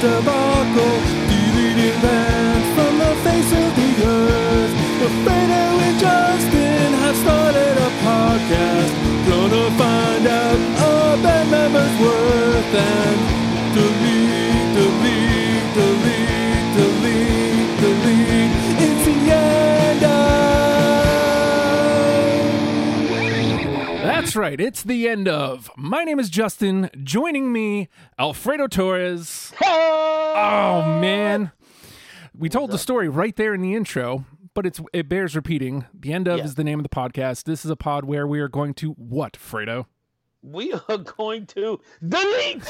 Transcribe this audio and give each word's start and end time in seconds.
debacle, 0.00 0.49
deleting 0.49 0.49
That's 24.30 24.36
right. 24.36 24.60
It's 24.60 24.84
the 24.84 25.08
end 25.08 25.26
of. 25.26 25.68
My 25.76 26.04
name 26.04 26.20
is 26.20 26.30
Justin. 26.30 26.88
Joining 27.02 27.52
me, 27.52 27.88
Alfredo 28.16 28.68
Torres. 28.68 29.52
Oh 29.60 30.98
man, 31.00 31.50
we 32.32 32.48
told 32.48 32.70
the 32.70 32.78
story 32.78 33.08
right 33.08 33.34
there 33.34 33.54
in 33.54 33.60
the 33.60 33.74
intro, 33.74 34.24
but 34.54 34.66
it's 34.66 34.80
it 34.92 35.08
bears 35.08 35.34
repeating. 35.34 35.84
The 35.92 36.12
end 36.12 36.28
of 36.28 36.38
Yeah. 36.38 36.44
is 36.44 36.54
the 36.54 36.62
name 36.62 36.78
of 36.78 36.84
the 36.84 36.88
podcast. 36.88 37.42
This 37.42 37.64
is 37.64 37.72
a 37.72 37.76
pod 37.76 38.04
where 38.04 38.24
we 38.24 38.38
are 38.38 38.46
going 38.46 38.72
to 38.74 38.92
what, 38.92 39.32
Fredo? 39.32 39.86
we 40.42 40.72
are 40.88 40.98
going 40.98 41.46
to 41.46 41.80
delete, 42.06 42.62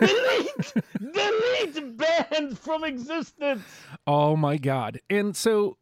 delete, 0.00 0.74
delete 1.12 1.96
bands 1.96 2.58
from 2.58 2.82
existence. 2.82 3.62
Oh 4.04 4.34
my 4.34 4.56
god! 4.56 4.98
And 5.08 5.36
so, 5.36 5.76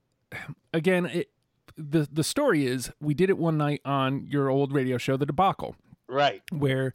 again, 0.74 1.06
it, 1.06 1.30
the 1.76 2.08
the 2.10 2.24
story 2.24 2.66
is 2.66 2.90
we 3.00 3.14
did 3.14 3.30
it 3.30 3.38
one 3.38 3.56
night 3.58 3.80
on 3.84 4.26
your 4.26 4.48
old 4.48 4.72
radio 4.72 4.98
show, 4.98 5.16
The 5.16 5.26
Debacle. 5.26 5.76
Right. 6.08 6.42
where 6.50 6.92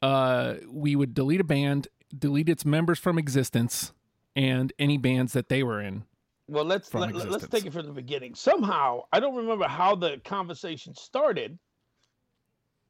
uh, 0.00 0.54
we 0.70 0.96
would 0.96 1.12
delete 1.12 1.42
a 1.42 1.44
band, 1.44 1.88
delete 2.16 2.48
its 2.48 2.64
members 2.64 2.98
from 2.98 3.18
existence, 3.18 3.92
and 4.34 4.72
any 4.78 4.96
bands 4.96 5.34
that 5.34 5.50
they 5.50 5.62
were 5.62 5.80
in. 5.80 6.04
Well, 6.48 6.64
let's 6.64 6.88
From 6.88 7.00
let, 7.00 7.14
us 7.14 7.48
take 7.48 7.66
it 7.66 7.72
from 7.72 7.86
the 7.86 7.92
beginning. 7.92 8.34
Somehow, 8.34 9.02
I 9.12 9.20
don't 9.20 9.34
remember 9.34 9.66
how 9.66 9.94
the 9.96 10.20
conversation 10.24 10.94
started. 10.94 11.58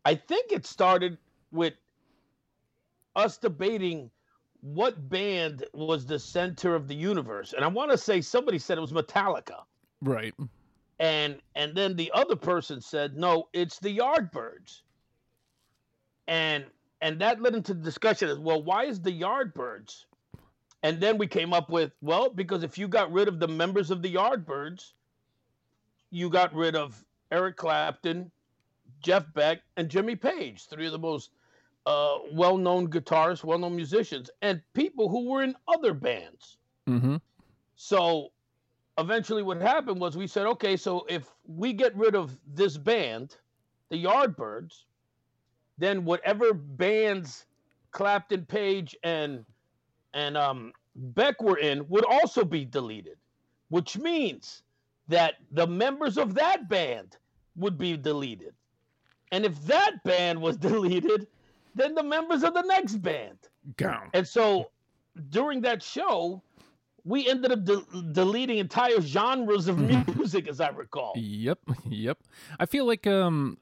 I 0.04 0.14
think 0.14 0.52
it 0.52 0.66
started 0.66 1.16
with 1.52 1.72
us 3.16 3.38
debating 3.38 4.10
what 4.60 5.08
band 5.08 5.64
was 5.72 6.06
the 6.06 6.18
center 6.18 6.74
of 6.74 6.86
the 6.86 6.94
universe, 6.94 7.54
and 7.54 7.64
I 7.64 7.68
want 7.68 7.90
to 7.90 7.98
say 7.98 8.20
somebody 8.20 8.58
said 8.58 8.78
it 8.78 8.82
was 8.82 8.92
Metallica. 8.92 9.62
Right. 10.02 10.34
And 10.98 11.40
and 11.54 11.74
then 11.74 11.96
the 11.96 12.10
other 12.14 12.36
person 12.36 12.80
said 12.80 13.16
no 13.16 13.48
it's 13.52 13.78
the 13.78 13.96
yardbirds. 13.96 14.82
And 16.28 16.64
and 17.00 17.20
that 17.20 17.40
led 17.40 17.54
into 17.54 17.74
the 17.74 17.82
discussion 17.82 18.28
as 18.28 18.38
well 18.38 18.62
why 18.62 18.84
is 18.84 19.00
the 19.00 19.12
yardbirds? 19.12 20.04
And 20.82 21.00
then 21.00 21.18
we 21.18 21.26
came 21.26 21.52
up 21.52 21.70
with 21.70 21.92
well 22.00 22.30
because 22.30 22.62
if 22.62 22.78
you 22.78 22.88
got 22.88 23.12
rid 23.12 23.28
of 23.28 23.40
the 23.40 23.48
members 23.48 23.90
of 23.90 24.02
the 24.02 24.14
yardbirds 24.14 24.92
you 26.10 26.30
got 26.30 26.54
rid 26.54 26.76
of 26.76 27.04
eric 27.32 27.56
clapton 27.56 28.30
jeff 29.02 29.24
beck 29.34 29.58
and 29.76 29.88
jimmy 29.88 30.14
page 30.16 30.66
three 30.66 30.86
of 30.86 30.92
the 30.92 30.98
most 30.98 31.30
uh, 31.86 32.18
well-known 32.32 32.88
guitarists 32.88 33.44
well-known 33.44 33.76
musicians 33.76 34.28
and 34.42 34.60
people 34.74 35.08
who 35.08 35.30
were 35.30 35.42
in 35.42 35.54
other 35.68 35.94
bands. 35.94 36.58
Mm-hmm. 36.88 37.16
so 37.76 38.30
eventually, 38.98 39.42
what 39.42 39.60
happened 39.60 40.00
was 40.00 40.16
we 40.16 40.26
said, 40.26 40.46
okay, 40.46 40.76
so 40.76 41.06
if 41.08 41.34
we 41.46 41.72
get 41.72 41.96
rid 41.96 42.14
of 42.14 42.36
this 42.46 42.76
band, 42.76 43.36
the 43.90 44.02
Yardbirds, 44.02 44.84
then 45.78 46.04
whatever 46.04 46.54
bands 46.54 47.46
Clapton, 47.92 48.44
Page, 48.44 48.96
and 49.02 49.44
and 50.12 50.36
um, 50.36 50.72
Beck 50.94 51.42
were 51.42 51.58
in 51.58 51.86
would 51.88 52.04
also 52.04 52.44
be 52.44 52.64
deleted, 52.64 53.16
which 53.68 53.96
means 53.96 54.62
that 55.08 55.34
the 55.52 55.66
members 55.66 56.18
of 56.18 56.34
that 56.34 56.68
band 56.68 57.16
would 57.56 57.78
be 57.78 57.96
deleted, 57.96 58.54
and 59.32 59.44
if 59.44 59.58
that 59.66 60.02
band 60.04 60.40
was 60.40 60.56
deleted, 60.70 61.26
then 61.74 61.94
the 61.94 62.02
members 62.02 62.42
of 62.42 62.54
the 62.54 62.62
next 62.62 62.96
band. 62.96 63.38
Gone. 63.76 64.10
And 64.14 64.26
so 64.26 64.70
during 65.30 65.60
that 65.62 65.82
show, 65.82 66.42
we 67.06 67.26
ended 67.28 67.52
up 67.52 67.64
de- 67.64 68.02
deleting 68.12 68.58
entire 68.58 69.00
genres 69.00 69.68
of 69.68 69.78
music, 69.78 70.48
as 70.48 70.60
I 70.60 70.68
recall. 70.70 71.12
Yep. 71.16 71.60
Yep. 71.88 72.18
I 72.60 72.66
feel 72.66 72.84
like 72.84 73.06
um, 73.06 73.56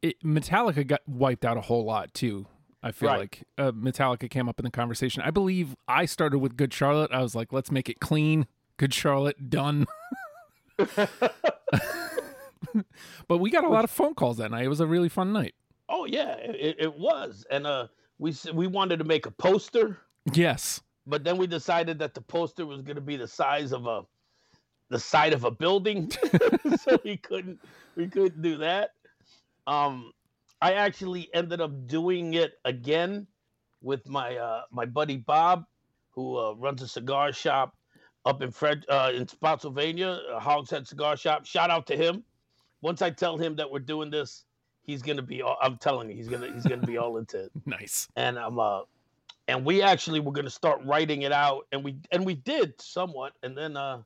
it, 0.00 0.22
Metallica 0.22 0.86
got 0.86 1.00
wiped 1.06 1.44
out 1.44 1.56
a 1.56 1.60
whole 1.60 1.84
lot 1.84 2.14
too. 2.14 2.46
I 2.82 2.92
feel 2.92 3.08
Right. 3.08 3.18
like 3.18 3.42
uh, 3.58 3.72
Metallica 3.72 4.30
came 4.30 4.48
up 4.48 4.60
in 4.60 4.64
the 4.64 4.70
conversation. 4.70 5.22
I 5.26 5.32
believe 5.32 5.74
I 5.88 6.04
started 6.06 6.38
with 6.38 6.56
Good 6.56 6.72
Charlotte. 6.72 7.10
I 7.12 7.20
was 7.20 7.34
like, 7.34 7.52
let's 7.52 7.72
make 7.72 7.88
it 7.88 7.98
clean. 7.98 8.46
Good 8.76 8.94
Charlotte, 8.94 9.50
done. 9.50 9.86
but 13.26 13.38
we 13.38 13.50
got 13.50 13.64
a 13.64 13.68
lot 13.68 13.84
of 13.84 13.90
phone 13.90 14.14
calls 14.14 14.36
that 14.38 14.50
night. 14.52 14.64
It 14.64 14.68
was 14.68 14.80
a 14.80 14.86
really 14.86 15.08
fun 15.08 15.32
night. 15.32 15.54
Oh 15.88 16.04
yeah, 16.04 16.34
it, 16.36 16.76
it 16.78 16.94
was, 16.98 17.44
and 17.50 17.66
uh, 17.66 17.88
we 18.18 18.34
we 18.52 18.66
wanted 18.66 18.98
to 18.98 19.04
make 19.04 19.26
a 19.26 19.30
poster, 19.30 19.98
Yes. 20.32 20.80
But 21.08 21.24
then 21.24 21.38
we 21.38 21.46
decided 21.48 21.98
that 22.00 22.14
the 22.14 22.20
poster 22.22 22.66
was 22.66 22.82
going 22.82 22.96
to 22.96 23.02
be 23.02 23.16
the 23.16 23.28
size 23.28 23.72
of 23.72 23.86
a 23.86 24.02
the 24.90 24.98
side 25.00 25.32
of 25.34 25.44
a 25.44 25.50
building, 25.50 26.10
so 26.82 26.98
we 27.04 27.16
couldn't 27.18 27.60
we 27.96 28.08
couldn't 28.08 28.42
do 28.42 28.58
that. 28.58 28.92
Um, 29.66 30.12
I 30.62 30.74
actually 30.74 31.28
ended 31.34 31.60
up 31.60 31.88
doing 31.88 32.34
it 32.34 32.54
again 32.64 33.26
with 33.82 34.08
my 34.08 34.36
uh, 34.36 34.62
my 34.70 34.86
buddy 34.86 35.18
Bob, 35.18 35.64
who 36.12 36.38
uh, 36.38 36.52
runs 36.54 36.82
a 36.82 36.88
cigar 36.88 37.32
shop 37.32 37.74
up 38.24 38.42
in 38.42 38.50
Fred 38.50 38.84
uh, 38.88 39.12
in 39.14 39.26
Spotsylvania, 39.28 40.20
a 40.32 40.40
Hogshead 40.40 40.86
Cigar 40.88 41.16
Shop. 41.16 41.46
Shout 41.46 41.70
out 41.70 41.86
to 41.88 41.96
him. 41.96 42.24
Once 42.82 43.02
I 43.02 43.10
tell 43.10 43.36
him 43.36 43.56
that 43.56 43.70
we're 43.70 43.80
doing 43.80 44.10
this, 44.10 44.44
he's 44.82 45.02
gonna 45.02 45.22
be. 45.22 45.42
All, 45.42 45.56
I'm 45.62 45.78
telling 45.78 46.10
you, 46.10 46.16
he's 46.16 46.28
gonna 46.28 46.52
he's 46.52 46.64
gonna 46.64 46.86
be 46.86 46.98
all 46.98 47.16
into 47.18 47.44
it 47.44 47.52
Nice. 47.66 48.08
and 48.16 48.38
I'm 48.38 48.58
uh 48.58 48.82
and 49.48 49.64
we 49.64 49.82
actually 49.82 50.20
were 50.20 50.32
gonna 50.32 50.50
start 50.50 50.80
writing 50.84 51.22
it 51.22 51.32
out 51.32 51.66
and 51.72 51.82
we 51.82 51.96
and 52.12 52.24
we 52.24 52.34
did 52.34 52.80
somewhat 52.80 53.32
and 53.42 53.56
then 53.56 53.76
uh 53.76 54.02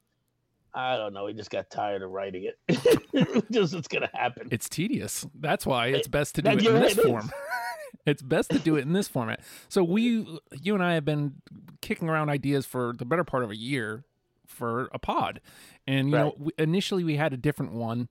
I 0.75 0.97
don't 0.97 1.13
know, 1.13 1.27
we 1.27 1.35
just 1.35 1.51
got 1.51 1.69
tired 1.69 2.01
of 2.01 2.11
writing 2.11 2.45
it. 2.45 3.45
just 3.53 3.75
it's 3.75 3.89
gonna 3.89 4.09
happen. 4.15 4.49
It's 4.51 4.71
tedious. 4.71 5.27
That's 5.39 5.67
why 5.67 5.89
it's 5.89 6.09
best 6.09 6.37
to 6.37 6.43
do 6.43 6.57
that- 6.57 6.65
it 6.65 6.67
in 6.67 6.81
this 6.81 6.97
it 6.97 7.05
form. 7.05 7.31
it's 8.07 8.23
best 8.23 8.51
to 8.51 8.59
do 8.59 8.77
it 8.77 8.83
in 8.83 8.93
this 8.93 9.09
format. 9.09 9.41
So 9.69 9.85
we, 9.85 10.27
you 10.61 10.75
and 10.75 10.83
I, 10.83 10.95
have 10.95 11.05
been 11.05 11.35
kicking 11.81 12.09
around 12.09 12.31
ideas 12.31 12.67
for 12.67 12.95
the 12.97 13.05
better 13.05 13.25
part 13.25 13.45
of 13.45 13.51
a 13.51 13.57
year 13.57 14.05
for 14.47 14.89
a 14.93 14.99
pod, 14.99 15.41
and 15.87 16.09
you 16.09 16.17
know, 16.17 16.35
we, 16.39 16.53
initially 16.59 17.05
we 17.05 17.17
had 17.17 17.33
a 17.33 17.37
different 17.37 17.73
one, 17.73 18.09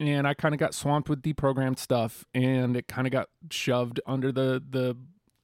and 0.00 0.26
I 0.26 0.34
kind 0.34 0.54
of 0.54 0.60
got 0.60 0.74
swamped 0.74 1.08
with 1.08 1.22
deprogrammed 1.22 1.78
stuff, 1.78 2.24
and 2.34 2.76
it 2.76 2.88
kind 2.88 3.06
of 3.06 3.12
got 3.12 3.28
shoved 3.50 4.00
under 4.06 4.32
the 4.32 4.62
the. 4.68 4.96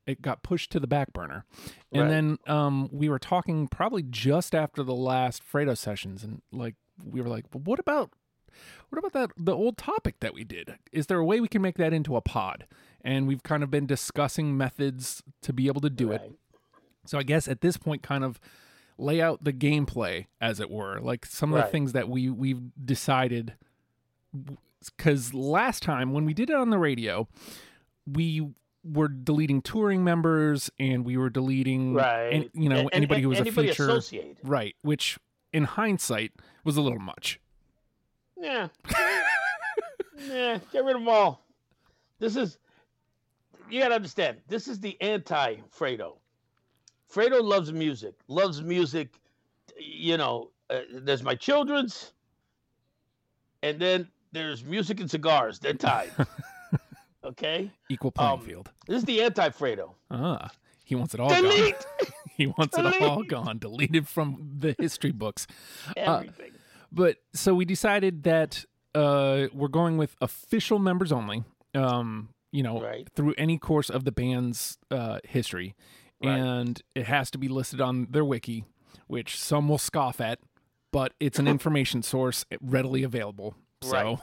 It 0.07 0.21
got 0.23 0.43
pushed 0.43 0.71
to 0.73 0.81
the 0.81 0.87
back 0.87 1.13
burner, 1.13 1.45
and 1.93 2.03
Right. 2.03 2.09
then 2.09 2.39
um, 2.47 2.89
we 2.93 3.09
were 3.09 3.19
talking 3.19 3.69
probably 3.69 4.03
just 4.03 4.55
after 4.55 4.83
the 4.83 4.95
last 4.95 5.43
Fredo 5.43 5.77
sessions, 5.77 6.23
and 6.23 6.43
like 6.53 6.75
we 7.05 7.21
were 7.23 7.29
like, 7.29 7.47
well, 7.53 7.63
what 7.65 7.79
about 7.79 8.11
what 8.91 8.99
about 8.99 9.13
that 9.15 9.31
the 9.37 9.55
old 9.55 9.77
topic 9.79 10.21
that 10.21 10.35
we 10.35 10.45
did? 10.45 10.75
Is 10.93 11.07
there 11.07 11.19
a 11.19 11.25
way 11.25 11.41
we 11.41 11.49
can 11.49 11.63
make 11.63 11.77
that 11.79 11.93
into 11.93 12.17
a 12.17 12.21
pod? 12.21 12.67
And 13.01 13.27
we've 13.27 13.43
kind 13.43 13.63
of 13.63 13.71
been 13.71 13.87
discussing 13.87 14.57
methods 14.57 15.23
to 15.43 15.53
be 15.53 15.67
able 15.67 15.81
to 15.81 15.91
do 15.91 16.13
it. 16.13 16.33
So 17.07 17.19
I 17.19 17.23
guess 17.23 17.49
at 17.49 17.61
this 17.63 17.77
point 17.77 18.03
kind 18.03 18.25
of 18.25 18.39
lay 18.97 19.21
out 19.21 19.43
the 19.45 19.53
gameplay 19.53 20.27
as 20.41 20.61
it 20.61 20.71
were, 20.71 21.01
like 21.01 21.27
some 21.27 21.53
of 21.53 21.57
the 21.57 21.71
things 21.73 21.93
that 21.93 22.09
we 22.09 22.31
we've 22.31 22.61
decided 22.85 23.55
cuz 24.99 25.33
last 25.35 25.83
time 25.83 26.13
when 26.13 26.25
we 26.25 26.35
did 26.35 26.51
it 26.51 26.57
on 26.57 26.71
the 26.71 26.79
radio, 26.79 27.27
we 28.07 28.47
were 28.85 29.09
deleting 29.09 29.63
touring 29.63 30.05
members 30.05 30.71
and 30.79 31.05
we 31.05 31.17
were 31.17 31.31
deleting 31.31 31.95
Right. 31.95 32.33
an- 32.33 32.51
you 32.53 32.69
know 32.69 32.77
And- 32.77 32.85
and- 32.87 32.95
anybody 32.95 33.23
who 33.23 33.31
was 33.31 33.41
a 33.41 33.45
feature 33.47 33.85
associated. 33.85 34.37
right, 34.43 34.77
which 34.83 35.19
in 35.53 35.65
hindsight 35.65 36.33
was 36.65 36.77
a 36.77 36.83
little 36.83 36.99
much. 36.99 37.41
Yeah. 38.37 38.69
yeah, 40.19 40.59
get 40.73 40.85
rid 40.85 40.97
of 40.97 41.01
them 41.03 41.09
all. 41.09 41.43
This 42.19 42.37
is 42.37 42.59
you 43.71 43.81
gotta 43.81 43.95
understand, 43.95 44.39
this 44.49 44.69
is 44.69 44.79
the 44.81 45.01
anti 45.01 45.57
Fredo. 45.77 46.19
Fredo 47.13 47.43
loves 47.43 47.73
music, 47.73 48.15
loves 48.29 48.61
music, 48.63 49.19
you 49.79 50.17
know, 50.19 50.51
uh, 50.69 50.81
there's 50.93 51.23
my 51.23 51.35
children's, 51.35 52.13
and 53.63 53.79
then 53.81 54.09
there's 54.33 54.65
music 54.65 55.01
and 55.01 55.11
cigars. 55.11 55.59
They're 55.59 55.73
tied. 55.75 56.11
okay? 57.25 57.71
Equal 57.91 58.11
playing 58.13 58.33
Um, 58.33 58.41
field. 58.41 58.71
This 58.87 58.99
is 58.99 59.05
the 59.05 59.23
anti 59.23 59.49
Fredo. 59.51 59.95
Ah, 60.11 60.51
he 60.85 60.95
wants 60.95 61.15
it 61.15 61.21
all 61.21 61.29
gone. 61.31 61.43
Delete 61.43 61.87
He 62.37 62.47
wants 62.49 62.77
it 62.77 62.85
all 63.01 63.23
gone, 63.23 63.59
deleted 63.59 64.09
from 64.09 64.55
the 64.59 64.75
history 64.79 65.13
books. 65.13 65.47
everything. 65.97 66.53
But 66.91 67.19
so 67.33 67.55
we 67.55 67.65
decided 67.65 68.25
that 68.25 68.65
uh, 68.95 69.47
we're 69.53 69.69
going 69.69 69.97
with 69.99 70.17
official 70.21 70.79
members 70.79 71.13
only. 71.13 71.45
Um, 71.75 72.29
you 72.53 72.63
know, 72.63 72.81
Right. 72.81 73.09
through 73.17 73.35
any 73.37 73.59
course 73.59 73.91
of 73.91 74.05
the 74.05 74.13
band's 74.13 74.79
uh, 74.91 75.19
history, 75.25 75.75
Right. 76.23 76.39
and 76.39 76.81
it 76.95 77.07
has 77.07 77.31
to 77.33 77.39
be 77.39 77.49
listed 77.49 77.81
on 77.81 78.07
their 78.11 78.25
wiki, 78.25 78.65
which 79.09 79.41
some 79.41 79.69
will 79.69 79.79
scoff 79.79 80.21
at, 80.21 80.39
but 80.93 81.15
it's 81.19 81.39
an 81.41 81.49
information 81.57 82.03
source 82.03 82.45
readily 82.61 83.03
available. 83.03 83.55
So 83.83 83.93
Right. 83.93 84.19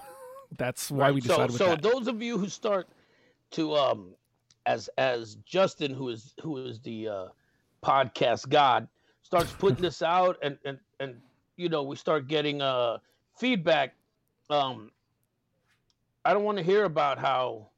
That's 0.58 0.92
why 0.92 1.12
we 1.12 1.22
so, 1.22 1.28
decided 1.28 1.52
with 1.52 1.58
so 1.58 1.70
that. 1.70 1.82
those 1.82 2.08
of 2.08 2.22
you 2.22 2.38
who 2.38 2.48
start 2.50 2.88
to 3.52 3.76
um 3.76 4.14
as 4.66 4.90
as 4.98 5.36
Justin 5.46 5.94
who 5.94 6.10
is 6.10 6.34
who 6.42 6.58
is 6.58 6.80
the 6.82 7.08
uh 7.08 7.26
podcast 7.84 8.50
god 8.50 8.88
starts 9.24 9.52
putting 9.54 9.82
this 9.88 10.02
out 10.02 10.38
and 10.42 10.58
and 10.66 10.78
and 11.00 11.16
you 11.58 11.70
know 11.70 11.84
we 11.84 11.96
start 11.96 12.28
getting 12.28 12.62
uh 12.62 12.98
feedback 13.38 13.94
um 14.50 14.92
I 16.24 16.34
don't 16.34 16.44
want 16.44 16.58
to 16.58 16.64
hear 16.64 16.84
about 16.84 17.18
how 17.18 17.70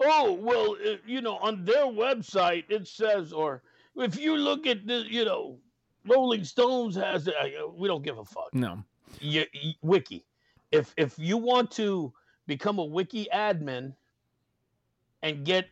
oh 0.00 0.32
well 0.32 0.76
uh, 0.86 0.96
you 1.06 1.20
know 1.22 1.36
on 1.38 1.64
their 1.64 1.84
website 1.86 2.64
it 2.68 2.86
says 2.86 3.32
or 3.32 3.62
if 3.96 4.18
you 4.18 4.36
look 4.36 4.66
at 4.66 4.86
the 4.86 5.04
you 5.08 5.24
know 5.24 5.58
Rolling 6.06 6.44
Stones 6.44 6.96
has 6.96 7.28
it, 7.28 7.34
uh, 7.40 7.68
we 7.68 7.88
don't 7.88 8.02
give 8.02 8.18
a 8.18 8.24
fuck 8.24 8.52
no. 8.52 8.84
y- 9.22 9.46
y- 9.54 9.74
wiki. 9.80 10.24
If 10.74 10.94
if 10.96 11.18
you 11.18 11.36
want 11.36 11.70
to 11.72 12.12
become 12.46 12.78
a 12.78 12.84
wiki 12.84 13.26
admin 13.32 13.94
and 15.22 15.44
get 15.44 15.66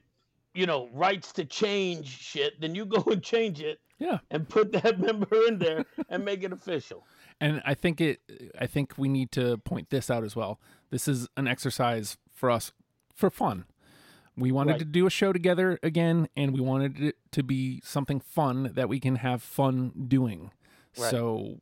you 0.55 0.67
know 0.67 0.89
rights 0.93 1.33
to 1.35 1.45
change 1.45 2.07
shit, 2.09 2.61
then 2.61 2.75
you 2.75 2.85
go 2.85 3.03
and 3.11 3.23
change 3.23 3.61
it 3.61 3.81
Yeah. 3.99 4.19
and 4.31 4.49
put 4.49 4.73
that 4.73 4.99
member 5.07 5.35
in 5.47 5.59
there 5.59 5.85
and 6.09 6.25
make 6.25 6.43
it 6.43 6.53
official. 6.53 7.07
And 7.41 7.63
I 7.65 7.75
think 7.75 8.01
it 8.01 8.21
I 8.59 8.67
think 8.67 8.95
we 8.97 9.09
need 9.09 9.33
to 9.33 9.59
point 9.59 9.91
this 9.91 10.11
out 10.11 10.25
as 10.25 10.37
well. 10.37 10.61
This 10.91 11.09
is 11.09 11.29
an 11.37 11.47
exercise 11.49 12.17
for 12.33 12.51
us 12.51 12.73
for 13.15 13.31
fun. 13.31 13.65
We 14.37 14.51
wanted 14.53 14.73
Right. 14.73 14.79
to 14.81 14.85
do 14.87 15.07
a 15.07 15.11
show 15.11 15.33
together 15.33 15.79
again 15.83 16.29
and 16.37 16.53
we 16.55 16.61
wanted 16.61 16.99
it 17.01 17.17
to 17.33 17.43
be 17.43 17.83
something 17.85 18.21
fun 18.21 18.71
that 18.75 18.89
we 18.89 18.99
can 19.01 19.17
have 19.17 19.43
fun 19.43 20.07
doing. 20.09 20.51
Right. 20.99 21.11
So 21.11 21.61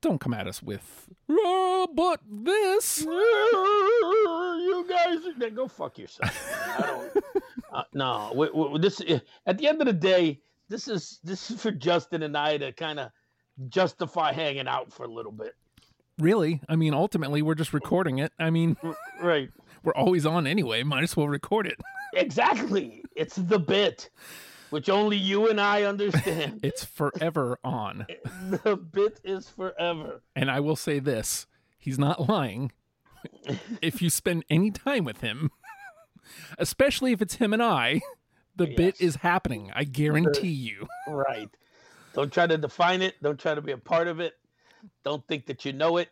don't 0.00 0.20
come 0.20 0.34
at 0.34 0.46
us 0.46 0.62
with 0.62 1.08
"Ah, 1.30 1.86
but 1.94 2.20
this 2.28 3.02
you 3.02 4.86
guys 4.88 5.18
then 5.38 5.54
go 5.54 5.68
fuck 5.68 5.98
yourself. 5.98 6.52
I 6.78 6.86
don't. 6.86 7.24
Uh, 7.72 7.82
no, 7.94 8.32
we, 8.34 8.50
we, 8.50 8.78
this 8.78 9.00
at 9.46 9.58
the 9.58 9.66
end 9.66 9.80
of 9.80 9.86
the 9.86 9.92
day, 9.92 10.40
this 10.68 10.88
is 10.88 11.20
this 11.24 11.50
is 11.50 11.60
for 11.60 11.70
Justin 11.70 12.22
and 12.22 12.36
I 12.36 12.58
to 12.58 12.72
kind 12.72 13.00
of 13.00 13.10
justify 13.68 14.32
hanging 14.32 14.68
out 14.68 14.92
for 14.92 15.04
a 15.04 15.08
little 15.08 15.30
bit. 15.32 15.54
really 16.18 16.60
i 16.70 16.74
mean 16.76 16.94
ultimately 16.94 17.42
we're 17.42 17.54
just 17.54 17.72
recording 17.74 18.18
it 18.18 18.32
i 18.38 18.48
mean 18.48 18.76
Right. 19.20 19.50
we're 19.84 19.94
always 19.94 20.24
on 20.24 20.46
anyway 20.46 20.82
might 20.82 21.02
as 21.02 21.14
well 21.16 21.28
record 21.28 21.66
it 21.66 21.78
Exactly. 22.14 23.02
It's 23.16 23.36
the 23.36 23.58
bit, 23.58 24.10
which 24.72 24.88
only 24.88 25.16
you 25.16 25.48
and 25.48 25.60
I 25.60 25.82
understand. 25.82 26.60
it's 26.64 26.84
forever 26.84 27.58
on 27.62 28.06
the 28.64 28.76
bit 28.76 29.20
is 29.22 29.48
forever. 29.48 30.22
and 30.34 30.50
i 30.50 30.58
will 30.60 30.76
say 30.76 30.98
this 30.98 31.46
he's 31.78 31.98
not 31.98 32.28
lying 32.28 32.72
if 33.80 34.00
you 34.02 34.10
spend 34.10 34.44
any 34.50 34.70
time 34.70 35.04
with 35.04 35.20
him 35.20 35.50
especially 36.58 37.12
if 37.12 37.20
it's 37.22 37.36
him 37.36 37.52
and 37.52 37.62
i 37.62 38.00
the 38.56 38.66
bit 38.66 39.00
is 39.00 39.16
happening 39.16 39.70
i 39.74 39.84
guarantee 39.84 40.48
you 40.48 40.86
Right. 41.06 41.50
Don't 42.14 42.32
try 42.32 42.46
to 42.46 42.58
define 42.58 43.00
it. 43.00 43.14
Don't 43.22 43.38
try 43.40 43.54
to 43.54 43.62
be 43.62 43.72
a 43.72 43.78
part 43.78 44.06
of 44.06 44.20
it. 44.20 44.34
Don't 45.02 45.26
think 45.26 45.46
that 45.46 45.64
you 45.64 45.72
know 45.72 45.96
it. 45.96 46.10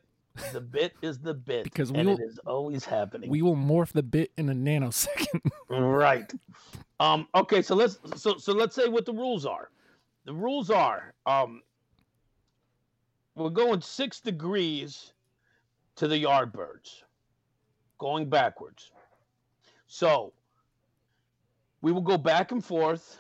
The 0.53 0.61
bit 0.61 0.95
is 1.03 1.19
the 1.19 1.35
bit. 1.35 1.65
Because 1.65 1.93
we 1.93 1.99
and 1.99 2.09
will- 2.09 2.17
it 2.17 2.23
is 2.23 2.39
always 2.47 2.85
happening. 2.85 3.31
we 3.31 3.43
will 3.43 3.57
morph 3.57 3.93
the 3.93 4.03
bit 4.03 4.33
in 4.37 4.49
a 4.49 4.55
nanosecond 4.55 5.51
Right. 5.69 6.33
Um, 6.99 7.29
okay, 7.35 7.63
so 7.63 7.75
let's 7.75 7.99
so 8.17 8.37
so 8.37 8.53
let's 8.53 8.75
say 8.75 8.89
what 8.89 9.07
the 9.07 9.13
rules 9.13 9.47
are. 9.47 9.71
The 10.27 10.35
rules 10.35 10.71
are 10.71 11.15
um 11.27 11.63
we're 13.35 13.51
going 13.51 13.81
six 13.81 14.21
degrees 14.21 15.13
to 15.97 16.09
the 16.09 16.23
Yardbirds, 16.23 17.03
going 17.99 18.29
backwards. 18.29 18.93
So 19.87 20.33
we 21.81 21.93
will 21.93 22.03
go 22.03 22.19
back 22.19 22.53
and 22.53 22.65
forth. 22.65 23.19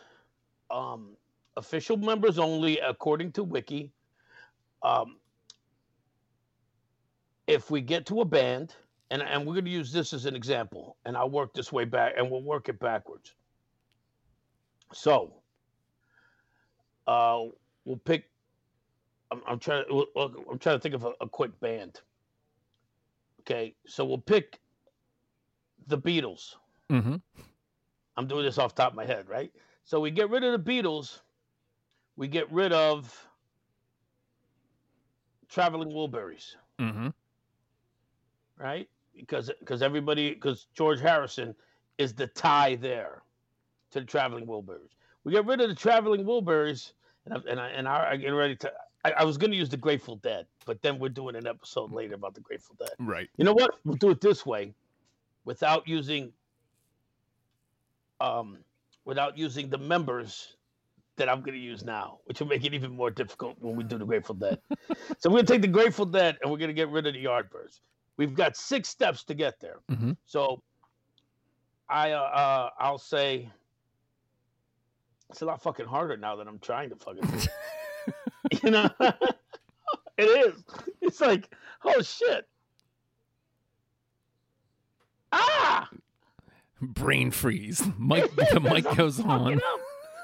Um, 0.70 1.16
official 1.56 1.96
members 1.96 2.38
only, 2.38 2.78
according 2.78 3.32
to 3.32 3.44
Wiki. 3.44 3.90
Um, 4.82 5.16
if 7.50 7.70
we 7.70 7.80
get 7.80 8.06
to 8.06 8.20
a 8.20 8.24
band, 8.24 8.74
and, 9.10 9.22
and 9.22 9.44
we're 9.44 9.54
going 9.54 9.64
to 9.64 9.70
use 9.70 9.92
this 9.92 10.12
as 10.12 10.24
an 10.24 10.36
example, 10.36 10.96
and 11.04 11.16
I'll 11.16 11.28
work 11.28 11.52
this 11.52 11.72
way 11.72 11.84
back, 11.84 12.14
and 12.16 12.30
we'll 12.30 12.42
work 12.42 12.68
it 12.68 12.78
backwards. 12.78 13.34
So, 14.92 15.34
uh, 17.08 17.44
we'll 17.84 17.96
pick. 17.96 18.30
I'm, 19.32 19.42
I'm 19.46 19.58
trying. 19.58 19.84
I'm 20.16 20.58
trying 20.58 20.76
to 20.76 20.80
think 20.80 20.94
of 20.94 21.04
a, 21.04 21.12
a 21.20 21.28
quick 21.28 21.58
band. 21.60 22.00
Okay, 23.40 23.74
so 23.86 24.04
we'll 24.04 24.18
pick 24.18 24.60
the 25.88 25.98
Beatles. 25.98 26.54
mm-hmm. 26.90 27.16
I'm 28.16 28.26
doing 28.26 28.44
this 28.44 28.58
off 28.58 28.74
the 28.74 28.82
top 28.82 28.92
of 28.92 28.96
my 28.96 29.06
head, 29.06 29.28
right? 29.28 29.50
So 29.84 29.98
we 29.98 30.10
get 30.10 30.30
rid 30.30 30.44
of 30.44 30.52
the 30.52 30.70
Beatles. 30.70 31.20
We 32.16 32.28
get 32.28 32.50
rid 32.52 32.72
of 32.72 33.26
Traveling 35.48 35.88
Wilburys, 35.88 36.54
Mm-hmm. 36.80 37.08
Right? 38.60 38.88
Because 39.16 39.50
because 39.58 39.82
everybody 39.82 40.34
because 40.34 40.66
George 40.74 41.00
Harrison 41.00 41.54
is 41.98 42.14
the 42.14 42.26
tie 42.28 42.76
there 42.76 43.22
to 43.90 44.00
the 44.00 44.06
Traveling 44.06 44.46
Wilburys. 44.46 44.94
We 45.24 45.32
get 45.32 45.44
rid 45.46 45.60
of 45.60 45.68
the 45.68 45.74
Traveling 45.74 46.24
Wilburys, 46.24 46.92
and 47.24 47.34
I, 47.34 47.50
and 47.50 47.60
I, 47.60 47.68
and 47.68 47.88
I, 47.88 48.10
I 48.12 48.16
get 48.16 48.30
ready 48.30 48.56
to. 48.56 48.72
I, 49.04 49.12
I 49.12 49.24
was 49.24 49.38
going 49.38 49.50
to 49.50 49.56
use 49.56 49.68
the 49.68 49.76
Grateful 49.76 50.16
Dead, 50.16 50.46
but 50.66 50.82
then 50.82 50.98
we're 50.98 51.08
doing 51.08 51.34
an 51.34 51.46
episode 51.46 51.92
later 51.92 52.14
about 52.14 52.34
the 52.34 52.40
Grateful 52.40 52.76
Dead. 52.78 52.90
right 52.98 53.28
You 53.36 53.44
know 53.44 53.52
what? 53.52 53.72
We'll 53.84 53.96
do 53.96 54.10
it 54.10 54.20
this 54.20 54.44
way, 54.44 54.74
without 55.44 55.88
using, 55.88 56.32
um, 58.20 58.58
without 59.04 59.36
using 59.36 59.70
the 59.70 59.78
members 59.78 60.56
that 61.16 61.28
I'm 61.28 61.40
going 61.40 61.54
to 61.54 61.60
use 61.60 61.84
now, 61.84 62.18
which 62.24 62.40
will 62.40 62.46
make 62.46 62.64
it 62.64 62.72
even 62.72 62.92
more 62.92 63.10
difficult 63.10 63.56
when 63.60 63.76
we 63.76 63.84
do 63.84 63.98
the 63.98 64.06
Grateful 64.06 64.34
Dead. 64.34 64.58
so 65.18 65.28
we're 65.28 65.36
going 65.36 65.46
to 65.46 65.52
take 65.52 65.62
the 65.62 65.68
Grateful 65.68 66.06
Dead 66.06 66.38
and 66.40 66.50
we're 66.50 66.58
going 66.58 66.68
to 66.68 66.74
get 66.74 66.88
rid 66.88 67.06
of 67.06 67.12
the 67.12 67.24
Yardbirds. 67.24 67.80
We've 68.20 68.34
got 68.34 68.54
six 68.54 68.90
steps 68.90 69.24
to 69.24 69.34
get 69.34 69.60
there. 69.60 69.78
Mhm. 69.90 70.14
So 70.26 70.62
I, 71.88 72.10
uh, 72.10 72.20
uh, 72.20 72.70
I'll 72.78 72.98
say 72.98 73.50
it's 75.30 75.40
a 75.40 75.46
lot 75.46 75.62
fucking 75.62 75.86
harder 75.86 76.18
now 76.18 76.36
that 76.36 76.46
I'm 76.46 76.58
trying 76.58 76.90
to 76.90 76.96
fucking. 76.96 77.48
you 78.62 78.70
know, 78.72 78.90
it 80.18 80.24
is. 80.24 80.62
It's 81.00 81.22
like, 81.22 81.48
oh 81.82 82.02
shit. 82.02 82.46
Ah! 85.32 85.88
brain 86.82 87.30
freeze 87.30 87.82
mike 87.96 88.30
the 88.36 88.60
mic 88.70 88.86
I'm 88.86 88.96
goes 88.96 89.16
fucking 89.16 89.30
on. 89.30 89.60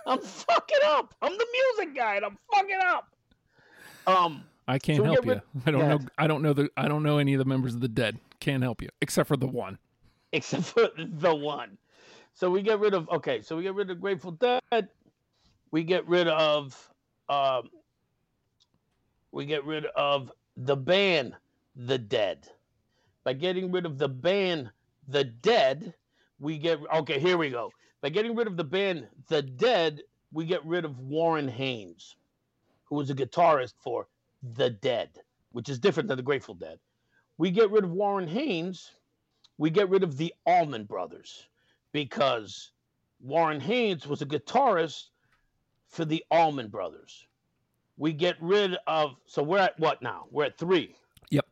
I'm 0.07 0.19
fucking 0.21 0.79
up. 0.85 1.15
I'm 1.23 1.33
the 1.33 1.47
music 1.79 1.97
guy, 1.97 2.17
and 2.17 2.27
I'm 2.27 2.39
fucking 2.53 2.79
up. 2.85 3.09
Um, 4.07 4.45
i 4.69 4.79
can't 4.79 4.99
So 4.99 5.05
help 5.05 5.25
you 5.25 5.41
i 5.65 5.71
don't 5.71 5.89
know 5.89 6.01
i 6.19 6.27
don't 6.27 6.43
know 6.43 6.53
the 6.53 6.69
i 6.77 6.89
don't 6.89 7.03
know 7.03 7.19
any 7.19 7.35
of 7.35 7.39
the 7.39 7.45
members 7.45 7.75
of 7.75 7.81
the 7.81 7.89
dead 7.89 8.19
can't 8.41 8.63
help 8.63 8.83
you 8.83 8.89
except 9.01 9.29
for 9.29 9.37
the 9.37 9.47
one 9.47 9.79
except 10.33 10.65
for 10.65 10.89
the 10.97 11.35
one. 11.35 11.79
So 12.35 12.51
we 12.51 12.63
get 12.63 12.79
rid 12.79 12.95
of 12.95 13.09
okay. 13.09 13.41
So 13.43 13.57
we 13.57 13.63
get 13.63 13.75
rid 13.75 13.91
of 13.91 14.01
Grateful 14.01 14.33
Dead. 14.33 14.89
We 15.71 15.85
get 15.85 16.07
rid 16.07 16.29
of 16.29 16.93
um, 17.29 17.71
we 19.33 19.47
get 19.47 19.65
rid 19.65 19.87
of 19.87 20.31
the 20.57 20.77
band 20.77 21.35
The 21.75 21.99
Dead. 21.99 22.49
By 23.25 23.33
getting 23.33 23.73
rid 23.73 23.87
of 23.87 23.99
the 23.99 24.09
band 24.09 24.71
The 25.09 25.25
Dead, 25.25 25.95
we 26.39 26.59
get 26.59 26.79
okay. 26.95 27.19
Here 27.19 27.39
we 27.39 27.51
go. 27.51 27.73
By 28.03 28.11
getting 28.11 28.37
rid 28.37 28.47
of 28.47 28.57
the 28.57 28.65
band 28.65 29.09
The 29.29 29.43
Dead, 29.43 30.03
we 30.33 30.45
get 30.45 30.65
rid 30.65 30.85
of 30.85 30.99
Warren 30.99 31.49
Haynes, 31.49 32.17
who 32.85 32.97
was 32.97 33.09
a 33.11 33.15
guitarist 33.15 33.75
for 33.79 34.07
The 34.43 34.71
Dead, 34.71 35.11
which 35.53 35.69
is 35.69 35.79
different 35.79 36.09
than 36.09 36.17
the 36.17 36.23
Grateful 36.23 36.55
Dead. 36.55 36.79
We 37.39 37.51
get 37.51 37.71
rid 37.71 37.85
of 37.85 37.91
Warren 37.91 38.29
Haynes 38.29 38.91
we 39.59 39.71
get 39.71 39.89
rid 39.89 40.03
of 40.03 40.17
the 40.17 40.35
Allman 40.45 40.85
Brothers 40.85 41.47
because 41.93 42.73
Warren 43.21 43.61
Haynes 43.61 44.07
was 44.07 44.23
a 44.23 44.27
guitarist 44.27 45.09
for 45.89 46.05
the 46.05 46.25
Allman 46.31 46.69
Brothers. 46.69 47.27
We 47.97 48.13
get 48.13 48.37
rid 48.41 48.77
of, 48.87 49.17
so 49.27 49.43
we're 49.43 49.59
at 49.59 49.79
what 49.81 50.03
now? 50.03 50.27
We're 50.31 50.45
at 50.45 50.59
three. 50.59 50.95
Yep. 51.31 51.47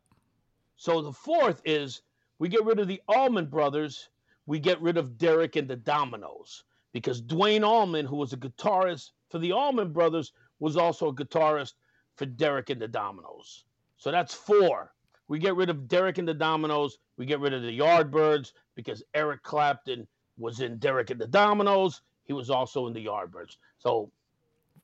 So 0.77 1.01
the 1.01 1.13
fourth 1.13 1.63
is 1.65 2.03
we 2.39 2.49
get 2.49 2.65
rid 2.65 2.79
of 2.79 2.89
the 2.89 3.01
Allman 3.09 3.47
Brothers, 3.47 4.11
we 4.47 4.59
get 4.59 4.81
rid 4.83 4.99
of 4.99 5.17
Derek 5.17 5.57
and 5.57 5.69
the 5.69 5.77
Dominos 5.77 6.65
because 6.93 7.23
Duane 7.23 7.65
Allman, 7.65 8.05
who 8.05 8.17
was 8.17 8.35
a 8.35 8.37
guitarist 8.37 9.13
for 9.31 9.39
the 9.39 9.53
Allman 9.53 9.93
Brothers, 9.93 10.33
was 10.61 10.77
also 10.77 11.09
a 11.09 11.15
guitarist 11.15 11.73
for 12.17 12.27
Derek 12.27 12.71
and 12.71 12.81
the 12.81 12.89
Dominos. 12.89 13.65
So 13.97 14.11
that's 14.11 14.35
four. 14.35 14.93
We 15.29 15.39
get 15.39 15.57
rid 15.57 15.71
of 15.71 15.89
Derek 15.89 16.19
and 16.19 16.29
the 16.29 16.35
Dominos. 16.35 16.93
We 17.17 17.27
get 17.27 17.41
rid 17.41 17.53
of 17.55 17.63
the 17.63 17.79
Yardbirds 17.79 18.53
because 18.75 19.03
Eric 19.15 19.43
Clapton 19.43 20.07
was 20.37 20.61
in 20.61 20.79
Derek 20.79 21.11
and 21.11 21.21
the 21.21 21.27
Dominos. 21.27 22.01
He 22.25 22.33
was 22.33 22.51
also 22.51 22.87
in 22.87 22.93
the 22.93 23.05
Yardbirds. 23.07 23.57
So 23.79 24.11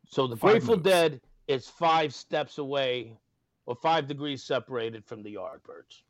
So 0.09 0.27
the 0.27 0.37
Five 0.37 0.53
Grateful 0.53 0.77
moves. 0.77 0.85
Dead 0.89 1.21
is 1.49 1.69
five 1.69 2.15
steps 2.15 2.59
away, 2.59 3.19
or 3.67 3.75
five 3.75 4.07
degrees 4.07 4.43
separated 4.43 5.05
from 5.05 5.23
the 5.23 5.35
Yardbirds. 5.35 6.03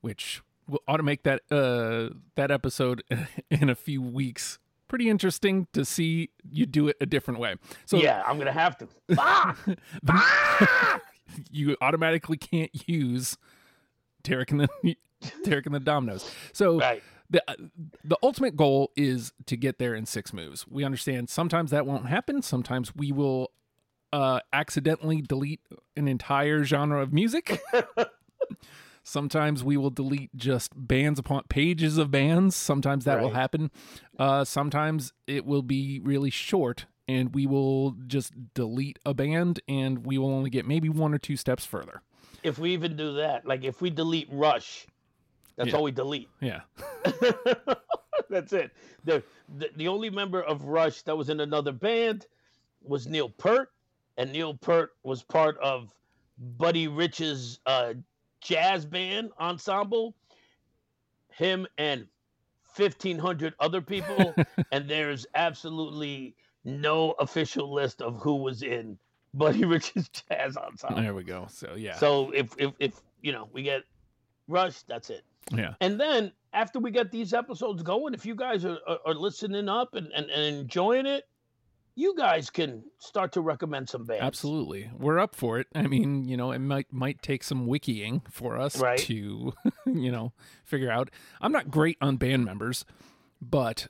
which 0.00 0.42
will 0.68 0.82
ought 0.88 0.96
to 0.98 1.02
make 1.02 1.22
that 1.22 1.40
uh 1.50 2.14
that 2.34 2.50
episode 2.50 3.02
in 3.50 3.70
a 3.70 3.74
few 3.74 4.02
weeks 4.02 4.58
pretty 4.88 5.08
interesting 5.08 5.66
to 5.72 5.84
see 5.84 6.30
you 6.50 6.66
do 6.66 6.88
it 6.88 6.96
a 7.00 7.06
different 7.06 7.40
way. 7.40 7.56
So 7.84 7.96
yeah, 7.96 8.22
I'm 8.26 8.38
gonna 8.38 8.52
have 8.52 8.76
to. 8.78 8.88
Ah! 9.18 9.56
Ah! 10.08 11.00
you 11.50 11.76
automatically 11.80 12.36
can't 12.36 12.70
use 12.88 13.36
Derek 14.22 14.50
and 14.50 14.60
the 14.60 14.96
Derek 15.44 15.66
and 15.66 15.74
the 15.74 15.80
Dominos. 15.80 16.28
So 16.52 16.78
right. 16.78 17.02
the 17.30 17.42
uh, 17.48 17.54
the 18.04 18.18
ultimate 18.22 18.56
goal 18.56 18.92
is 18.96 19.32
to 19.46 19.56
get 19.56 19.78
there 19.78 19.94
in 19.94 20.06
six 20.06 20.32
moves. 20.32 20.66
We 20.68 20.84
understand 20.84 21.28
sometimes 21.28 21.70
that 21.70 21.86
won't 21.86 22.06
happen. 22.06 22.42
Sometimes 22.42 22.94
we 22.94 23.12
will 23.12 23.50
uh, 24.12 24.40
accidentally 24.52 25.20
delete 25.22 25.60
an 25.96 26.08
entire 26.08 26.64
genre 26.64 27.02
of 27.02 27.12
music. 27.12 27.60
Sometimes 29.06 29.62
we 29.62 29.76
will 29.76 29.90
delete 29.90 30.34
just 30.34 30.72
bands 30.74 31.18
upon 31.20 31.44
pages 31.48 31.96
of 31.96 32.10
bands. 32.10 32.56
Sometimes 32.56 33.04
that 33.04 33.20
will 33.22 33.30
happen. 33.30 33.70
Uh, 34.18 34.44
sometimes 34.44 35.12
it 35.28 35.46
will 35.46 35.62
be 35.62 36.00
really 36.02 36.30
short. 36.30 36.86
And 37.08 37.32
we 37.32 37.46
will 37.46 37.92
just 38.08 38.32
delete 38.52 38.98
a 39.06 39.14
band, 39.14 39.60
and 39.68 40.04
we 40.04 40.18
will 40.18 40.30
only 40.34 40.50
get 40.50 40.66
maybe 40.66 40.88
one 40.88 41.14
or 41.14 41.18
two 41.18 41.36
steps 41.36 41.64
further. 41.64 42.02
If 42.42 42.58
we 42.58 42.72
even 42.72 42.96
do 42.96 43.14
that, 43.14 43.46
like 43.46 43.62
if 43.62 43.80
we 43.80 43.90
delete 43.90 44.26
Rush, 44.32 44.88
that's 45.54 45.68
Yeah. 45.70 45.76
all 45.76 45.84
we 45.84 45.92
delete. 45.92 46.28
Yeah, 46.40 46.62
That's 48.28 48.52
it. 48.52 48.72
The, 49.04 49.22
the 49.56 49.70
the 49.76 49.86
only 49.86 50.10
member 50.10 50.42
of 50.42 50.64
Rush 50.64 51.02
that 51.02 51.16
was 51.16 51.28
in 51.30 51.38
another 51.38 51.70
band 51.70 52.26
was 52.82 53.06
Neil 53.06 53.28
Peart, 53.28 53.70
and 54.16 54.32
Neil 54.32 54.54
Peart 54.54 54.90
was 55.04 55.22
part 55.22 55.56
of 55.58 55.94
Buddy 56.38 56.88
Rich's 56.88 57.60
uh, 57.66 57.94
jazz 58.46 58.84
band 58.86 59.30
ensemble. 59.40 60.14
Him 61.30 61.66
and 61.78 62.06
fifteen 62.74 63.18
hundred 63.18 63.54
other 63.60 63.80
people, 63.82 64.34
and 64.72 64.88
there's 64.88 65.26
absolutely 65.34 66.34
no 66.64 67.12
official 67.12 67.72
list 67.72 68.00
of 68.02 68.16
who 68.20 68.36
was 68.36 68.62
in 68.62 68.98
Buddy 69.34 69.64
Rich's 69.74 70.08
jazz 70.08 70.56
ensemble. 70.56 71.02
there 71.02 71.14
we 71.14 71.24
go. 71.24 71.46
So 71.50 71.74
yeah, 71.76 71.96
So 71.96 72.30
if 72.30 72.50
if 72.58 72.72
if 72.78 73.00
you 73.20 73.32
know 73.32 73.48
we 73.52 73.62
get 73.62 73.82
Rush, 74.48 74.82
that's 74.82 75.10
it. 75.10 75.24
yeah. 75.52 75.74
And 75.80 76.00
then 76.00 76.32
after 76.52 76.78
we 76.78 76.90
get 76.90 77.10
these 77.12 77.34
episodes 77.34 77.82
going, 77.82 78.14
if 78.14 78.24
you 78.24 78.34
guys 78.34 78.64
are, 78.64 78.78
are, 78.86 78.98
are 79.06 79.14
listening 79.14 79.68
up 79.68 79.94
and, 79.94 80.06
and, 80.12 80.30
and 80.30 80.56
enjoying 80.56 81.04
it, 81.04 81.24
you 81.98 82.14
guys 82.14 82.50
can 82.50 82.84
start 82.98 83.32
to 83.32 83.40
recommend 83.40 83.88
some 83.88 84.04
bands. 84.04 84.22
Absolutely. 84.22 84.90
We're 84.96 85.18
up 85.18 85.34
for 85.34 85.58
it. 85.58 85.66
I 85.74 85.86
mean, 85.86 86.28
you 86.28 86.36
know, 86.36 86.52
it 86.52 86.58
might 86.58 86.92
might 86.92 87.22
take 87.22 87.42
some 87.42 87.66
wikiing 87.66 88.20
for 88.30 88.58
us 88.58 88.78
Right. 88.78 88.98
to, 89.00 89.54
you 89.86 90.12
know, 90.12 90.32
figure 90.64 90.90
out. 90.90 91.10
I'm 91.40 91.52
not 91.52 91.70
great 91.70 91.96
on 92.02 92.18
band 92.18 92.44
members, 92.44 92.84
but 93.40 93.88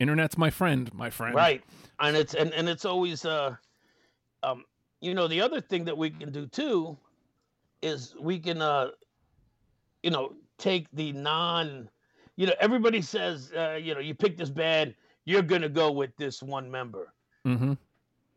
internet's 0.00 0.38
my 0.38 0.48
friend, 0.50 0.92
my 0.94 1.10
friend. 1.10 1.34
Right. 1.34 1.62
And 2.00 2.16
it's 2.16 2.34
and, 2.34 2.52
and 2.54 2.68
it's 2.68 2.84
always 2.86 3.24
uh 3.24 3.54
um 4.42 4.64
you 5.00 5.14
know 5.14 5.28
the 5.28 5.42
other 5.42 5.60
thing 5.60 5.84
that 5.84 5.96
we 5.98 6.08
can 6.10 6.32
do 6.32 6.46
too 6.46 6.96
is 7.82 8.14
we 8.18 8.38
can 8.38 8.62
uh 8.62 8.88
you 10.02 10.10
know 10.10 10.32
take 10.56 10.86
the 10.94 11.12
non 11.12 11.88
you 12.36 12.46
know 12.46 12.54
everybody 12.60 13.02
says 13.02 13.52
uh 13.54 13.78
you 13.80 13.92
know 13.94 14.00
you 14.00 14.14
pick 14.14 14.36
this 14.38 14.50
band 14.50 14.94
you're 15.24 15.42
going 15.42 15.62
to 15.62 15.68
go 15.68 15.90
with 15.90 16.16
this 16.16 16.42
one 16.42 16.70
member. 16.70 17.12
Mm-hmm. 17.46 17.74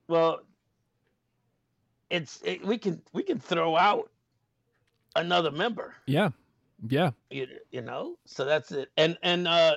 Well, 0.07 0.41
it's 2.09 2.41
it, 2.43 2.65
we 2.65 2.77
can 2.77 3.01
we 3.13 3.23
can 3.23 3.39
throw 3.39 3.75
out 3.75 4.09
another 5.15 5.51
member, 5.51 5.95
Yeah. 6.05 6.29
Yeah. 6.87 7.11
you, 7.29 7.47
you 7.71 7.81
know. 7.81 8.17
So 8.25 8.45
that's 8.45 8.71
it. 8.71 8.89
And 8.97 9.17
and 9.23 9.47
uh 9.47 9.75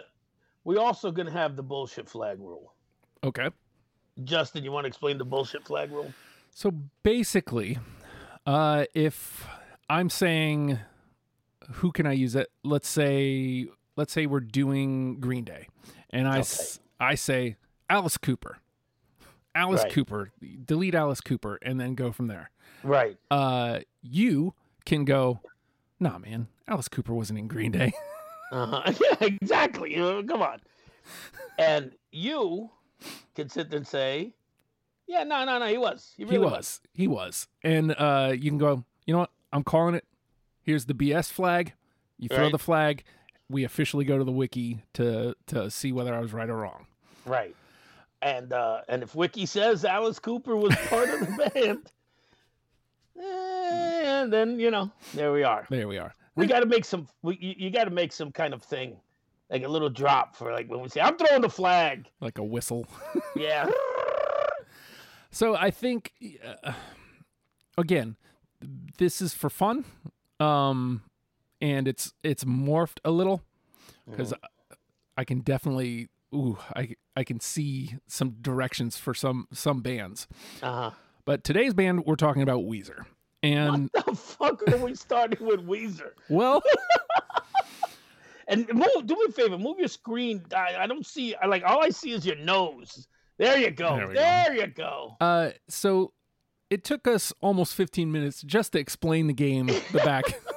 we 0.65 0.77
also 0.77 1.11
gonna 1.11 1.31
have 1.31 1.57
the 1.57 1.63
bullshit 1.63 2.09
flag 2.09 2.39
rule. 2.39 2.75
Okay. 3.25 3.49
Justin, 4.25 4.65
you 4.65 4.71
want 4.71 4.85
to 4.85 4.89
explain 4.89 5.19
the 5.19 5.25
bullshit 5.25 5.65
flag 5.65 5.91
rule? 5.91 6.13
So 6.53 6.73
basically, 7.03 7.79
uh, 8.47 8.85
if 8.95 9.47
I'm 9.89 10.11
saying, 10.11 10.79
who 11.73 11.91
can 11.93 12.07
I 12.07 12.13
use 12.13 12.35
it? 12.35 12.51
Let's 12.63 12.89
say, 12.89 13.69
let's 13.97 14.13
say 14.13 14.27
we're 14.27 14.41
doing 14.41 15.21
Green 15.21 15.45
Day, 15.45 15.69
and 16.11 16.29
I, 16.29 16.43
I 17.01 17.15
say 17.17 17.57
Alice 17.89 18.19
Cooper, 18.19 18.59
Alice 19.55 19.83
Right. 19.83 19.93
Cooper, 19.93 20.33
delete 20.65 20.95
Alice 20.95 21.21
Cooper, 21.21 21.59
and 21.63 21.81
then 21.81 21.95
go 21.95 22.13
from 22.13 22.27
there. 22.29 22.51
Right. 22.85 23.17
Uh, 23.31 23.81
you 24.03 24.55
can 24.85 25.05
go, 25.05 25.41
nah, 25.99 26.19
man, 26.19 26.49
Alice 26.69 26.89
Cooper 26.89 27.13
wasn't 27.15 27.39
in 27.39 27.49
Green 27.49 27.73
Day. 27.73 27.93
Uh-huh. 28.53 28.93
Yeah, 29.01 29.29
exactly. 29.29 29.95
Come 29.95 30.43
on. 30.43 30.59
And 31.57 31.93
you 32.11 32.71
can 33.37 33.49
sit 33.49 33.71
there 33.71 33.77
and 33.77 33.87
say, 33.87 34.35
"Yeah, 35.07 35.23
no, 35.23 35.45
no, 35.45 35.61
no, 35.61 35.67
he 35.67 35.79
was. 35.79 36.13
He, 36.17 36.25
he 36.25 36.31
really 36.33 36.47
was, 36.51 36.81
he 36.93 37.07
was, 37.07 37.47
and 37.63 37.93
uh, 37.97 38.33
you 38.37 38.51
can 38.51 38.59
go, 38.59 38.85
you 39.07 39.13
know 39.15 39.21
what? 39.21 39.31
I'm 39.53 39.63
calling 39.63 39.95
it. 39.95 40.05
Here's 40.63 40.87
the 40.87 40.95
BS 40.95 41.31
flag. 41.31 41.75
You 42.19 42.29
throw 42.29 42.43
Right. 42.43 42.51
the 42.53 42.59
flag. 42.59 43.05
We 43.51 43.65
officially 43.65 44.05
go 44.05 44.17
to 44.17 44.25
the 44.25 44.33
wiki 44.33 44.83
to 44.95 45.35
to 45.49 45.71
see 45.71 45.93
whether 45.93 46.15
I 46.15 46.21
was 46.21 46.33
right 46.33 46.49
or 46.49 46.57
wrong. 46.57 46.87
Right. 47.27 47.55
And 48.23 48.53
uh 48.53 48.83
and 48.89 49.03
if 49.03 49.15
Wiki 49.15 49.45
says 49.47 49.85
Alice 49.85 50.19
Cooper 50.19 50.57
was 50.57 50.75
part 50.89 51.09
of 51.09 51.21
the 51.21 51.51
band, 51.55 51.93
eh, 53.21 54.27
then 54.27 54.61
you 54.61 54.71
know, 54.71 54.91
there 55.15 55.33
we 55.33 55.43
are. 55.43 55.67
There 55.69 55.89
we 55.89 55.99
are. 55.99 56.15
We 56.37 56.47
got 56.47 56.61
to 56.61 56.67
make 56.67 56.85
some. 56.85 57.09
We, 57.23 57.37
you, 57.41 57.55
you 57.59 57.71
got 57.71 57.85
to 57.85 57.91
make 57.91 58.13
some 58.13 58.31
kind 58.33 58.55
of 58.55 58.63
thing, 58.63 58.97
like 59.51 59.65
a 59.65 59.69
little 59.69 59.91
drop 59.91 60.37
for 60.37 60.53
like 60.53 60.69
when 60.71 60.81
we 60.81 60.89
say, 60.89 61.01
"I'm 61.01 61.17
throwing 61.19 61.43
the 61.43 61.51
flag." 61.51 62.07
Like 62.21 62.39
a 62.39 62.45
whistle. 62.45 62.87
Yeah. 63.37 63.69
So 65.31 65.55
I 65.55 65.71
think, 65.71 66.13
uh, 66.65 66.73
again, 67.79 68.17
this 68.99 69.23
is 69.23 69.33
for 69.33 69.49
fun, 69.49 69.85
um, 70.41 71.03
and 71.61 71.87
it's 71.89 72.13
it's 72.23 72.45
morphed 72.45 72.99
a 73.05 73.11
little 73.11 73.43
because 74.09 74.33
I 75.17 75.25
can 75.25 75.41
definitely, 75.41 76.09
ooh, 76.35 76.59
I 76.75 76.97
I 77.17 77.25
can 77.25 77.41
see 77.41 77.97
some 78.07 78.37
directions 78.41 78.97
for 78.97 79.15
some 79.15 79.47
some 79.53 79.81
bands. 79.83 80.27
Uh 80.63 80.73
huh. 80.73 80.91
But 81.25 81.45
today's 81.45 81.75
band, 81.75 82.05
we're 82.07 82.17
talking 82.17 82.43
about 82.43 82.61
Weezer, 82.63 83.05
and 83.43 83.91
The 83.93 84.15
fuck 84.17 84.63
are 84.69 84.77
we 84.79 84.95
starting 84.95 85.47
with 85.47 85.67
Weezer? 85.67 86.13
well, 86.29 86.63
And 88.49 88.67
move. 88.75 89.07
Do 89.07 89.15
me 89.15 89.27
a 89.29 89.33
favor. 89.33 89.57
Move 89.59 89.79
your 89.79 89.87
screen. 89.87 90.43
I, 90.57 90.75
I 90.81 90.87
don't 90.89 91.07
see. 91.07 91.37
I 91.37 91.47
like 91.47 91.63
all 91.65 91.85
I 91.85 91.91
see 91.91 92.11
is 92.11 92.27
your 92.27 92.35
nose. 92.37 93.07
There 93.39 93.57
you 93.59 93.71
go. 93.71 93.97
There 93.97 94.13
There, 94.13 94.47
go. 94.49 94.53
you 94.55 94.67
go. 94.67 95.17
uh, 95.21 95.51
so 95.69 96.13
it 96.69 96.83
took 96.83 97.07
us 97.07 97.33
almost 97.41 97.75
15 97.77 98.11
minutes 98.11 98.43
just 98.43 98.73
to 98.73 98.81
explain 98.81 99.29
the 99.29 99.33
game, 99.33 99.67
the 99.67 100.01
back. 100.05 100.25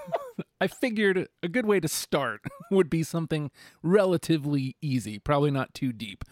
I 0.62 0.68
figured 0.68 1.28
a 1.42 1.48
good 1.48 1.66
way 1.66 1.80
to 1.80 1.88
start 1.88 2.42
would 2.72 2.90
be 2.90 3.04
something 3.04 3.52
relatively 3.82 4.76
easy, 4.82 5.20
probably 5.20 5.52
not 5.52 5.74
too 5.74 5.92
deep. 5.92 6.24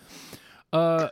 Uh, 0.72 1.10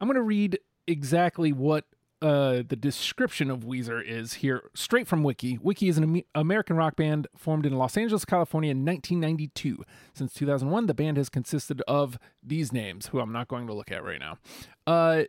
I'm 0.00 0.08
going 0.08 0.16
to 0.16 0.22
read 0.22 0.58
exactly 0.86 1.52
what 1.52 1.84
uh, 2.20 2.62
the 2.68 2.76
description 2.76 3.50
of 3.50 3.60
Weezer 3.60 4.04
is 4.04 4.34
here, 4.34 4.70
straight 4.74 5.06
from 5.06 5.22
Wiki. 5.22 5.58
Wiki 5.62 5.88
is 5.88 5.98
an 5.98 6.22
American 6.34 6.76
rock 6.76 6.96
band 6.96 7.28
formed 7.36 7.64
in 7.64 7.76
Los 7.76 7.96
Angeles, 7.96 8.24
California 8.24 8.72
in 8.72 8.84
1992. 8.84 9.84
Since 10.14 10.34
2001, 10.34 10.86
the 10.86 10.94
band 10.94 11.16
has 11.16 11.28
consisted 11.28 11.80
of 11.86 12.18
these 12.42 12.72
names, 12.72 13.08
who 13.08 13.20
I'm 13.20 13.32
not 13.32 13.46
going 13.46 13.68
to 13.68 13.72
look 13.72 13.92
at 13.92 14.02
right 14.02 14.18
now. 14.18 14.38
Uh, 14.86 15.24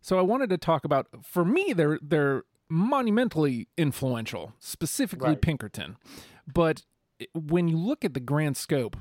so 0.00 0.18
I 0.18 0.22
wanted 0.22 0.50
to 0.50 0.56
talk 0.56 0.84
about, 0.84 1.08
for 1.22 1.44
me, 1.44 1.72
they're 1.74 1.98
they're 2.00 2.44
monumentally 2.68 3.68
influential, 3.76 4.52
specifically 4.58 5.30
Right. 5.30 5.40
Pinkerton. 5.40 5.96
But 6.52 6.84
when 7.34 7.68
you 7.68 7.76
look 7.76 8.04
at 8.04 8.14
the 8.14 8.20
grand 8.20 8.56
scope, 8.56 8.96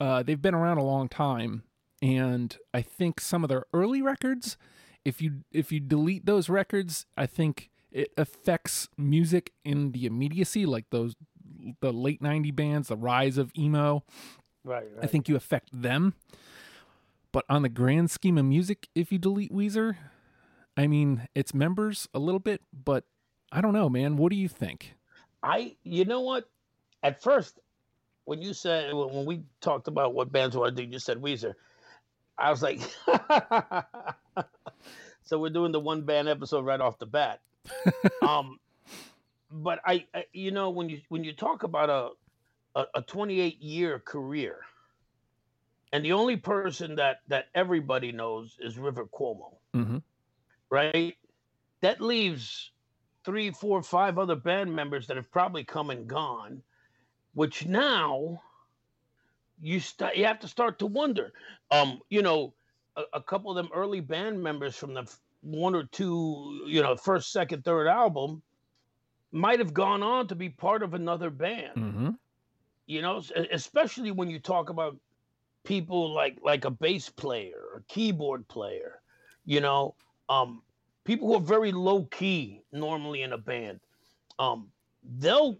uh, 0.00 0.22
they've 0.22 0.40
been 0.40 0.54
around 0.54 0.78
a 0.78 0.84
long 0.84 1.08
time, 1.08 1.62
and 2.02 2.56
I 2.72 2.82
think 2.82 3.20
some 3.20 3.44
of 3.44 3.48
their 3.48 3.64
early 3.72 4.02
records, 4.02 4.56
if 5.04 5.20
you 5.20 5.44
if 5.52 5.70
you 5.70 5.80
delete 5.80 6.26
those 6.26 6.48
records, 6.48 7.06
I 7.16 7.26
think 7.26 7.70
it 7.90 8.12
affects 8.16 8.88
music 8.96 9.52
in 9.64 9.92
the 9.92 10.06
immediacy, 10.06 10.64
like 10.66 10.86
those 10.90 11.14
the 11.80 11.92
late 11.92 12.22
'90 12.22 12.50
bands, 12.52 12.88
the 12.88 12.96
rise 12.96 13.36
of 13.38 13.52
emo. 13.56 14.04
Right. 14.64 14.84
right. 14.94 15.04
I 15.04 15.06
think 15.06 15.28
you 15.28 15.36
affect 15.36 15.68
them. 15.72 16.14
But 17.32 17.44
on 17.48 17.62
the 17.62 17.68
grand 17.68 18.10
scheme 18.10 18.38
of 18.38 18.44
music, 18.44 18.88
if 18.94 19.12
you 19.12 19.18
delete 19.18 19.52
Weezer, 19.52 19.96
I 20.80 20.86
mean, 20.86 21.28
it's 21.34 21.52
members 21.52 22.08
a 22.14 22.18
little 22.18 22.38
bit, 22.38 22.62
but 22.72 23.04
I 23.52 23.60
don't 23.60 23.74
know, 23.74 23.90
man. 23.90 24.16
What 24.16 24.30
do 24.30 24.36
you 24.36 24.48
think? 24.48 24.94
I, 25.42 25.76
you 25.82 26.06
know 26.06 26.22
what? 26.22 26.48
At 27.02 27.22
first, 27.22 27.60
when 28.24 28.40
you 28.40 28.54
said 28.54 28.94
when 28.94 29.26
we 29.26 29.42
talked 29.60 29.88
about 29.88 30.14
what 30.14 30.32
bands 30.32 30.56
want 30.56 30.74
to 30.74 30.82
do, 30.82 30.90
you 30.90 30.98
said 30.98 31.20
Weezer. 31.20 31.52
I 32.38 32.48
was 32.50 32.62
like, 32.62 32.80
so 35.22 35.38
we're 35.38 35.50
doing 35.50 35.70
the 35.70 35.80
one 35.80 36.00
band 36.00 36.30
episode 36.30 36.64
right 36.64 36.80
off 36.80 36.98
the 36.98 37.04
bat. 37.04 37.40
um, 38.26 38.58
but 39.50 39.80
I, 39.84 40.06
I, 40.14 40.24
you 40.32 40.50
know, 40.50 40.70
when 40.70 40.88
you 40.88 41.02
when 41.10 41.24
you 41.24 41.34
talk 41.34 41.62
about 41.62 41.90
a 41.90 42.80
a, 42.80 42.86
a 43.00 43.02
28 43.02 43.60
year 43.60 43.98
career, 43.98 44.60
and 45.92 46.02
the 46.02 46.12
only 46.12 46.38
person 46.38 46.94
that 46.94 47.20
that 47.28 47.48
everybody 47.54 48.12
knows 48.12 48.56
is 48.60 48.78
River 48.78 49.04
Cuomo, 49.04 49.56
Mm-hmm. 49.76 49.98
Right? 50.70 51.16
That 51.82 52.00
leaves 52.00 52.72
three, 53.24 53.50
four, 53.50 53.82
five 53.82 54.18
other 54.18 54.36
band 54.36 54.74
members 54.74 55.06
that 55.08 55.16
have 55.16 55.30
probably 55.30 55.64
come 55.64 55.90
and 55.90 56.06
gone, 56.06 56.62
which 57.34 57.66
now 57.66 58.42
you 59.60 59.80
start 59.80 60.16
you 60.16 60.24
have 60.24 60.40
to 60.40 60.48
start 60.48 60.78
to 60.80 60.86
wonder. 60.86 61.32
Um, 61.70 62.00
you 62.10 62.22
know, 62.22 62.54
a, 62.96 63.02
a 63.14 63.22
couple 63.22 63.50
of 63.50 63.56
them 63.56 63.70
early 63.74 64.00
band 64.00 64.42
members 64.42 64.76
from 64.76 64.94
the 64.94 65.02
f- 65.02 65.20
one 65.42 65.74
or 65.74 65.84
two, 65.84 66.64
you 66.66 66.82
know, 66.82 66.96
first, 66.96 67.32
second, 67.32 67.64
third 67.64 67.86
album 67.86 68.42
might 69.32 69.58
have 69.58 69.72
gone 69.74 70.02
on 70.02 70.26
to 70.28 70.34
be 70.34 70.48
part 70.48 70.82
of 70.82 70.94
another 70.94 71.30
band 71.30 71.76
Mm-hmm. 71.76 72.10
you 72.86 73.00
know 73.02 73.22
especially 73.52 74.10
when 74.10 74.28
you 74.28 74.40
talk 74.40 74.70
about 74.70 74.96
people 75.64 76.12
like 76.12 76.38
like 76.42 76.64
a 76.64 76.70
bass 76.70 77.08
player 77.08 77.62
or 77.72 77.84
keyboard 77.88 78.48
player 78.48 79.00
you 79.44 79.60
know 79.60 79.94
um 80.30 80.62
people 81.04 81.28
who 81.28 81.34
are 81.34 81.40
very 81.40 81.72
low 81.72 82.04
key 82.04 82.62
normally 82.72 83.22
in 83.22 83.32
a 83.34 83.38
band 83.38 83.80
um 84.38 84.68
they'll 85.18 85.58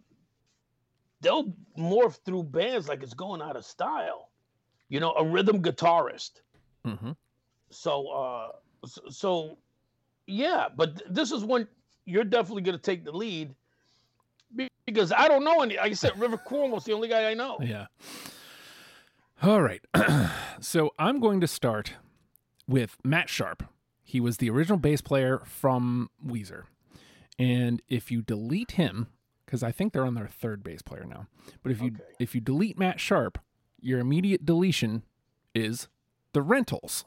they'll 1.21 1.53
morph 1.77 2.19
through 2.25 2.43
bands 2.45 2.89
like 2.89 3.03
it's 3.03 3.13
going 3.15 3.43
out 3.43 3.57
of 3.57 3.65
style 3.65 4.31
you 4.89 5.01
know 5.01 5.13
a 5.13 5.25
rhythm 5.25 5.61
guitarist 5.63 6.41
Mm-hmm. 6.87 7.11
so 7.69 8.09
uh 8.09 8.49
so, 8.87 9.01
so 9.11 9.59
yeah 10.27 10.69
but 10.75 10.97
th- 10.97 11.11
this 11.11 11.31
is 11.31 11.45
when 11.45 11.69
you're 12.07 12.25
definitely 12.25 12.63
going 12.63 12.79
to 12.79 12.83
take 12.83 13.05
the 13.05 13.13
lead 13.13 13.55
because 14.87 15.13
i 15.13 15.29
don't 15.29 15.45
know 15.45 15.61
any 15.61 15.77
like 15.77 15.91
i 15.91 15.95
said 15.95 16.19
river 16.19 16.39
cuomo's 16.39 16.85
the 16.85 16.93
only 16.93 17.09
guy 17.09 17.31
i 17.31 17.35
know 17.35 17.59
Yeah. 17.61 17.87
All 19.43 19.63
right. 19.63 19.81
so 20.61 20.91
I'm 20.99 21.19
going 21.19 21.41
to 21.41 21.47
start 21.47 21.95
with 22.69 22.97
Matt 23.03 23.31
Sharp. 23.31 23.63
He 24.11 24.19
was 24.19 24.39
the 24.39 24.51
original 24.51 24.77
bass 24.77 25.01
player 25.01 25.39
from 25.45 26.11
Weezer. 26.27 26.65
And 27.39 27.81
if 27.89 28.11
you 28.11 28.23
delete 28.23 28.73
him, 28.73 29.07
because 29.47 29.63
I 29.63 29.71
think 29.71 29.93
they're 29.93 30.05
on 30.05 30.15
their 30.15 30.27
third 30.27 30.65
bass 30.65 30.83
player 30.83 31.05
now, 31.05 31.29
but 31.63 31.71
if 31.71 31.81
you 31.81 31.93
Okay. 31.93 32.03
if 32.19 32.35
you 32.35 32.41
delete 32.41 32.77
Matt 32.77 32.99
Sharp, 32.99 33.39
your 33.81 34.01
immediate 34.01 34.45
deletion 34.45 35.05
is 35.55 35.87
the 36.33 36.43
rentals. 36.43 37.05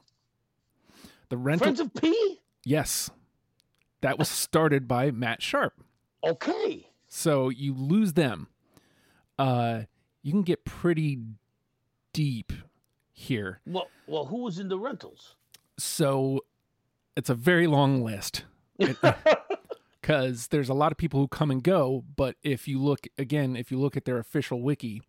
The 1.27 1.35
rental 1.37 1.65
friends 1.65 1.81
of 1.81 1.93
p 1.93 2.39
yes. 2.63 3.09
That 3.99 4.17
was 4.17 4.29
started 4.29 4.87
by 4.87 5.11
Matt 5.11 5.41
Sharp. 5.41 5.73
okay 6.23 6.87
So 7.09 7.49
you 7.49 7.73
lose 7.73 8.13
them. 8.13 8.47
Uh 9.37 9.81
you 10.21 10.31
can 10.31 10.43
get 10.43 10.63
pretty 10.63 11.19
deep 12.13 12.53
here. 13.11 13.59
well 13.67 13.87
well 14.07 14.25
who 14.25 14.37
was 14.43 14.57
in 14.57 14.69
the 14.69 14.79
rentals 14.79 15.35
So 15.77 16.39
it's 17.15 17.29
a 17.29 17.35
very 17.35 17.67
long 17.67 18.03
list 18.03 18.43
because 18.77 20.47
there's 20.51 20.69
a 20.69 20.73
lot 20.73 20.91
of 20.91 20.97
people 20.97 21.19
who 21.19 21.27
come 21.27 21.51
and 21.51 21.63
go. 21.63 22.03
But 22.15 22.35
if 22.43 22.67
you 22.67 22.79
look 22.79 23.07
again, 23.17 23.55
if 23.55 23.71
you 23.71 23.79
look 23.79 23.95
at 23.97 24.05
their 24.05 24.17
official 24.17 24.61
wiki, 24.61 25.01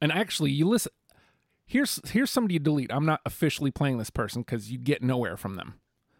and 0.00 0.12
actually 0.12 0.50
you 0.50 0.68
listen, 0.68 0.92
here's 1.66 2.00
here's 2.10 2.30
somebody 2.30 2.54
you 2.54 2.60
delete. 2.60 2.92
I'm 2.92 3.06
not 3.06 3.20
officially 3.24 3.70
playing 3.70 3.98
this 3.98 4.10
person 4.10 4.42
because 4.42 4.70
you 4.70 4.78
get 4.78 5.02
nowhere 5.02 5.36
from 5.36 5.56
them. 5.56 5.74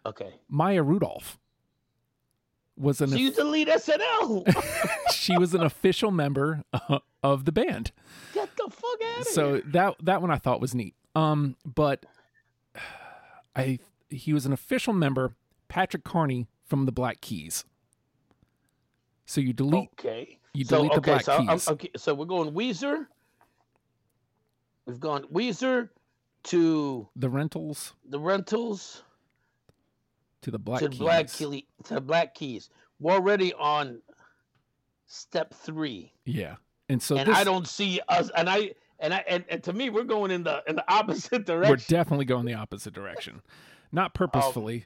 okay 0.05 0.33
Maya 0.49 0.83
Rudolph 0.83 1.37
was 2.77 3.01
an 3.01 3.09
so 3.09 3.15
you 3.15 3.31
delete 3.31 3.67
snl 3.67 4.43
she 5.11 5.37
was 5.37 5.53
an 5.53 5.61
official 5.61 6.09
member 6.09 6.63
uh, 6.73 6.99
of 7.21 7.45
the 7.45 7.51
band. 7.51 7.91
get 8.33 8.49
the 8.55 8.69
fuck 8.71 9.07
out 9.13 9.21
of 9.21 9.27
so 9.27 9.53
here 9.53 9.63
that 9.67 9.95
that 10.03 10.21
one 10.21 10.31
I 10.31 10.37
thought 10.37 10.61
was 10.61 10.73
neat. 10.73 10.95
Um, 11.13 11.57
but 11.65 12.05
I 13.55 13.79
he 14.11 14.33
was 14.33 14.45
an 14.45 14.53
official 14.53 14.93
member, 14.93 15.35
Patrick 15.67 16.03
Carney 16.03 16.47
from 16.65 16.85
the 16.85 16.91
Black 16.91 17.21
Keys. 17.21 17.65
So 19.25 19.39
you 19.41 19.53
delete 19.53 19.89
okay 19.99 20.39
you 20.53 20.65
so 20.65 20.77
delete 20.77 20.93
the 20.93 21.01
Black 21.01 21.23
so 21.23 21.37
Keys. 21.45 21.67
okay 21.69 21.89
so 21.95 22.13
we're 22.13 22.25
going 22.25 22.51
weezer 22.51 23.05
we've 24.85 24.99
gone 24.99 25.23
weezer 25.31 25.89
to 26.43 27.07
the 27.15 27.29
rentals 27.29 27.93
the 28.09 28.19
rentals 28.19 29.03
to 30.41 30.51
the 30.51 30.59
Black 30.59 30.81
to 30.81 30.89
Keys. 30.89 30.99
black 30.99 31.27
Keys, 31.27 31.63
to 31.85 31.93
the 31.93 32.01
black 32.01 32.33
keys 32.35 32.69
we're 32.99 33.13
already 33.13 33.53
on 33.53 34.01
step 35.05 35.53
three 35.53 36.11
Yeah, 36.25 36.55
and 36.89 37.01
so 37.01 37.15
and 37.15 37.29
this, 37.29 37.37
i 37.37 37.43
don't 37.43 37.67
see 37.67 37.99
us 38.09 38.29
and 38.35 38.49
i 38.49 38.71
and 38.99 39.13
i 39.13 39.23
and, 39.27 39.45
and 39.49 39.63
to 39.63 39.71
me 39.73 39.89
we're 39.89 40.03
going 40.03 40.31
in 40.31 40.43
the 40.43 40.63
in 40.67 40.75
the 40.75 40.91
opposite 40.91 41.45
direction. 41.45 41.69
we're 41.71 41.97
definitely 41.97 42.25
going 42.25 42.45
the 42.45 42.53
opposite 42.55 42.93
direction, 42.93 43.41
not 43.91 44.13
purposefully, 44.13 44.85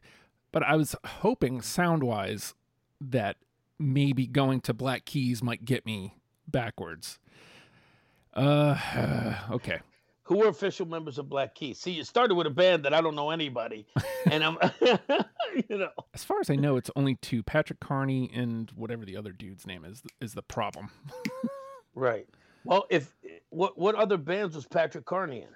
but 0.51 0.63
I 0.63 0.75
was 0.75 0.95
hoping 1.05 1.61
sound 1.61 2.03
wise 2.03 2.53
that 3.01 3.37
maybe 3.77 4.25
going 4.27 4.61
to 4.61 4.73
Black 4.73 5.05
Keys 5.05 5.43
might 5.43 5.65
get 5.65 5.85
me 5.85 6.15
backwards. 6.47 7.19
Uh, 8.33 9.35
okay. 9.51 9.79
who 10.23 10.37
were 10.37 10.47
official 10.47 10.85
members 10.85 11.17
of 11.17 11.29
Black 11.29 11.55
Keys? 11.55 11.79
See, 11.79 11.91
you 11.91 12.03
started 12.03 12.35
with 12.35 12.47
a 12.47 12.51
band 12.51 12.83
that 12.83 12.93
I 12.93 13.01
don't 13.01 13.15
know 13.15 13.31
anybody, 13.31 13.85
and 14.29 14.43
I'm, 14.43 14.57
you 15.69 15.77
know, 15.77 15.89
As 16.13 16.23
far 16.23 16.39
as 16.39 16.49
I 16.49 16.55
know, 16.55 16.77
it's 16.77 16.91
only 16.95 17.15
two: 17.15 17.43
Patrick 17.43 17.79
Carney 17.79 18.29
and 18.33 18.71
whatever 18.75 19.05
the 19.05 19.17
other 19.17 19.31
dude's 19.31 19.65
name 19.67 19.85
is. 19.85 20.01
Is 20.21 20.33
the 20.33 20.41
problem? 20.41 20.89
right. 21.95 22.27
Well, 22.63 22.85
if 22.89 23.13
what 23.49 23.77
what 23.77 23.95
other 23.95 24.17
bands 24.17 24.55
was 24.55 24.65
Patrick 24.65 25.05
Carney 25.05 25.41
in? 25.43 25.47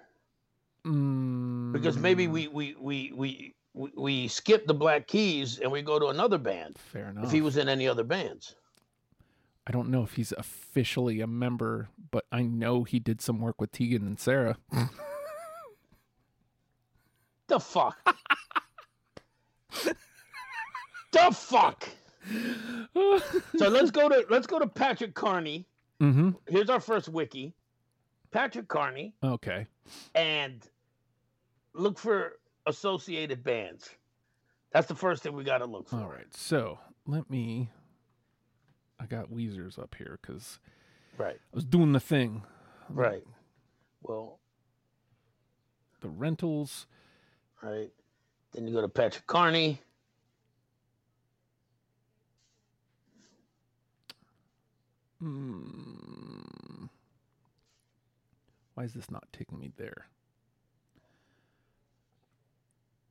Mm, 0.85 1.73
Because 1.73 1.97
maybe 1.97 2.27
we 2.27 2.47
we 2.47 2.75
we 2.79 3.11
we 3.13 3.55
we, 3.73 3.91
we 3.95 4.27
skip 4.27 4.65
the 4.65 4.73
Black 4.73 5.07
Keys 5.07 5.59
and 5.59 5.71
we 5.71 5.81
go 5.81 5.99
to 5.99 6.07
another 6.07 6.37
band. 6.37 6.77
fair 6.77 7.09
enough. 7.09 7.25
If 7.25 7.31
he 7.31 7.41
was 7.41 7.57
in 7.57 7.69
any 7.69 7.87
other 7.87 8.03
bands, 8.03 8.55
I 9.67 9.71
don't 9.71 9.89
know 9.89 10.03
if 10.03 10.13
he's 10.13 10.31
officially 10.31 11.21
a 11.21 11.27
member, 11.27 11.89
but 12.11 12.25
I 12.31 12.41
know 12.43 12.83
he 12.83 12.99
did 12.99 13.21
some 13.21 13.39
work 13.39 13.59
with 13.61 13.71
Tegan 13.71 14.07
and 14.07 14.19
Sara. 14.19 14.57
the 17.47 17.59
fuck, 17.59 17.97
the 21.11 21.31
fuck. 21.31 21.87
So 23.57 23.67
let's 23.69 23.91
go 23.91 24.09
to 24.09 24.25
let's 24.29 24.47
go 24.47 24.59
to 24.59 24.67
Patrick 24.67 25.13
Carney. 25.13 25.65
mm-hmm. 26.01 26.31
Here's 26.47 26.69
our 26.69 26.79
first 26.79 27.09
wiki. 27.09 27.53
Patrick 28.31 28.67
Carney. 28.67 29.13
Okay. 29.23 29.65
And 30.15 30.61
look 31.73 31.97
for 31.97 32.33
associated 32.65 33.43
bands. 33.43 33.89
That's 34.71 34.87
the 34.87 34.95
first 34.95 35.23
thing 35.23 35.33
we 35.33 35.43
got 35.43 35.59
to 35.59 35.65
look 35.65 35.89
for. 35.89 35.97
All 35.97 36.07
right. 36.09 36.31
So 36.35 36.79
let 37.07 37.29
me. 37.29 37.69
I 38.99 39.05
got 39.05 39.31
Weezer's 39.31 39.77
up 39.77 39.95
here 39.97 40.19
because 40.21 40.59
Right, 41.17 41.35
I 41.35 41.55
was 41.55 41.65
doing 41.65 41.91
the 41.93 41.99
thing. 41.99 42.43
right. 42.89 43.23
Well, 44.03 44.39
The 46.01 46.09
rentals. 46.09 46.85
right. 47.63 47.91
Then 48.53 48.67
you 48.67 48.73
go 48.73 48.81
to 48.81 48.87
Patrick 48.89 49.25
Carney. 49.27 49.79
Mm, 55.21 56.08
why 58.79 58.85
is 58.85 58.93
this 58.93 59.11
not 59.11 59.27
taking 59.33 59.59
me 59.59 59.71
there? 59.75 60.07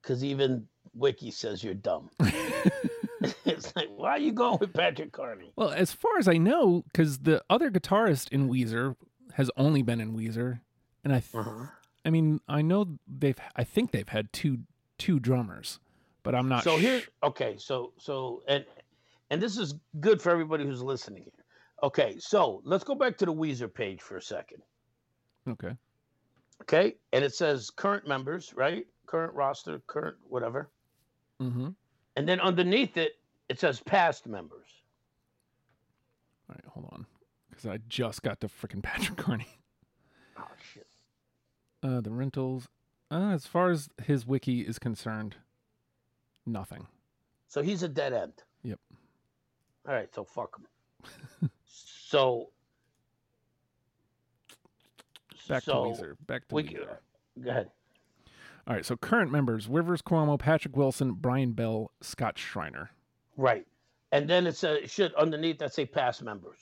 Because 0.00 0.24
even 0.24 0.66
Wiki 0.94 1.30
says 1.30 1.62
you're 1.62 1.74
dumb. 1.74 2.08
it's 3.44 3.76
like, 3.76 3.88
why 3.94 4.12
are 4.12 4.18
you 4.18 4.32
going 4.32 4.56
with 4.60 4.72
Patrick 4.72 5.12
Carney? 5.12 5.52
Well, 5.56 5.68
as 5.68 5.92
far 5.92 6.12
as 6.18 6.26
I 6.26 6.38
know, 6.38 6.84
because 6.90 7.18
the 7.18 7.44
other 7.50 7.70
guitarist 7.70 8.30
in 8.30 8.48
Weezer 8.48 8.96
has 9.34 9.50
only 9.58 9.82
been 9.82 10.00
in 10.00 10.16
Weezer, 10.16 10.60
and 11.04 11.12
I, 11.12 11.20
th- 11.20 11.34
Uh-huh. 11.34 11.66
I 12.02 12.08
mean, 12.08 12.40
I 12.48 12.62
know 12.62 12.98
they've, 13.06 13.36
I 13.54 13.64
think 13.64 13.90
they've 13.90 14.08
had 14.08 14.32
two 14.32 14.60
two 14.96 15.20
drummers, 15.20 15.80
but 16.22 16.34
I'm 16.34 16.48
not. 16.48 16.64
So 16.64 16.78
sh- 16.78 16.80
here, 16.80 17.02
okay, 17.22 17.56
so 17.58 17.92
so 17.98 18.42
and 18.48 18.64
and 19.28 19.42
this 19.42 19.58
is 19.58 19.74
good 20.00 20.22
for 20.22 20.30
everybody 20.30 20.64
who's 20.64 20.82
listening 20.82 21.24
here. 21.24 21.44
Okay, 21.82 22.16
so 22.18 22.62
let's 22.64 22.84
go 22.84 22.94
back 22.94 23.18
to 23.18 23.26
the 23.26 23.34
Weezer 23.34 23.72
page 23.72 24.00
for 24.00 24.16
a 24.16 24.22
second. 24.22 24.62
Okay. 25.48 25.72
Okay, 26.62 26.96
and 27.12 27.24
it 27.24 27.34
says 27.34 27.70
current 27.70 28.06
members, 28.06 28.52
right? 28.54 28.86
Current 29.06 29.32
roster, 29.34 29.80
current 29.86 30.16
whatever. 30.28 30.68
Mm-hmm. 31.40 31.68
And 32.16 32.28
then 32.28 32.40
underneath 32.40 32.96
it, 32.96 33.12
it 33.48 33.60
says 33.60 33.80
past 33.80 34.26
members. 34.26 34.68
All 36.48 36.56
right, 36.56 36.64
hold 36.66 36.88
on, 36.92 37.06
because 37.48 37.66
I 37.66 37.78
just 37.88 38.22
got 38.22 38.40
to 38.40 38.48
freaking 38.48 38.82
Patrick 38.82 39.16
Carney. 39.16 39.46
Oh 40.38 40.48
shit. 40.74 40.86
Uh, 41.82 42.00
the 42.00 42.10
rentals. 42.10 42.68
Uh, 43.10 43.30
as 43.32 43.46
far 43.46 43.70
as 43.70 43.88
his 44.04 44.26
wiki 44.26 44.60
is 44.60 44.78
concerned, 44.78 45.36
nothing. 46.44 46.86
So 47.46 47.62
he's 47.62 47.82
a 47.82 47.88
dead 47.88 48.12
end. 48.12 48.34
Yep. 48.62 48.78
All 49.88 49.94
right, 49.94 50.14
so 50.14 50.24
fuck 50.24 50.58
him. 50.58 51.50
so 51.64 52.50
Back 55.48 55.62
so 55.64 55.94
to 55.94 56.02
Weezer. 56.02 56.14
Back 56.26 56.48
to 56.48 56.54
we 56.54 56.64
Weezer. 56.64 56.96
go 57.42 57.50
ahead. 57.50 57.70
All 58.66 58.74
right. 58.74 58.84
So 58.84 58.96
current 58.96 59.30
members: 59.30 59.68
Rivers 59.68 60.02
Cuomo, 60.02 60.38
Patrick 60.38 60.76
Wilson, 60.76 61.12
Brian 61.12 61.52
Bell, 61.52 61.90
Scott 62.00 62.38
Shriner. 62.38 62.90
Right. 63.36 63.66
And 64.12 64.28
then 64.28 64.46
it's 64.46 64.64
a 64.64 64.82
it 64.82 64.90
should 64.90 65.14
underneath 65.14 65.58
that 65.58 65.74
say 65.74 65.86
past 65.86 66.22
members. 66.22 66.58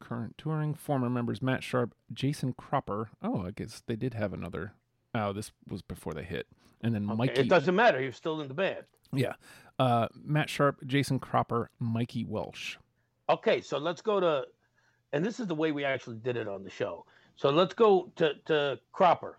Current 0.00 0.36
touring 0.38 0.74
former 0.74 1.10
members: 1.10 1.40
Matt 1.40 1.62
Sharp, 1.62 1.94
Jason 2.12 2.52
Cropper. 2.54 3.10
Oh, 3.22 3.42
I 3.46 3.50
guess 3.52 3.82
they 3.86 3.96
did 3.96 4.14
have 4.14 4.32
another. 4.32 4.72
Oh, 5.14 5.32
this 5.32 5.52
was 5.68 5.82
before 5.82 6.14
they 6.14 6.22
hit. 6.24 6.46
And 6.82 6.94
then 6.94 7.04
Okay, 7.06 7.16
Mikey. 7.16 7.40
It 7.42 7.48
doesn't 7.48 7.74
matter. 7.74 8.00
You're 8.00 8.12
still 8.12 8.40
in 8.40 8.48
the 8.48 8.54
band. 8.54 8.84
Yeah. 9.12 9.34
Uh, 9.78 10.08
Matt 10.22 10.48
Sharp, 10.48 10.84
Jason 10.86 11.18
Cropper, 11.18 11.70
Mikey 11.78 12.24
Welsh. 12.24 12.76
Okay, 13.30 13.60
so 13.60 13.78
let's 13.78 14.02
go 14.02 14.18
to, 14.20 14.44
and 15.12 15.24
this 15.24 15.40
is 15.40 15.46
the 15.46 15.54
way 15.54 15.72
we 15.72 15.84
actually 15.84 16.16
did 16.16 16.36
it 16.36 16.48
on 16.48 16.64
the 16.64 16.70
show. 16.70 17.06
So 17.36 17.48
let's 17.50 17.72
go 17.74 18.12
to 18.16 18.34
to 18.46 18.78
Cropper. 18.92 19.38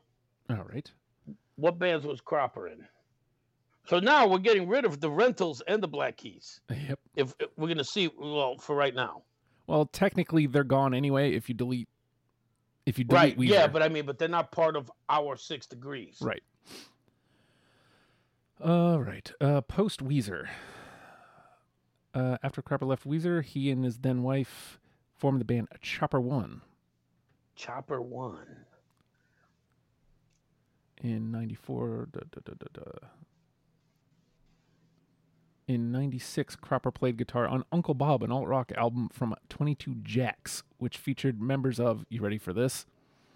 All 0.50 0.66
right. 0.74 0.90
What 1.58 1.78
bands 1.78 2.06
was 2.06 2.22
Cropper 2.22 2.68
in? 2.68 2.86
So 3.86 4.00
now 4.00 4.28
we're 4.28 4.40
getting 4.40 4.68
rid 4.68 4.86
of 4.86 5.02
the 5.02 5.10
rentals 5.10 5.62
and 5.68 5.84
the 5.84 5.88
Black 5.88 6.18
Keys. 6.18 6.62
Yep. 6.70 7.00
If, 7.16 7.34
if 7.40 7.50
we're 7.58 7.68
gonna 7.68 7.84
see, 7.84 8.10
well, 8.18 8.58
for 8.58 8.76
right 8.76 8.96
now, 8.96 9.24
Well, 9.68 9.86
technically, 9.86 10.48
they're 10.48 10.64
gone 10.64 10.94
anyway. 10.94 11.34
If 11.34 11.50
you 11.50 11.56
delete, 11.56 11.90
if 12.86 12.98
you 12.98 13.04
delete 13.04 13.22
right? 13.22 13.38
Weezer. 13.38 13.50
Yeah, 13.50 13.68
but 13.68 13.84
I 13.84 13.90
mean, 13.90 14.06
but 14.06 14.18
they're 14.18 14.28
not 14.28 14.52
part 14.52 14.76
of 14.76 14.90
our 15.10 15.36
six 15.36 15.66
degrees. 15.68 16.18
Right. 16.22 16.44
All 18.64 19.00
right. 19.02 19.32
Uh, 19.42 19.62
Post 19.62 20.04
Weezer. 20.04 20.48
Uh, 22.14 22.38
after 22.44 22.62
Cropper 22.62 22.86
left 22.86 23.08
Weezer, 23.08 23.44
he 23.44 23.72
and 23.72 23.84
his 23.86 24.00
then 24.00 24.22
wife 24.24 24.80
formed 25.16 25.40
the 25.40 25.46
band 25.46 25.70
Chopper 25.82 26.20
One 26.20 26.62
Chopper 27.56 28.02
One. 28.02 28.66
in 31.02 31.32
'94. 31.32 32.10
Da, 32.12 32.20
da, 32.32 32.54
da. 32.74 33.08
In 35.68 35.92
'96, 35.92 36.56
Cropper 36.58 36.92
played 36.92 37.18
guitar 37.18 37.48
on 37.48 37.64
Uncle 37.72 37.94
Bob, 37.94 38.24
an 38.24 38.32
alt 38.32 38.48
rock 38.48 38.72
album 38.76 39.10
from 39.10 39.34
22 39.50 39.96
Jacks, 40.04 40.64
which 40.80 40.98
featured 40.98 41.42
members 41.42 41.80
of, 41.80 42.06
you 42.10 42.22
ready 42.22 42.38
for 42.38 42.52
this? 42.52 42.86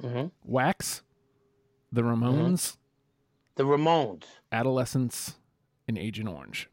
Mm-hmm. 0.01 0.27
Wax, 0.43 1.01
The 1.91 2.01
Ramones, 2.01 2.75
The 3.55 3.63
Ramones. 3.63 4.23
Adolescents, 4.51 5.35
and 5.87 5.97
Agent 5.97 6.27
Orange. 6.27 6.69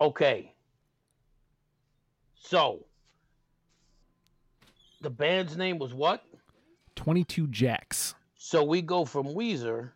Okay. 0.00 0.51
So 2.44 2.84
the 5.00 5.10
band's 5.10 5.56
name 5.56 5.78
was 5.78 5.94
what? 5.94 6.24
22 6.96 7.46
Jacks. 7.48 8.14
So 8.36 8.64
we 8.64 8.82
go 8.82 9.04
from 9.04 9.26
Weezer 9.28 9.90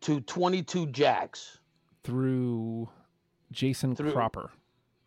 to 0.00 0.20
22 0.22 0.86
Jacks 0.88 1.58
through 2.02 2.88
Jason 3.52 3.94
Through- 3.94 4.12
Cropper. 4.12 4.50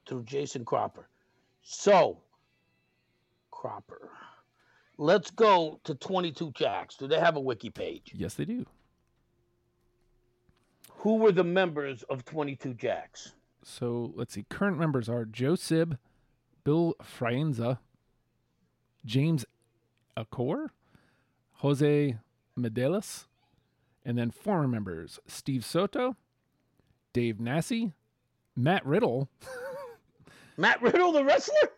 through 0.08 0.24
Jason 0.24 0.64
Cropper. 0.66 1.08
So, 1.62 2.22
Cropper. 3.52 4.10
Let's 4.98 5.30
go 5.30 5.80
to 5.84 5.94
22 5.96 6.52
Jacks. 6.52 6.96
Do 6.96 7.08
they 7.08 7.20
have 7.20 7.36
a 7.36 7.40
wiki 7.42 7.70
page? 7.70 8.12
Yes, 8.16 8.34
they 8.36 8.46
do. 8.46 8.66
Who 10.90 11.16
were 11.18 11.32
the 11.32 11.44
members 11.44 12.04
of 12.04 12.24
22 12.26 12.74
Jacks? 12.76 13.34
So 13.64 14.12
let's 14.16 14.34
see. 14.34 14.46
Current 14.50 14.78
members 14.78 15.08
are 15.10 15.26
Joe 15.26 15.56
Sib, 15.56 15.98
Bill 16.64 16.96
Frienza, 17.02 17.80
James 19.06 19.46
Acor, 20.18 20.68
Jose 21.56 22.18
Medeles, 22.58 23.26
and 24.04 24.18
then 24.18 24.32
former 24.32 24.68
members 24.68 25.20
Steve 25.28 25.64
Soto, 25.64 26.16
Dave 27.14 27.38
Nassie, 27.38 27.94
Matt 28.56 28.86
Riddle. 28.86 29.30
Matt 30.58 30.82
Riddle, 30.82 31.12
the 31.12 31.24
wrestler? 31.24 31.70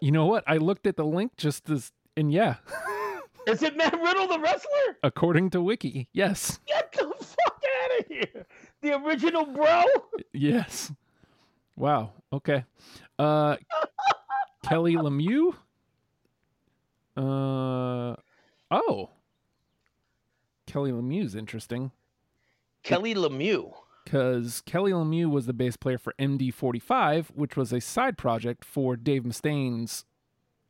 You 0.00 0.10
know 0.10 0.26
what? 0.26 0.42
I 0.48 0.56
looked 0.56 0.88
at 0.88 0.96
the 0.96 1.04
link 1.04 1.32
just 1.36 1.70
as, 1.70 1.92
and 2.16 2.32
yeah, 2.32 2.56
Is 3.46 3.62
it 3.62 3.76
Matt 3.76 3.94
Riddle, 4.00 4.26
the 4.26 4.38
wrestler? 4.40 4.96
according 5.04 5.50
to 5.50 5.60
Wiki, 5.62 6.08
yes, 6.12 6.58
Get 6.66 6.90
the 6.92 7.12
fuck 7.20 7.62
out 7.84 8.00
of 8.00 8.06
here. 8.08 8.46
The 8.82 8.96
original 9.02 9.46
bro? 9.46 9.84
yes. 10.32 10.92
Wow. 11.76 12.12
Okay. 12.32 12.64
Uh, 13.18 13.56
Kelly 14.64 14.94
Lemieux. 14.96 15.54
Uh, 17.16 18.16
oh. 18.70 19.10
Kelly 20.66 20.90
Lemieux's 20.90 21.34
interesting 21.34 21.90
Kelly 22.82 23.14
Lemieux. 23.14 23.72
because 24.04 24.62
Kelly 24.62 24.92
Lemieux 24.92 25.30
was 25.30 25.44
the 25.46 25.52
bass 25.52 25.76
player 25.76 25.98
for 25.98 26.14
MD45, 26.18 27.26
which 27.34 27.56
was 27.56 27.72
a 27.72 27.80
side 27.80 28.16
project 28.16 28.64
for 28.64 28.96
Dave 28.96 29.24
Mustaine's 29.26 30.04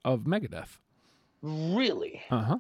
of 0.05 0.21
Megadeth. 0.23 0.79
Really? 1.41 2.23
Uh 2.31 2.43
huh. 2.43 2.59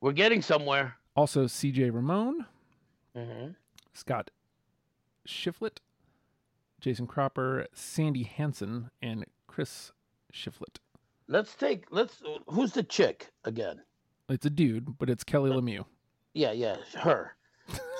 We're 0.00 0.12
getting 0.12 0.42
somewhere. 0.42 0.96
Also, 1.14 1.44
CJ 1.44 1.92
Ramone, 1.94 2.46
Mm-hmm. 3.16 3.50
Scott 3.92 4.30
Shiflett, 5.26 5.78
Jason 6.80 7.06
Cropper, 7.06 7.66
Sandy 7.72 8.22
Hansen, 8.22 8.90
and 9.02 9.24
Chris 9.46 9.92
Shiflett. 10.32 10.78
Let's 11.28 11.54
take, 11.54 11.86
let's, 11.90 12.22
who's 12.48 12.72
the 12.72 12.82
chick 12.82 13.30
again? 13.44 13.80
It's 14.28 14.46
a 14.46 14.50
dude, 14.50 14.98
but 14.98 15.10
it's 15.10 15.24
Kelly 15.24 15.50
Lemieux. 15.50 15.84
Yeah, 16.34 16.52
yeah, 16.52 16.76
her. 16.96 17.36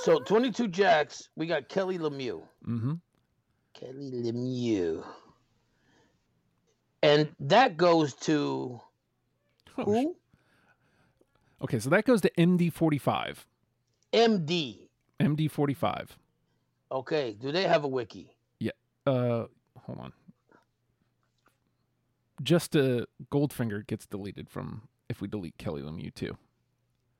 So 0.02 0.18
22 0.20 0.68
Jacks, 0.68 1.28
we 1.36 1.46
got 1.46 1.68
Kelly 1.68 1.98
Lemieux. 1.98 2.42
Mm-hmm. 2.66 2.94
Kelly 3.74 4.10
Lemieux. 4.12 5.04
And 7.02 7.28
that 7.40 7.76
goes 7.76 8.14
to 8.14 8.80
who? 9.76 10.16
Okay, 11.62 11.78
so 11.78 11.90
that 11.90 12.04
goes 12.04 12.20
to 12.22 12.30
MD45. 12.38 13.36
MD. 14.12 14.78
MD45. 15.20 16.08
Okay, 16.92 17.36
do 17.40 17.52
they 17.52 17.64
have 17.64 17.84
a 17.84 17.88
wiki? 17.88 18.34
Yeah. 18.58 18.72
Uh, 19.06 19.44
hold 19.78 19.98
on. 19.98 20.12
Just 22.42 22.74
a 22.74 23.06
Goldfinger 23.30 23.86
gets 23.86 24.06
deleted 24.06 24.48
from 24.48 24.88
if 25.08 25.20
we 25.20 25.28
delete 25.28 25.58
Kelly 25.58 25.82
Lemieux 25.82 26.14
too. 26.14 26.36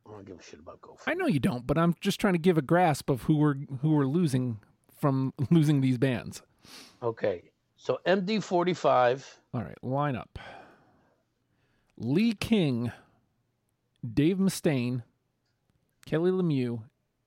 I 0.07 0.13
don't 0.13 0.25
give 0.25 0.41
a 0.41 0.43
shit 0.43 0.59
about 0.59 0.81
Goldfinger. 0.81 1.09
I 1.09 1.15
know 1.15 1.27
you 1.27 1.39
don't, 1.39 1.67
but 1.67 1.79
I'm 1.79 1.95
just 2.01 2.19
trying 2.19 2.33
to 2.33 2.39
give 2.39 2.59
a 2.59 2.63
grasp 2.63 3.11
of 3.11 3.23
who 3.23 3.37
we're 3.37 3.55
who 3.83 3.91
we're 3.91 4.07
losing 4.07 4.61
from 4.99 5.35
losing 5.51 5.83
these 5.83 5.99
bands. 5.99 6.43
Okay, 7.03 7.51
so 7.77 8.01
MD 8.07 8.43
45. 8.43 9.41
All 9.55 9.63
right, 9.63 9.85
line 9.85 10.17
up. 10.17 10.39
Lee 11.97 12.35
Ving, 12.43 12.91
Dave 14.15 14.39
Mustaine, 14.39 15.03
Kelly 16.07 16.31
Lemieux, 16.31 16.83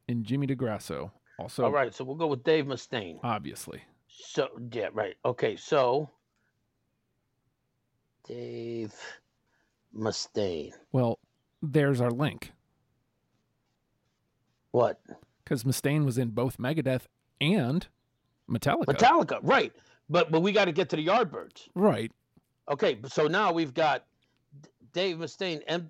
and 0.07 0.23
Jimmy 0.25 0.47
DeGrasso. 0.47 1.11
Also, 1.39 1.63
All 1.65 1.71
right, 1.71 1.93
so 1.93 2.03
we'll 2.03 2.15
go 2.15 2.27
with 2.27 2.43
Dave 2.43 2.65
Mustaine. 2.65 3.19
obviously. 3.23 3.81
So 4.07 4.47
yeah, 4.71 4.89
right. 4.93 5.15
Okay, 5.25 5.55
so 5.55 6.09
Dave 8.27 8.93
Mustaine. 9.95 10.71
Well, 10.91 11.19
there's 11.61 12.01
our 12.01 12.11
link 12.11 12.51
What? 14.71 14.99
because 15.43 15.63
Mustaine 15.63 16.05
was 16.05 16.17
in 16.17 16.29
both 16.29 16.57
Megadeth 16.57 17.03
and 17.41 17.87
Metallica. 18.49 18.85
Metallica, 18.85 19.39
right? 19.41 19.73
But 20.09 20.31
but 20.31 20.41
we 20.41 20.51
got 20.51 20.65
to 20.65 20.71
get 20.71 20.89
to 20.89 20.95
the 20.95 21.05
Yardbirds. 21.07 21.69
right. 21.75 22.11
Okay, 22.71 22.97
so 23.07 23.27
now 23.27 23.51
we've 23.51 23.73
got 23.73 24.05
Dave 24.93 25.17
Mustaine, 25.17 25.61
M- 25.67 25.89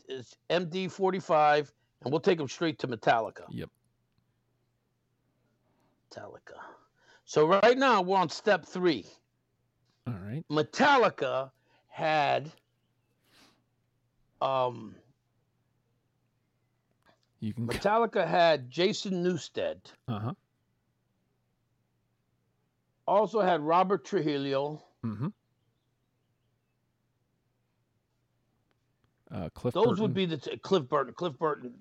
MD 0.50 0.90
45, 0.90 1.72
and 2.04 2.12
we'll 2.12 2.20
take 2.20 2.40
him 2.40 2.48
straight 2.48 2.80
to 2.80 2.88
Metallica. 2.88 3.44
Yep. 3.52 3.70
Metallica. 6.16 6.60
So 7.26 7.48
right 7.48 7.78
now 7.78 8.02
we're 8.02 8.18
on 8.18 8.30
step 8.30 8.66
three. 8.66 9.06
All 10.08 10.14
right. 10.14 10.44
Metallica 10.52 11.52
had 11.88 12.52
um 14.42 14.96
You 17.40 17.54
can. 17.54 17.68
Metallica 17.68 18.28
had 18.28 18.70
Jason 18.70 19.24
Newsted. 19.24 19.78
Uh 20.08 20.20
huh. 20.20 20.34
Also 23.08 23.42
had 23.42 23.62
Robert 23.62 24.06
Trujillo. 24.06 24.82
Mm-hmm. 25.06 25.28
Uh, 29.34 29.50
Cliff. 29.50 29.74
Those 29.74 29.86
Burton. 29.88 30.02
would 30.04 30.14
be 30.14 30.26
the 30.26 30.38
t- 30.38 30.58
Cliff 30.58 30.88
Burton. 30.88 31.14
Cliff 31.14 31.38
Burton. 31.40 31.74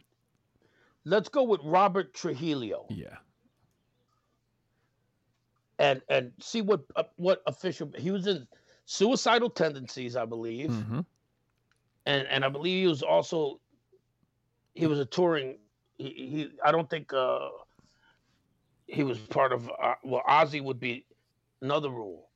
let's 1.04 1.28
go 1.28 1.42
with 1.42 1.60
Robert 1.64 2.14
Trujillo 2.14 2.86
Yeah. 2.90 3.16
And 5.82 6.02
and 6.10 6.32
see 6.40 6.62
what 6.62 6.82
uh, 6.96 7.04
what 7.16 7.42
official 7.46 7.92
he 7.98 8.12
was 8.12 8.26
in 8.28 8.48
suicidal 8.86 9.50
tendencies, 9.50 10.16
I 10.16 10.26
believe, 10.26 10.84
hmm 10.84 11.00
and 12.06 12.26
and 12.28 12.44
I 12.44 12.48
believe 12.48 12.82
he 12.82 12.88
was 12.88 13.02
also 13.02 13.60
he 14.74 14.86
was 14.86 15.00
a 15.00 15.06
touring. 15.06 15.58
He, 15.98 16.10
he 16.10 16.50
I 16.64 16.72
don't 16.72 16.90
think 16.90 17.12
uh, 17.14 17.50
he 18.86 19.04
was 19.04 19.20
part 19.20 19.52
of. 19.52 19.70
Uh, 19.70 19.94
well, 20.04 20.22
Ozzy 20.28 20.62
would 20.62 20.80
be 20.80 21.06
another 21.62 21.90
rule. 21.90 22.30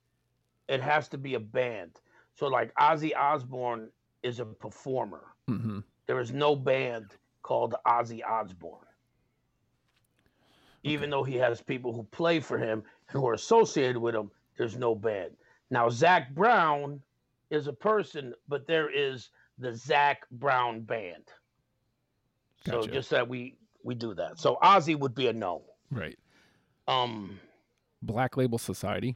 It 0.67 0.81
has 0.81 1.09
to 1.09 1.17
be 1.17 1.35
a 1.35 1.39
band. 1.39 2.01
So 2.33 2.47
like 2.47 2.73
Ozzy 2.75 3.15
Osbourne 3.15 3.91
is 4.23 4.39
a 4.39 4.45
performer. 4.45 5.35
hmm 5.47 5.79
There 6.07 6.19
is 6.19 6.31
no 6.33 6.55
band 6.55 7.17
called 7.43 7.75
Ozzy 7.85 8.23
Osbourne. 8.25 8.85
Even 10.83 11.09
though 11.09 11.23
he 11.23 11.35
has 11.37 11.61
people 11.61 11.93
who 11.93 12.03
play 12.03 12.39
for 12.39 12.57
him 12.57 12.83
who 13.09 13.25
are 13.27 13.33
associated 13.33 13.97
with 13.97 14.15
him, 14.15 14.29
there's 14.57 14.77
no 14.77 14.95
band. 14.95 15.31
Now, 15.69 15.89
Zac 15.89 16.33
Brown 16.33 17.01
is 17.49 17.67
a 17.67 17.73
person, 17.73 18.33
but 18.47 18.67
there 18.67 18.89
is 18.89 19.29
the 19.57 19.73
Zac 19.75 20.29
Brown 20.31 20.81
Band. 20.81 21.23
So 22.65 22.85
just 22.85 23.09
that 23.11 23.27
we 23.27 23.57
we 23.83 23.95
do 23.95 24.13
that. 24.15 24.39
So 24.39 24.57
Ozzy 24.61 24.97
would 24.97 25.15
be 25.15 25.27
a 25.27 25.33
no. 25.33 25.63
Right. 25.91 26.17
Um, 26.87 27.39
Black 28.01 28.35
Label 28.35 28.57
Society. 28.57 29.15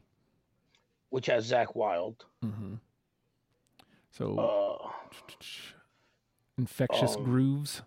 which 1.10 1.26
has 1.26 1.50
Zakk 1.50 1.74
Wylde. 1.76 2.24
hmm 2.42 2.74
So 4.10 4.38
Uh, 4.38 4.90
infectious 6.56 7.16
um, 7.16 7.24
grooves. 7.24 7.82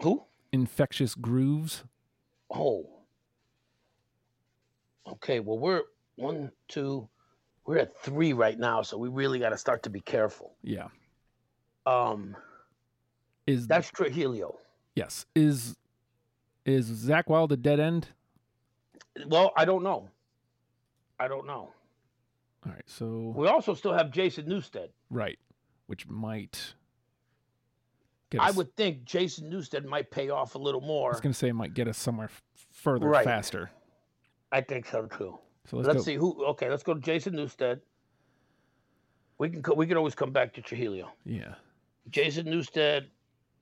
who? 0.00 0.22
Infectious 0.52 1.14
grooves. 1.16 1.82
Oh. 2.52 2.88
Okay, 5.08 5.40
well 5.40 5.58
we're 5.58 5.82
one, 6.16 6.50
two, 6.68 7.08
we're 7.66 7.78
at 7.78 7.96
three 8.02 8.32
right 8.32 8.58
now, 8.58 8.82
so 8.82 8.96
we 8.96 9.08
really 9.08 9.38
got 9.38 9.50
to 9.50 9.58
start 9.58 9.82
to 9.84 9.90
be 9.90 10.00
careful. 10.00 10.54
Yeah. 10.62 10.88
Um, 11.86 12.36
Is 13.46 13.66
that's 13.66 13.90
Trujillo. 13.90 14.58
yes. 14.94 15.26
Is 15.34 15.76
is 16.64 16.88
Zakk 16.90 17.24
Wylde 17.28 17.52
a 17.52 17.56
dead 17.56 17.80
end? 17.80 18.08
Well, 19.26 19.52
I 19.56 19.64
don't 19.66 19.82
know. 19.82 20.08
I 21.20 21.28
don't 21.28 21.46
know. 21.46 21.72
All 22.66 22.72
right. 22.72 22.82
So 22.86 23.34
We 23.36 23.46
also 23.48 23.74
still 23.74 23.92
have 23.92 24.10
Jason 24.10 24.46
Newsted. 24.46 24.88
right, 25.10 25.38
which 25.86 26.08
might. 26.08 26.74
Get 28.30 28.40
I 28.40 28.50
would 28.52 28.74
think 28.74 29.04
Jason 29.04 29.50
Newsted 29.50 29.84
might 29.84 30.10
pay 30.10 30.30
off 30.30 30.54
a 30.54 30.58
little 30.58 30.80
more. 30.80 31.10
I 31.10 31.12
was 31.12 31.20
gonna 31.20 31.34
say 31.34 31.48
it 31.48 31.52
might 31.54 31.74
get 31.74 31.86
us 31.86 31.98
somewhere 31.98 32.28
f- 32.30 32.42
further 32.72 33.06
Right. 33.08 33.24
faster. 33.24 33.70
I 34.54 34.60
think 34.60 34.86
so 34.86 35.06
too. 35.06 35.36
So 35.66 35.76
let's, 35.78 35.88
Let's, 35.88 35.98
go. 35.98 36.02
see 36.04 36.14
who. 36.14 36.44
Okay, 36.44 36.70
let's 36.70 36.84
go 36.84 36.94
to 36.94 37.00
Jason 37.00 37.34
Newsted. 37.34 37.80
We 39.38 39.50
can 39.50 39.62
co- 39.62 39.74
we 39.74 39.84
can 39.88 39.96
always 39.96 40.14
come 40.14 40.30
back 40.30 40.54
to 40.54 40.62
Trujillo. 40.62 41.10
Yeah. 41.26 41.54
Jason 42.08 42.46
Newsted. 42.46 43.06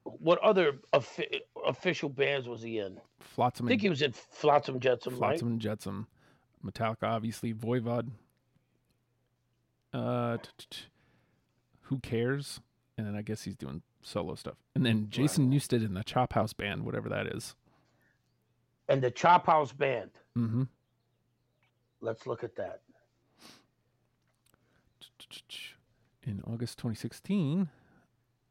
What 0.05 0.39
other 0.41 0.81
offi- 0.93 1.41
official 1.67 2.11
bands 2.11 2.47
was 2.47 2.61
he 2.61 2.79
in? 2.79 3.01
Flotsam 3.21 3.67
I 3.67 3.69
think 3.71 3.81
he 3.81 3.89
was 3.89 4.03
in 4.03 4.13
Flotsam 4.13 4.81
Jetsam, 4.81 5.15
right? 5.15 5.19
Flotsam 5.31 5.49
and 5.49 5.61
Jetsam, 5.61 6.07
Metallica, 6.63 7.05
obviously, 7.05 7.55
Voivod. 7.55 8.09
Uh, 9.95 10.37
t- 10.37 10.49
t- 10.59 10.67
t- 10.71 10.79
who 11.83 12.01
cares? 12.01 12.61
And 12.99 13.07
then 13.07 13.17
I 13.17 13.23
guess 13.23 13.45
he's 13.45 13.57
doing 13.57 13.81
solo 14.03 14.35
stuff. 14.35 14.57
And 14.75 14.85
then 14.85 15.07
Jason 15.09 15.51
Newsted 15.51 15.83
in 15.85 15.95
the 15.95 16.05
Chop 16.05 16.35
House 16.35 16.53
band, 16.53 16.85
whatever 16.85 17.09
that 17.09 17.29
is. 17.29 17.55
And 18.89 19.01
the 19.01 19.11
Chop 19.11 19.47
House 19.47 19.73
Band. 19.73 20.11
Mm-hmm. 20.37 20.65
Let's 22.03 22.27
look 22.27 22.43
at 22.45 22.57
that. 22.57 22.81
In 26.25 26.43
August 26.47 26.79
2016, 26.79 27.69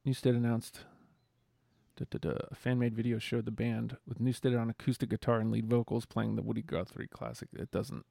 Newsted 0.08 0.36
announced 0.36 0.80
a 2.24 2.56
fan-made 2.56 2.96
video 2.96 3.20
showed 3.20 3.46
the 3.46 3.52
band 3.52 3.98
with 4.08 4.20
Newsted 4.20 4.60
on 4.60 4.70
acoustic 4.70 5.10
guitar 5.10 5.40
and 5.40 5.52
lead 5.52 5.68
vocals 5.70 6.06
playing 6.06 6.36
the 6.36 6.42
Woody 6.42 6.64
Guthrie 6.64 7.08
classic. 7.08 7.50
It 7.54 7.70
doesn't 7.70 8.06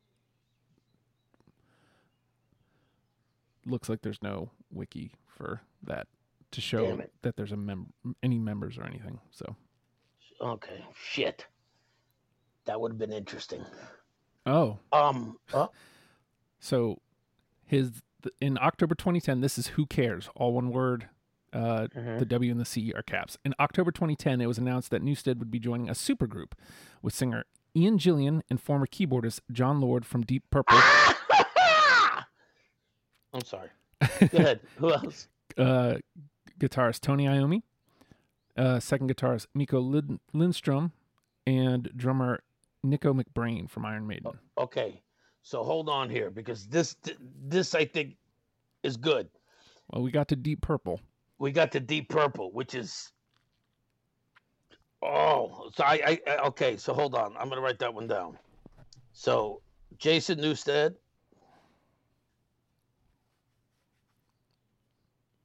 looks 3.66 3.88
like 3.88 4.02
there's 4.02 4.22
no 4.22 4.50
wiki 4.70 5.12
for 5.26 5.60
that 5.82 6.06
to 6.50 6.60
show 6.60 7.00
that 7.22 7.36
there's 7.36 7.52
a 7.52 7.56
mem- 7.56 7.92
any 8.22 8.38
members 8.38 8.78
or 8.78 8.84
anything. 8.84 9.20
So, 9.30 9.56
Okay, 10.40 10.84
shit. 10.94 11.46
That 12.64 12.80
would 12.80 12.92
have 12.92 12.98
been 12.98 13.12
interesting. 13.12 13.64
Oh, 14.46 14.78
Um, 14.92 15.38
uh, 15.52 15.66
So 16.58 17.00
his 17.64 18.02
in 18.40 18.58
October 18.60 18.94
2010, 18.94 19.40
this 19.40 19.56
is 19.58 19.68
Who 19.68 19.86
Cares, 19.86 20.28
all 20.34 20.52
one 20.52 20.70
word. 20.70 21.08
Uh, 21.52 21.88
Mhm. 21.94 22.18
The 22.20 22.24
W 22.26 22.50
and 22.52 22.60
the 22.60 22.64
C 22.64 22.92
are 22.94 23.02
caps. 23.02 23.36
In 23.44 23.54
October 23.58 23.90
2010, 23.90 24.40
it 24.40 24.46
was 24.46 24.58
announced 24.58 24.90
that 24.90 25.02
Newsted 25.02 25.38
would 25.38 25.50
be 25.50 25.58
joining 25.58 25.88
a 25.88 25.94
supergroup 25.94 26.52
with 27.02 27.12
singer 27.14 27.44
Ian 27.76 27.98
Gillan 27.98 28.42
and 28.50 28.60
former 28.60 28.86
keyboardist 28.86 29.40
Jon 29.50 29.80
Lord 29.80 30.04
from 30.06 30.22
Deep 30.22 30.44
Purple, 30.50 30.78
I'm 33.32 33.44
sorry. 33.44 33.68
Go 34.00 34.38
ahead. 34.38 34.60
Who 34.78 34.92
else? 34.94 35.28
uh, 35.56 35.96
guitarist 36.58 37.00
Tony 37.00 37.26
Iommi, 37.26 37.62
uh, 38.56 38.80
second 38.80 39.08
guitarist 39.14 39.46
Miko 39.54 39.80
Lid- 39.80 40.18
Lindstrom, 40.32 40.92
and 41.46 41.90
drummer 41.96 42.40
Nicko 42.82 43.12
McBrain 43.12 43.68
from 43.68 43.84
Iron 43.84 44.06
Maiden. 44.06 44.32
Okay, 44.58 45.02
so 45.42 45.62
hold 45.62 45.88
on 45.88 46.08
here 46.08 46.30
because 46.30 46.66
this 46.66 46.96
this 47.46 47.74
I 47.74 47.84
think 47.84 48.16
is 48.82 48.96
good. 48.96 49.28
Well, 49.90 50.02
we 50.02 50.10
got 50.10 50.28
to 50.28 50.36
Deep 50.36 50.60
Purple. 50.62 51.00
We 51.38 51.52
got 51.52 51.72
to 51.72 51.80
Deep 51.80 52.08
Purple, 52.08 52.52
which 52.52 52.74
is 52.74 53.12
oh, 55.02 55.70
so 55.74 55.84
I, 55.84 56.18
I 56.26 56.36
okay. 56.46 56.76
So 56.76 56.94
hold 56.94 57.14
on, 57.14 57.34
I'm 57.38 57.48
gonna 57.48 57.60
write 57.60 57.78
that 57.80 57.92
one 57.92 58.06
down. 58.06 58.38
So 59.12 59.62
Jason 59.98 60.38
Newsted, 60.38 60.94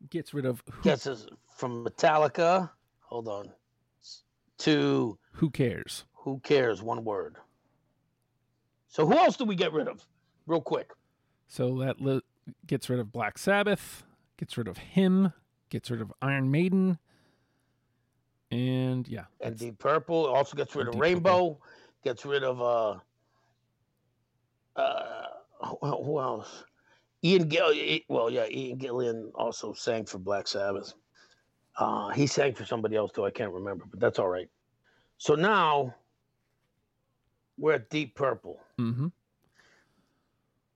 Gets 0.10 0.34
rid 0.34 0.46
of 0.46 0.64
Who, 0.72 0.84
gets 0.84 1.08
us 1.08 1.28
from 1.58 1.84
Metallica. 1.84 2.70
Hold 3.02 3.28
on, 3.28 3.50
to 4.60 5.18
who 5.34 5.50
Cares. 5.50 6.06
Who 6.26 6.40
cares? 6.40 6.82
One 6.82 7.04
word. 7.04 7.38
So 8.88 9.06
who 9.06 9.14
else 9.14 9.38
do 9.38 9.46
we 9.46 9.56
get 9.56 9.72
rid 9.72 9.88
of? 9.88 10.04
Real 10.48 10.60
quick. 10.60 10.90
So 11.48 11.78
that 11.80 12.02
li- 12.02 12.24
gets 12.66 12.90
rid 12.90 13.00
of 13.00 13.12
Black 13.12 13.38
Sabbath, 13.38 14.04
gets 14.38 14.58
rid 14.58 14.68
of 14.68 14.80
him, 14.80 15.32
gets 15.70 15.92
rid 15.92 16.02
of 16.02 16.12
Iron 16.24 16.50
Maiden, 16.50 16.98
and 18.50 19.08
yeah, 19.08 19.26
And 19.40 19.56
Deep 19.56 19.78
Purple 19.78 20.26
also 20.26 20.58
gets 20.58 20.76
rid 20.76 20.88
of 20.88 20.94
Deep 20.94 21.02
Rainbow. 21.02 21.60
Gets 22.04 22.26
rid 22.26 22.44
of 22.44 22.60
uh 22.60 23.00
uh 24.76 25.26
who 25.80 26.20
else? 26.20 26.64
Ian 27.24 27.48
Gill. 27.48 27.72
Well, 28.10 28.32
yeah, 28.32 28.48
Ian 28.50 28.80
Gillan 28.80 29.30
also 29.36 29.74
sang 29.74 30.06
for 30.06 30.18
Black 30.18 30.48
Sabbath. 30.48 30.94
Uh, 31.78 32.10
he 32.10 32.26
sang 32.26 32.54
for 32.54 32.66
somebody 32.66 32.96
else 32.96 33.12
too. 33.12 33.26
I 33.26 33.32
can't 33.32 33.52
remember, 33.52 33.86
but 33.90 34.00
that's 34.00 34.18
all 34.18 34.30
right. 34.30 34.50
So 35.18 35.36
now 35.36 35.96
we're 37.58 37.74
at 37.74 37.90
Deep 37.90 38.16
Purple. 38.16 38.60
mhm. 38.80 39.12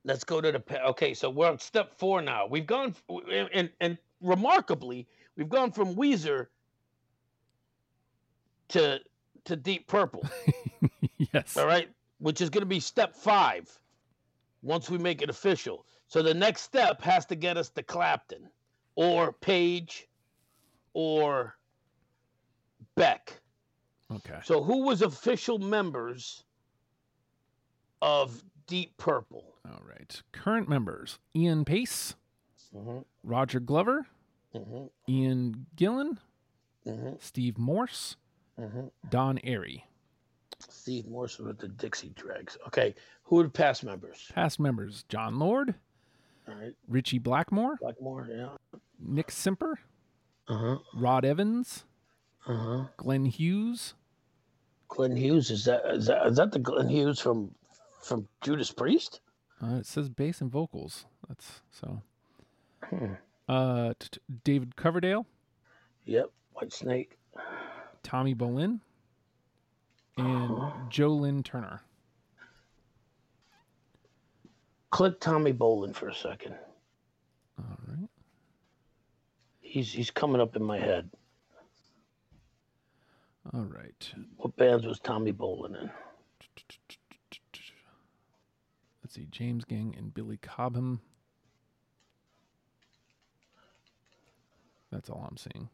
Let's 0.06 0.24
go 0.24 0.40
to 0.42 0.52
the 0.52 0.60
pa- 0.60 0.88
okay. 0.92 1.14
So 1.14 1.30
we're 1.30 1.50
on 1.50 1.60
step 1.60 1.94
four 1.98 2.22
now. 2.22 2.48
We've 2.48 2.66
gone 2.66 2.96
and 3.32 3.50
and, 3.54 3.70
and 3.82 3.98
remarkably, 4.22 5.08
we've 5.36 5.50
gone 5.50 5.72
from 5.72 5.96
Weezer 5.96 6.48
to 8.70 9.00
to 9.46 9.56
Deep 9.56 9.88
Purple. 9.88 10.24
yes, 11.34 11.58
All 11.58 11.66
right, 11.68 11.90
which 12.20 12.40
is 12.42 12.50
going 12.50 12.62
to 12.62 12.66
be 12.68 12.80
step 12.80 13.16
five 13.16 13.70
once 14.62 14.90
we 14.90 14.98
make 14.98 15.22
it 15.22 15.30
official. 15.30 15.86
So 16.08 16.22
the 16.24 16.34
next 16.34 16.62
step 16.62 17.02
has 17.02 17.26
to 17.28 17.36
get 17.36 17.58
us 17.58 17.70
to 17.72 17.84
Clapton 17.84 18.50
or 18.96 19.34
Page 19.34 20.08
or 20.94 21.56
Beck. 22.96 23.40
okay. 24.12 24.40
So 24.44 24.64
who 24.64 24.84
was 24.86 25.02
official 25.02 25.60
members 25.60 26.44
of 28.02 28.44
Deep 28.68 28.98
Purple? 28.98 29.44
All 29.66 29.82
right. 29.88 30.22
Current 30.32 30.68
members: 30.70 31.20
Ian 31.36 31.66
Paice, 31.66 32.16
Mm-hmm, 32.76 33.00
Roger 33.24 33.60
Glover, 33.60 34.06
mm-hmm, 34.56 34.86
Ian 35.12 35.66
Gillan, 35.76 36.18
mm-hmm, 36.88 37.14
Steve 37.20 37.58
Morse, 37.58 38.16
mm-hmm. 38.60 38.88
Don 39.10 39.40
Airey. 39.40 39.82
Steve 40.60 41.08
Morse 41.08 41.40
with 41.40 41.58
the 41.58 41.68
Dixie 41.68 42.12
Dregs. 42.16 42.58
Okay, 42.68 42.94
who 43.24 43.40
are 43.40 43.44
the 43.44 43.50
past 43.50 43.84
members? 43.84 44.30
Past 44.34 44.60
members: 44.60 45.04
Jon 45.10 45.40
Lord, 45.40 45.74
All 46.48 46.56
right, 46.56 46.74
Ritchie 46.88 47.20
Blackmore, 47.20 47.78
Blackmore. 47.82 48.28
Yeah. 48.30 48.50
Nick 49.00 49.32
Simper, 49.32 49.80
Uh 50.48 50.58
huh. 50.58 50.78
Rod 50.94 51.26
Evans, 51.26 51.86
Uh 52.46 52.56
huh. 52.58 52.84
Glenn 52.98 53.26
Hughes, 53.26 53.94
Glenn 54.90 55.16
Hughes 55.16 55.50
is 55.50 55.66
that 55.66 55.82
is 55.88 56.06
that 56.08 56.28
is 56.28 56.38
that 56.38 56.52
the 56.52 56.60
Glenn 56.60 56.90
Hughes 56.90 57.20
from 57.20 57.52
from 58.02 58.28
Judas 58.42 58.72
Priest? 58.72 59.22
Uh, 59.62 59.76
it 59.76 59.86
says 59.86 60.10
bass 60.10 60.42
and 60.42 60.52
vocals. 60.52 61.06
That's 61.28 61.62
so. 61.72 62.02
Hmm. 62.86 63.14
Uh, 63.48 63.94
t- 64.00 64.20
David 64.44 64.76
Coverdale, 64.76 65.26
Yep, 66.06 66.30
Whitesnake. 66.56 67.10
Tommy 68.04 68.34
Bolin, 68.36 68.80
and 70.18 70.72
Joe 70.90 71.10
Lynn 71.10 71.44
Turner. 71.44 71.82
Click 74.92 75.20
Tommy 75.20 75.54
Bolin 75.54 75.94
for 75.94 76.08
a 76.10 76.14
second. 76.16 76.56
All 77.60 77.78
right. 77.88 78.08
He's 79.62 79.92
he's 79.92 80.10
coming 80.12 80.42
up 80.42 80.56
in 80.56 80.64
my 80.64 80.80
head. 80.80 81.10
All 83.54 83.66
right. 83.66 84.12
What 84.38 84.56
bands 84.56 84.86
was 84.86 85.00
Tommy 85.00 85.34
Bolin 85.34 85.80
in? 85.82 85.90
Let's 89.10 89.16
see. 89.16 89.28
James 89.32 89.66
Gang 89.66 89.96
and 89.98 90.14
Billy 90.14 90.38
Cobham. 90.38 91.02
That's 94.92 95.10
all 95.10 95.26
I'm 95.28 95.36
seeing. 95.36 95.68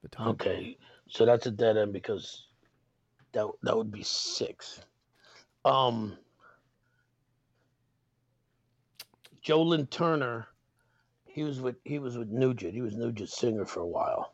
The. 0.00 0.28
Okay, 0.30 0.78
so 1.06 1.26
that's 1.26 1.44
a 1.44 1.50
dead 1.50 1.76
end 1.76 1.92
because 1.92 2.46
that 3.32 3.46
that 3.62 3.76
would 3.76 3.92
be 3.92 4.02
six. 4.02 4.80
Um, 5.66 6.16
Joe 9.42 9.60
Lynn 9.60 9.86
Turner, 9.88 10.46
he 11.26 11.42
was 11.42 11.60
with 11.60 11.76
he 11.84 11.98
was 11.98 12.16
with 12.16 12.30
Nugent. 12.30 12.72
He 12.72 12.80
was 12.80 12.96
Nugent's 12.96 13.36
singer 13.36 13.66
for 13.66 13.80
a 13.80 13.86
while. 13.86 14.32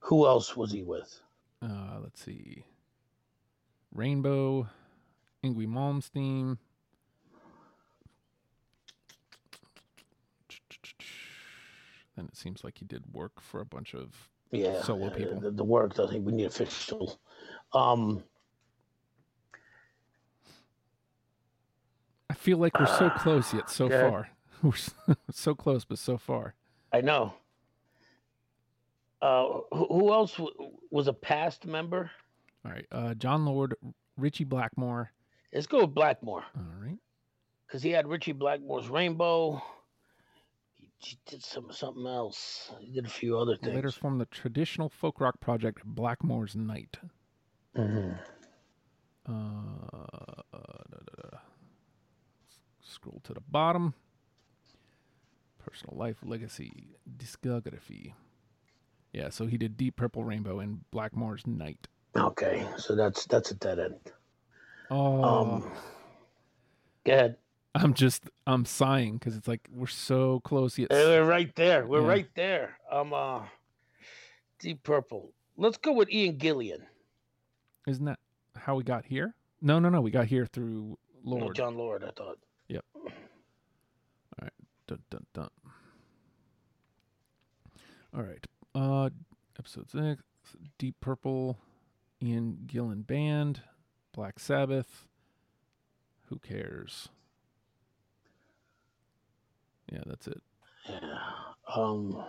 Who 0.00 0.26
else 0.26 0.56
was 0.56 0.72
he 0.72 0.82
with? 0.82 1.20
Uh, 1.62 2.00
let's 2.02 2.20
see. 2.20 2.64
Rainbow, 3.94 4.68
Yngwie 5.44 5.68
Malmsteen. 5.68 6.58
Then 12.16 12.26
it 12.26 12.36
seems 12.36 12.64
like 12.64 12.78
he 12.78 12.84
did 12.84 13.04
work 13.12 13.40
for 13.40 13.60
a 13.60 13.64
bunch 13.66 13.94
of. 13.94 14.14
Yeah, 14.52 14.82
Solo 14.82 15.06
yeah, 15.10 15.16
people. 15.16 15.40
The, 15.40 15.50
the 15.52 15.64
work. 15.64 15.98
I 16.00 16.06
think 16.08 16.26
we 16.26 16.32
need 16.32 16.46
official. 16.46 17.20
Um, 17.72 18.22
I 22.28 22.34
feel 22.34 22.58
like 22.58 22.78
we're 22.78 22.86
so 22.86 23.10
close 23.10 23.52
yet 23.52 23.70
so 23.70 23.86
Okay. 23.86 24.00
far. 24.08 24.28
We're 24.62 24.72
so 25.30 25.54
close, 25.54 25.86
but 25.86 25.98
so 25.98 26.18
far. 26.18 26.54
I 26.92 27.00
know. 27.00 27.32
Uh, 29.22 29.60
who, 29.72 29.86
who 29.86 30.12
else 30.12 30.34
w- 30.36 30.54
was 30.90 31.06
a 31.08 31.14
past 31.14 31.64
member? 31.66 32.10
All 32.66 32.70
right. 32.72 32.84
Uh, 32.92 33.14
Jon 33.14 33.46
Lord, 33.46 33.74
Ritchie 34.18 34.44
Blackmore. 34.44 35.12
Let's 35.54 35.66
go 35.66 35.80
with 35.80 35.94
Blackmore. 35.94 36.44
All 36.54 36.62
right. 36.78 36.98
because 37.66 37.82
he 37.82 37.90
had 37.90 38.06
Ritchie 38.06 38.32
Blackmore's 38.32 38.88
Rainbow. 38.90 39.62
He, 41.00 41.10
he 41.10 41.18
did 41.26 41.44
some 41.44 41.72
something 41.72 42.06
else. 42.06 42.70
He 42.80 42.92
did 42.92 43.06
a 43.06 43.10
few 43.10 43.38
other 43.38 43.56
things. 43.56 43.74
Later 43.74 43.90
formed 43.90 44.20
the 44.20 44.26
traditional 44.26 44.88
folk 44.88 45.20
rock 45.20 45.40
project 45.40 45.82
Blackmore's 45.84 46.54
Night. 46.54 46.98
Mhm. 47.76 48.18
Uh, 49.28 49.32
uh, 49.32 50.58
da, 50.90 50.98
da, 51.06 51.28
da. 51.30 51.38
Scroll 52.80 53.20
to 53.24 53.34
the 53.34 53.40
bottom. 53.40 53.94
Personal 55.58 55.96
life, 55.96 56.16
legacy, 56.22 56.96
discography. 57.18 58.14
Yeah, 59.12 59.28
so 59.28 59.46
he 59.46 59.56
did 59.58 59.76
Deep 59.76 59.96
Purple 59.96 60.24
Rainbow 60.24 60.58
and 60.60 60.80
Blackmore's 60.90 61.46
Night. 61.46 61.86
Okay, 62.16 62.66
so 62.76 62.96
that's 62.96 63.26
that's 63.26 63.50
a 63.50 63.54
dead 63.54 63.78
end. 63.78 64.12
Oh, 64.90 65.22
Um, 65.22 65.72
Go 67.04 67.12
ahead. 67.12 67.36
I'm 67.74 67.94
just 67.94 68.24
I'm 68.46 68.64
sighing 68.64 69.14
because 69.14 69.36
it's 69.36 69.46
like 69.48 69.68
we're 69.72 69.86
so 69.86 70.40
close 70.40 70.76
yet. 70.78 70.90
Hey, 70.92 71.04
We're 71.20 71.24
right 71.24 71.54
there. 71.54 71.86
We're 71.86 72.02
Yeah. 72.02 72.08
right 72.08 72.28
there. 72.34 72.78
Um, 72.90 73.12
uh, 73.12 73.42
Deep 74.58 74.82
Purple. 74.82 75.32
Let's 75.56 75.76
go 75.78 75.92
with 75.92 76.10
Ian 76.10 76.36
Gillan. 76.38 76.82
Isn't 77.86 78.04
that 78.06 78.18
how 78.56 78.74
we 78.76 78.82
got 78.84 79.04
here? 79.04 79.34
No, 79.62 79.78
no, 79.78 79.88
no. 79.88 80.00
We 80.00 80.10
got 80.10 80.26
here 80.26 80.46
through 80.46 80.98
No, 81.24 81.36
Lord. 81.36 81.56
Jon 81.56 81.76
Lord. 81.76 82.02
I 82.02 82.10
thought. 82.10 82.38
Yep. 82.68 82.84
All 82.94 83.12
right. 84.42 84.52
Dun, 84.86 85.02
dun, 85.10 85.26
dun. 85.32 85.48
All 88.14 88.22
right. 88.22 88.44
Uh, 88.74 89.10
episode 89.58 89.90
six. 89.90 90.22
Deep 90.78 90.96
Purple, 91.00 91.58
Ian 92.22 92.64
Gillan 92.66 93.06
Band, 93.06 93.62
Black 94.12 94.38
Sabbath. 94.40 95.06
Who 96.26 96.38
cares? 96.38 97.08
Yeah, 99.90 100.02
that's 100.06 100.28
it. 100.28 100.40
Yeah. 100.88 101.18
Um. 101.74 102.24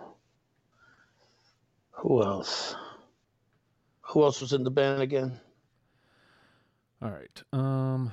Who 1.92 2.24
else? 2.24 2.76
Who 4.02 4.24
else 4.24 4.42
was 4.42 4.54
in 4.54 4.64
the 4.64 4.72
band 4.72 5.02
again? 5.02 5.40
All 7.02 7.12
right. 7.12 7.44
Um, 7.54 8.12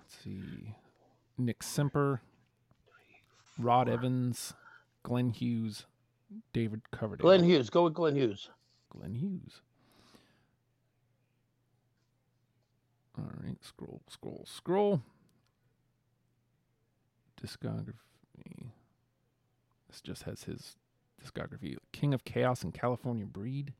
let's 0.00 0.24
see. 0.24 0.74
Nick 1.38 1.62
Simper, 1.62 2.20
Rod 3.58 3.88
Evans, 3.88 4.54
Glenn 5.02 5.30
Hughes, 5.30 5.86
David 6.52 6.82
Coverdale. 6.90 7.22
Glenn 7.22 7.44
Hughes. 7.44 7.70
Go 7.70 7.84
with 7.84 7.94
Glenn 7.94 8.16
Hughes. 8.16 8.50
Glenn 8.90 9.14
Hughes. 9.14 9.60
All 13.18 13.30
right, 13.44 13.62
scroll, 13.62 14.00
scroll, 14.08 14.44
scroll. 14.46 15.02
Discography. 17.42 17.94
This 19.88 20.00
just 20.00 20.22
has 20.24 20.44
his 20.44 20.76
discography. 21.22 21.76
King 21.92 22.14
of 22.14 22.24
Chaos 22.24 22.62
and 22.62 22.72
California 22.72 23.26
Breed. 23.26 23.74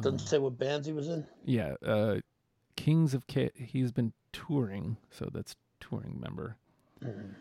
Doesn't 0.00 0.20
Um, 0.20 0.26
say 0.26 0.38
what 0.38 0.58
bands 0.58 0.86
he 0.86 0.92
was 0.92 1.08
in. 1.08 1.26
yeah, 1.44 1.74
uh, 1.82 2.20
Kings 2.76 3.12
of 3.14 3.26
Chaos. 3.26 3.50
He's 3.54 3.92
been 3.92 4.12
touring, 4.32 4.96
so 5.10 5.28
that's 5.32 5.56
touring 5.78 6.18
member. 6.20 6.56
Mhm. 7.00 7.34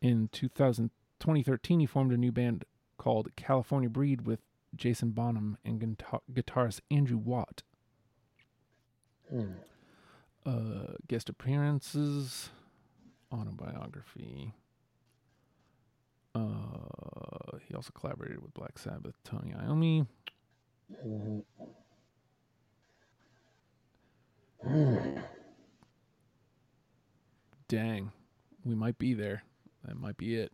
In 0.00 0.28
2000, 0.28 0.90
2013, 1.18 1.80
he 1.80 1.86
formed 1.86 2.12
a 2.12 2.16
new 2.16 2.32
band 2.32 2.64
called 2.96 3.34
California 3.36 3.88
Breed 3.88 4.22
with 4.22 4.40
Jason 4.74 5.10
Bonham 5.12 5.56
and 5.64 5.78
guitar- 5.80 6.22
guitarist 6.32 6.80
Andrew 6.90 7.18
Watt. 7.18 7.62
Hmm. 9.28 9.52
Uh, 10.44 10.94
guest 11.06 11.28
appearances, 11.28 12.50
autobiography. 13.32 14.52
Uh, 16.34 17.58
he 17.66 17.74
also 17.74 17.90
collaborated 17.94 18.40
with 18.42 18.54
Black 18.54 18.78
Sabbath, 18.78 19.14
Tony 19.24 19.52
Iommi. 19.52 20.06
Dang, 27.68 28.12
we 28.64 28.74
might 28.74 28.98
be 28.98 29.14
there. 29.14 29.42
That 29.84 29.98
might 29.98 30.16
be 30.16 30.36
it. 30.36 30.52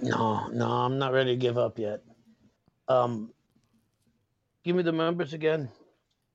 No, 0.00 0.48
no, 0.48 0.66
I'm 0.66 0.98
not 0.98 1.12
ready 1.12 1.30
to 1.30 1.36
give 1.36 1.56
up 1.56 1.78
yet. 1.78 2.02
Um, 2.88 3.32
give 4.64 4.76
me 4.76 4.82
the 4.82 4.92
members 4.92 5.32
again. 5.32 5.70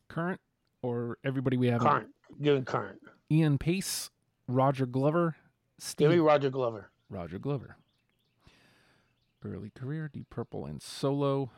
Current 0.07 0.39
or 0.82 1.17
everybody 1.24 1.57
we 1.57 1.67
have? 1.67 1.82
Current. 1.82 2.07
Give 2.41 2.57
me 2.57 2.63
current. 2.63 2.99
Ian 3.32 3.57
Paice, 3.57 4.09
Roger 4.50 4.88
Glover, 4.88 5.36
me 6.00 6.18
Roger 6.18 6.50
Glover. 6.50 6.89
Roger 7.10 7.38
Glover. 7.38 7.78
Early 9.45 9.70
career, 9.70 10.10
Deep 10.12 10.30
Purple 10.30 10.66
and 10.66 10.82
solo. 10.82 11.52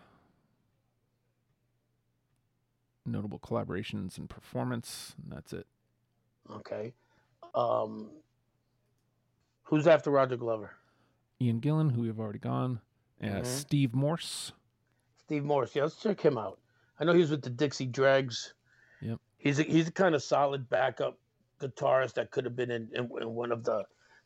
Notable 3.05 3.39
collaborations 3.39 4.17
and 4.17 4.29
performance. 4.29 5.15
And 5.23 5.31
that's 5.31 5.53
it. 5.53 5.65
Okay. 6.51 6.93
Um, 7.55 8.09
who's 9.63 9.87
after 9.87 10.11
Roger 10.11 10.35
Glover? 10.37 10.71
Ian 11.41 11.59
Gillan, 11.61 11.91
who 11.91 12.01
we've 12.01 12.19
already 12.19 12.39
gone. 12.39 12.81
Uh, 13.23 13.25
Mhm. 13.27 13.45
Steve 13.45 13.95
Morse. 13.95 14.51
Steve 15.17 15.43
Morse. 15.45 15.75
Yeah, 15.75 15.83
let's 15.83 15.95
check 15.95 16.19
him 16.19 16.37
out. 16.37 16.59
I 16.99 17.05
know 17.05 17.13
he 17.13 17.21
was 17.21 17.31
with 17.31 17.41
the 17.41 17.49
Dixie 17.49 17.87
Dregs. 17.87 18.53
Yep. 19.01 19.19
He's 19.37 19.59
a, 19.59 19.63
he's 19.63 19.87
a 19.87 19.91
kind 19.91 20.13
of 20.13 20.21
solid 20.21 20.69
backup 20.69 21.17
guitarist 21.61 22.13
that 22.15 22.31
could 22.31 22.45
have 22.45 22.55
been 22.55 22.71
in, 22.71 22.89
in, 22.93 23.09
in 23.21 23.35
one 23.35 23.51
of 23.51 23.63
the 23.63 23.83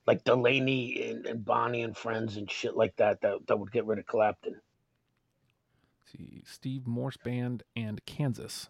like 0.07 0.23
Delaney 0.23 1.09
and, 1.09 1.25
and 1.25 1.43
Bonnie 1.43 1.81
and 1.81 1.97
Friends 1.97 2.37
and 2.37 2.49
shit 2.49 2.75
like 2.77 2.95
that 2.97 3.21
that, 3.21 3.47
that 3.47 3.57
would 3.57 3.71
get 3.71 3.85
rid 3.85 3.99
of 3.99 4.05
Clapton. 4.05 4.53
Let's 4.53 6.11
see, 6.11 6.43
Steve 6.45 6.85
Morse 6.87 7.17
Band 7.17 7.63
and 7.75 8.05
Kansas. 8.05 8.69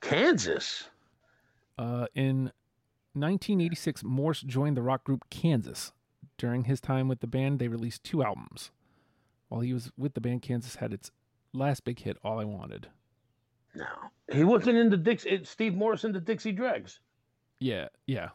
Kansas. 0.00 0.88
Uh, 1.78 2.06
in 2.14 2.44
1986, 3.14 4.02
Morse 4.04 4.40
joined 4.42 4.76
the 4.76 4.82
rock 4.82 5.04
group 5.04 5.24
Kansas. 5.30 5.92
During 6.36 6.64
his 6.64 6.80
time 6.80 7.08
with 7.08 7.20
the 7.20 7.26
band, 7.26 7.58
they 7.58 7.68
released 7.68 8.04
two 8.04 8.22
albums. 8.22 8.70
While 9.48 9.60
he 9.62 9.72
was 9.72 9.90
with 9.96 10.14
the 10.14 10.20
band, 10.20 10.42
Kansas 10.42 10.76
had 10.76 10.92
its 10.92 11.10
last 11.52 11.84
big 11.84 12.00
hit, 12.00 12.16
All 12.22 12.38
I 12.40 12.44
Wanted. 12.44 12.88
No, 13.74 13.86
he 14.32 14.44
wasn't 14.44 14.76
in 14.78 14.90
the 14.90 14.96
Dix. 14.96 15.24
it- 15.24 15.46
Steve 15.46 15.74
Morris 15.74 16.04
in 16.04 16.12
the 16.12 16.20
Dixie 16.20 16.52
Dregs. 16.52 17.00
Yeah, 17.60 17.88
yeah. 18.06 18.30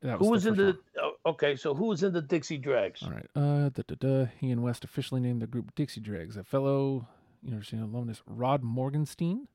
That 0.00 0.18
Who 0.18 0.30
was 0.30 0.46
in 0.46 0.54
the? 0.54 0.64
one. 0.64 0.78
oh, 1.00 1.30
okay, 1.30 1.56
so 1.56 1.74
who 1.74 1.86
was 1.86 2.02
in 2.04 2.12
the 2.12 2.22
Dixie 2.22 2.58
Dregs? 2.58 3.02
All 3.02 3.10
right. 3.10 3.26
Uh, 3.34 3.68
da, 3.70 3.82
da, 3.86 3.94
da. 3.98 4.26
He 4.38 4.50
and 4.50 4.62
West 4.62 4.84
officially 4.84 5.20
named 5.20 5.42
the 5.42 5.48
group 5.48 5.74
Dixie 5.74 6.00
Dregs. 6.00 6.36
A 6.36 6.44
fellow 6.44 7.08
University 7.42 7.78
alumnus, 7.78 8.22
Rod 8.26 8.62
Morgenstein, 8.62 9.48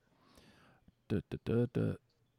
da, 1.08 1.20
da, 1.30 1.38
da, 1.46 1.66
da, 1.74 1.94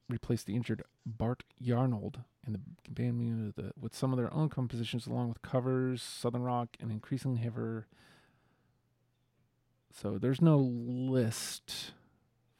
replaced 0.09 0.47
the 0.47 0.55
injured 0.55 0.83
Bart 1.07 1.45
Yarnold 1.63 2.17
in 2.47 2.53
the 2.53 2.61
band 2.91 3.55
the, 3.57 3.73
with 3.81 3.95
some 3.95 4.13
of 4.13 4.19
their 4.19 4.33
own 4.35 4.49
compositions, 4.51 5.07
along 5.07 5.29
with 5.29 5.41
covers, 5.41 6.03
Southern 6.03 6.43
rock, 6.43 6.77
and 6.81 6.91
increasingly 6.91 7.39
heavier. 7.39 7.87
So 9.93 10.19
there's 10.19 10.43
no 10.43 10.59
list 10.59 11.93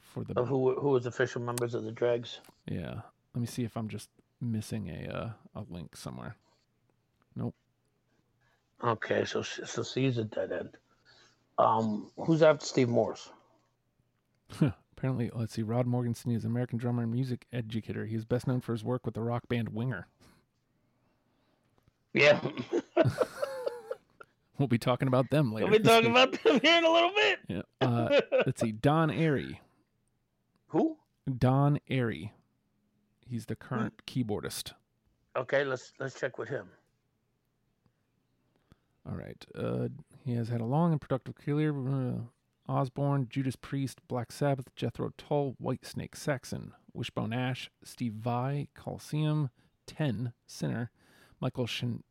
for 0.01 0.25
the. 0.25 0.39
Of 0.39 0.49
who 0.49 0.75
who 0.81 0.91
was 0.91 1.05
official 1.05 1.43
members 1.43 1.75
of 1.75 1.85
the 1.85 1.93
Dregs? 1.93 2.41
Yeah. 2.67 3.01
Let 3.35 3.41
me 3.41 3.47
see 3.47 3.65
if 3.65 3.77
I'm 3.77 3.89
just 3.89 4.09
missing 4.41 4.89
a 4.89 5.13
uh, 5.13 5.31
a 5.55 5.65
link 5.69 5.97
somewhere. 5.97 6.37
Nope. 7.37 7.55
Okay, 8.83 9.25
so 9.25 9.43
so 9.43 9.83
C's 9.83 10.19
a 10.19 10.25
dead 10.25 10.53
end. 10.53 10.71
Um, 11.59 12.11
who's 12.17 12.43
after 12.43 12.65
Steve 12.65 12.89
Morse? 12.89 13.31
Apparently, 14.97 15.31
let's 15.35 15.53
see. 15.55 15.63
Rod 15.63 15.87
Morgenstein 15.87 16.35
is 16.35 16.45
an 16.45 16.51
American 16.51 16.79
drummer 16.79 17.03
and 17.03 17.13
music 17.13 17.47
educator. 17.53 18.07
He 18.07 18.15
is 18.17 18.25
best 18.25 18.47
known 18.47 18.61
for 18.61 18.73
his 18.73 18.85
work 18.85 19.05
with 19.05 19.15
the 19.15 19.21
rock 19.23 19.49
band 19.49 19.71
Winger. 19.71 20.07
Yeah, 22.13 22.41
We'll 24.59 24.69
be 24.69 24.79
talking 24.79 25.09
about 25.09 25.31
them 25.31 25.53
later. 25.53 25.67
we'll 25.69 25.79
be 25.79 25.85
talking 25.85 26.11
about 26.13 26.33
them 26.43 26.61
here 26.63 26.79
in 26.79 26.85
a 26.85 26.91
little 26.91 27.11
bit. 27.15 27.39
Yeah. 27.49 27.63
Uh, 27.81 28.21
let's 28.47 28.61
see. 28.61 28.73
Don 28.73 29.11
Airey. 29.11 29.59
Who? 30.69 30.97
Don 31.39 31.81
Airey. 31.91 32.31
He's 33.35 33.47
the 33.47 33.57
current 33.57 33.95
keyboardist. 34.07 34.75
Okay, 35.35 35.65
let's 35.65 35.93
let's 35.99 36.15
check 36.15 36.39
with 36.39 36.49
him. 36.49 36.69
All 39.05 39.17
right. 39.17 39.45
Uh, 39.59 39.89
he 40.25 40.35
has 40.35 40.51
had 40.51 40.61
a 40.61 40.65
long 40.65 40.93
and 40.93 41.01
productive 41.01 41.35
career. 41.35 41.75
Uh, 41.77 42.13
Osbourne, 42.69 43.27
Judas 43.29 43.57
Priest, 43.57 43.99
Black 44.07 44.31
Sabbath, 44.31 44.73
Jethro 44.77 45.11
Tull, 45.19 45.57
Whitesnake 45.61 46.15
Saxon, 46.15 46.75
Wishbone 46.93 47.33
Ash, 47.33 47.69
Steve 47.83 48.13
Vai, 48.13 48.69
Colosseum, 48.77 49.51
Ten, 49.85 50.33
Sinner, 50.47 50.93
Michael 51.41 51.67
Shen- 51.67 52.05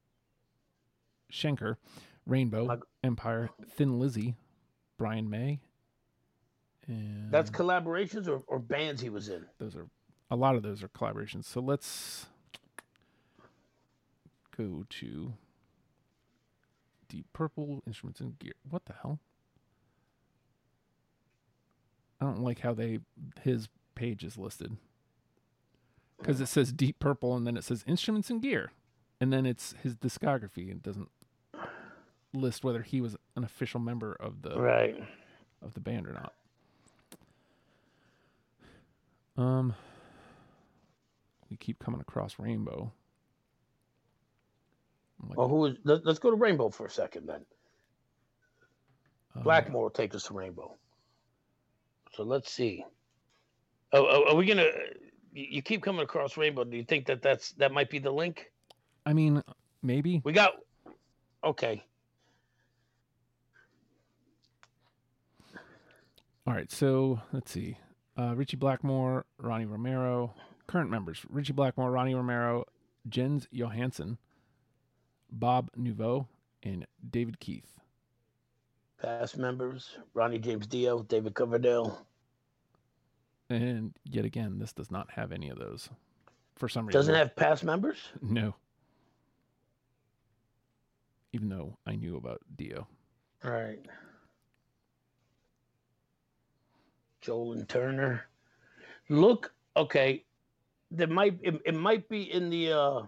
Schenker, 1.31 1.77
Rainbow, 2.27 2.81
Empire, 3.01 3.49
Thin 3.77 3.97
Lizzy, 3.97 4.35
Brian 4.97 5.29
May. 5.29 5.61
And 6.85 7.31
That's 7.31 7.49
collaborations 7.49 8.27
or, 8.27 8.43
or 8.47 8.59
bands 8.59 8.99
he 8.99 9.09
was 9.09 9.29
in. 9.29 9.45
those 9.57 9.77
are 9.77 9.87
a 10.33 10.35
lot 10.35 10.55
of 10.55 10.63
those 10.63 10.81
are 10.83 10.87
collaborations. 10.87 11.45
So 11.45 11.61
let's 11.61 12.25
go 14.57 14.83
to 14.89 15.33
Deep 17.07 17.27
Purple 17.33 17.83
instruments 17.85 18.19
and 18.19 18.37
gear. 18.39 18.53
What 18.67 18.85
the 18.85 18.93
hell? 19.01 19.19
I 22.19 22.25
don't 22.25 22.41
like 22.41 22.61
how 22.61 22.73
they 22.73 22.99
his 23.43 23.67
page 23.95 24.23
is 24.23 24.37
listed 24.37 24.77
because 26.17 26.41
it 26.41 26.47
says 26.47 26.71
Deep 26.71 26.97
Purple 26.99 27.35
and 27.35 27.45
then 27.45 27.55
it 27.57 27.63
says 27.63 27.83
instruments 27.85 28.29
and 28.31 28.41
gear, 28.41 28.71
and 29.21 29.31
then 29.31 29.45
it's 29.45 29.75
his 29.83 29.95
discography. 29.95 30.71
It 30.71 30.81
doesn't 30.81 31.09
list 32.33 32.63
whether 32.63 32.81
he 32.81 33.01
was 33.01 33.15
an 33.35 33.43
official 33.43 33.79
member 33.79 34.13
of 34.19 34.41
the 34.41 34.59
Right. 34.59 35.03
of 35.61 35.75
the 35.75 35.79
band 35.79 36.07
or 36.07 36.13
not. 36.13 36.33
Um, 39.35 39.75
we 41.49 41.57
keep 41.57 41.79
coming 41.79 42.01
across 42.01 42.39
Rainbow. 42.39 42.91
Like, 45.27 45.37
Well, 45.37 45.47
who 45.47 45.65
is? 45.67 45.77
Let, 45.83 46.05
let's 46.05 46.19
go 46.19 46.29
to 46.31 46.35
Rainbow 46.35 46.69
for 46.69 46.85
a 46.85 46.89
second 46.89 47.27
then. 47.27 47.45
uh, 49.35 49.41
Blackmore 49.41 49.83
will 49.83 49.89
take 49.89 50.13
us 50.15 50.23
to 50.23 50.33
Rainbow. 50.33 50.75
So 52.13 52.23
let's 52.23 52.51
see. 52.51 52.83
Oh, 53.91 54.05
oh, 54.07 54.31
are 54.31 54.35
we 54.35 54.45
gonna? 54.45 54.67
You 55.33 55.45
you 55.49 55.61
keep 55.61 55.81
coming 55.81 56.01
across 56.01 56.35
Rainbow. 56.37 56.63
Do 56.63 56.75
you 56.77 56.83
think 56.83 57.05
that 57.07 57.21
that's 57.21 57.51
that 57.53 57.71
might 57.71 57.89
be 57.89 57.99
the 57.99 58.11
link? 58.11 58.51
I 59.05 59.13
mean, 59.13 59.41
maybe. 59.81 60.21
We 60.23 60.33
got. 60.33 60.53
Okay. 61.43 61.83
All 66.45 66.53
right, 66.53 66.69
so 66.71 67.21
let's 67.31 67.51
see. 67.51 67.77
Uh, 68.17 68.33
Ritchie 68.35 68.57
Blackmore, 68.57 69.25
Ronnie 69.37 69.65
Romero, 69.65 70.33
current 70.67 70.89
members: 70.89 71.25
Ritchie 71.29 71.53
Blackmore, 71.53 71.91
Ronnie 71.91 72.15
Romero, 72.15 72.65
Jens 73.07 73.47
Johansson, 73.51 74.17
Bob 75.31 75.69
Nouveau, 75.75 76.27
and 76.61 76.85
David 77.09 77.39
Keith. 77.39 77.79
Past 79.01 79.37
members: 79.37 79.97
Ronnie 80.13 80.39
James 80.39 80.67
Dio, 80.67 81.03
David 81.03 81.33
Coverdale. 81.33 82.05
And 83.49 83.93
yet 84.05 84.25
again, 84.25 84.57
this 84.57 84.73
does 84.73 84.89
not 84.89 85.11
have 85.11 85.31
any 85.31 85.49
of 85.49 85.59
those. 85.59 85.89
For 86.55 86.69
some 86.69 86.85
reason, 86.85 86.99
Doesn't 86.99 87.15
have 87.15 87.35
past 87.35 87.63
members. 87.63 87.97
No. 88.21 88.55
Even 91.33 91.49
though 91.49 91.77
I 91.85 91.95
knew 91.95 92.15
about 92.15 92.41
Dio. 92.55 92.87
All 93.43 93.51
right. 93.51 93.79
Joe 97.21 97.41
Lynn 97.43 97.65
Turner. 97.65 98.25
Look, 99.09 99.53
okay. 99.75 100.23
There 100.93 101.07
might 101.07 101.39
it, 101.41 101.59
it 101.65 101.75
might 101.75 102.07
be 102.07 102.31
in 102.31 102.49
the 102.49 102.71
uh 102.71 103.01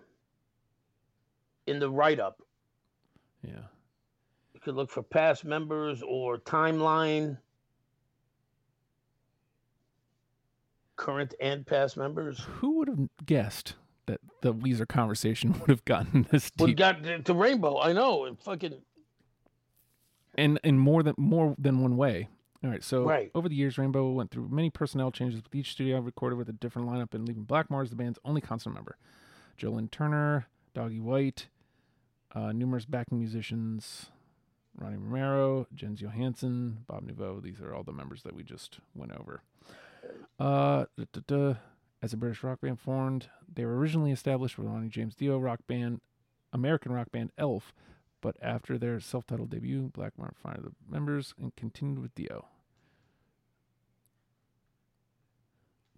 in 1.68 1.80
the 1.80 1.90
write 1.90 2.20
up. 2.20 2.42
Yeah. 3.44 3.62
You 4.54 4.60
could 4.60 4.76
look 4.76 4.90
for 4.90 5.04
past 5.04 5.46
members 5.46 6.02
or 6.02 6.38
timeline. 6.38 7.38
Current 10.96 11.36
and 11.40 11.66
past 11.66 11.98
members. 11.98 12.40
Who 12.40 12.78
would 12.78 12.88
have 12.88 13.10
guessed 13.26 13.76
that 14.08 14.20
the 14.42 14.54
Weezer 14.54 14.88
conversation 14.88 15.54
would 15.60 15.70
have 15.70 15.86
gotten 15.86 16.28
this 16.32 16.52
We 16.58 16.68
deep 16.68 16.78
got 16.78 17.04
to, 17.04 17.22
to 17.22 17.34
Rainbow. 17.34 17.80
I 17.80 17.94
know. 17.94 18.26
And 18.26 18.40
fucking 18.40 18.82
and 20.38 20.60
in 20.64 20.78
more 20.78 21.04
than 21.04 21.16
more 21.18 21.56
than 21.58 21.82
one 21.82 21.98
way? 21.98 22.30
All 22.66 22.72
right, 22.72 22.84
so 22.84 23.04
Right. 23.04 23.30
over 23.36 23.48
the 23.48 23.54
years, 23.54 23.78
Rainbow 23.78 24.10
went 24.10 24.32
through 24.32 24.48
many 24.50 24.72
personnel 24.72 25.12
changes 25.12 25.44
with 25.44 25.54
each 25.54 25.72
studio 25.74 26.00
recorded 26.00 26.38
with 26.38 26.50
a 26.50 26.54
different 26.54 26.88
lineup 26.88 27.14
and 27.14 27.28
leaving 27.28 27.44
Blackmore 27.44 27.84
as 27.84 27.92
the 27.92 27.96
band's 27.96 28.18
only 28.26 28.42
constant 28.42 28.74
member. 28.74 28.98
Joe 29.56 29.70
Lynn 29.70 29.88
Turner, 29.88 30.48
Doogie 30.74 31.00
White, 31.00 31.48
uh, 32.34 32.52
numerous 32.54 32.86
backing 32.86 33.20
musicians, 33.20 34.08
Ronnie 34.76 34.98
Romero, 34.98 35.68
Jens 35.76 36.02
Johansson, 36.02 36.84
Bob 36.88 37.04
Nouveau. 37.04 37.40
These 37.40 37.62
are 37.62 37.72
all 37.72 37.84
the 37.84 37.94
members 37.94 38.24
that 38.24 38.34
we 38.36 38.42
just 38.42 38.80
went 38.96 39.12
over. 39.12 39.44
Uh, 40.40 40.86
duh, 40.98 41.06
duh, 41.14 41.22
duh. 41.28 41.54
As 42.02 42.14
a 42.14 42.18
British 42.18 42.44
rock 42.44 42.62
band 42.62 42.80
formed, 42.80 43.30
they 43.54 43.64
were 43.64 43.78
originally 43.78 44.12
established 44.12 44.58
with 44.58 44.68
Ronnie 44.68 44.90
James 44.90 45.14
Dio 45.14 45.38
rock 45.38 45.60
band, 45.68 46.02
American 46.52 46.92
rock 46.92 47.12
band 47.12 47.32
Elf, 47.38 47.74
but 48.22 48.36
after 48.42 48.80
their 48.80 49.00
self-titled 49.00 49.52
debut, 49.52 49.92
Blackmore 49.94 50.34
fired 50.36 50.64
the 50.64 50.74
members 50.92 51.36
and 51.40 51.56
continued 51.56 52.00
with 52.00 52.16
Dio. 52.16 52.48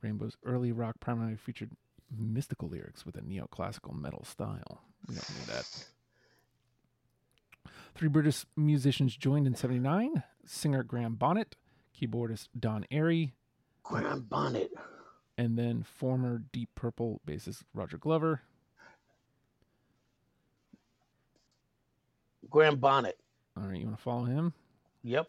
Rainbow's 0.02 0.38
early 0.46 0.72
rock 0.72 1.00
primarily 1.00 1.36
featured 1.38 1.72
mystical 2.16 2.70
lyrics 2.70 3.06
with 3.06 3.16
a 3.18 3.22
neoclassical 3.22 3.94
metal 4.00 4.24
style. 4.24 4.82
We 5.08 5.16
don't 5.16 5.30
need 5.38 5.48
that. 5.48 5.86
Three 7.96 8.08
British 8.10 8.46
musicians 8.56 9.16
joined 9.18 9.48
in 9.48 9.56
79 9.56 10.24
singer 10.46 10.84
Graham 10.84 11.16
Bonnet, 11.16 11.56
keyboardist 12.00 12.48
Don 12.58 12.86
Airey, 12.92 13.32
Graham 13.84 14.22
Bonnet. 14.22 14.72
and 15.38 15.58
then 15.58 15.84
former 15.84 16.44
Deep 16.54 16.70
Purple 16.76 17.22
bassist 17.28 17.64
Roger 17.74 17.98
Glover. 17.98 18.42
Graham 22.50 22.78
Bonnet. 22.78 23.18
All 23.58 23.64
right, 23.68 23.78
you 23.80 23.86
want 23.86 23.98
to 23.98 24.04
follow 24.04 24.24
him? 24.26 24.54
Yep. 25.04 25.28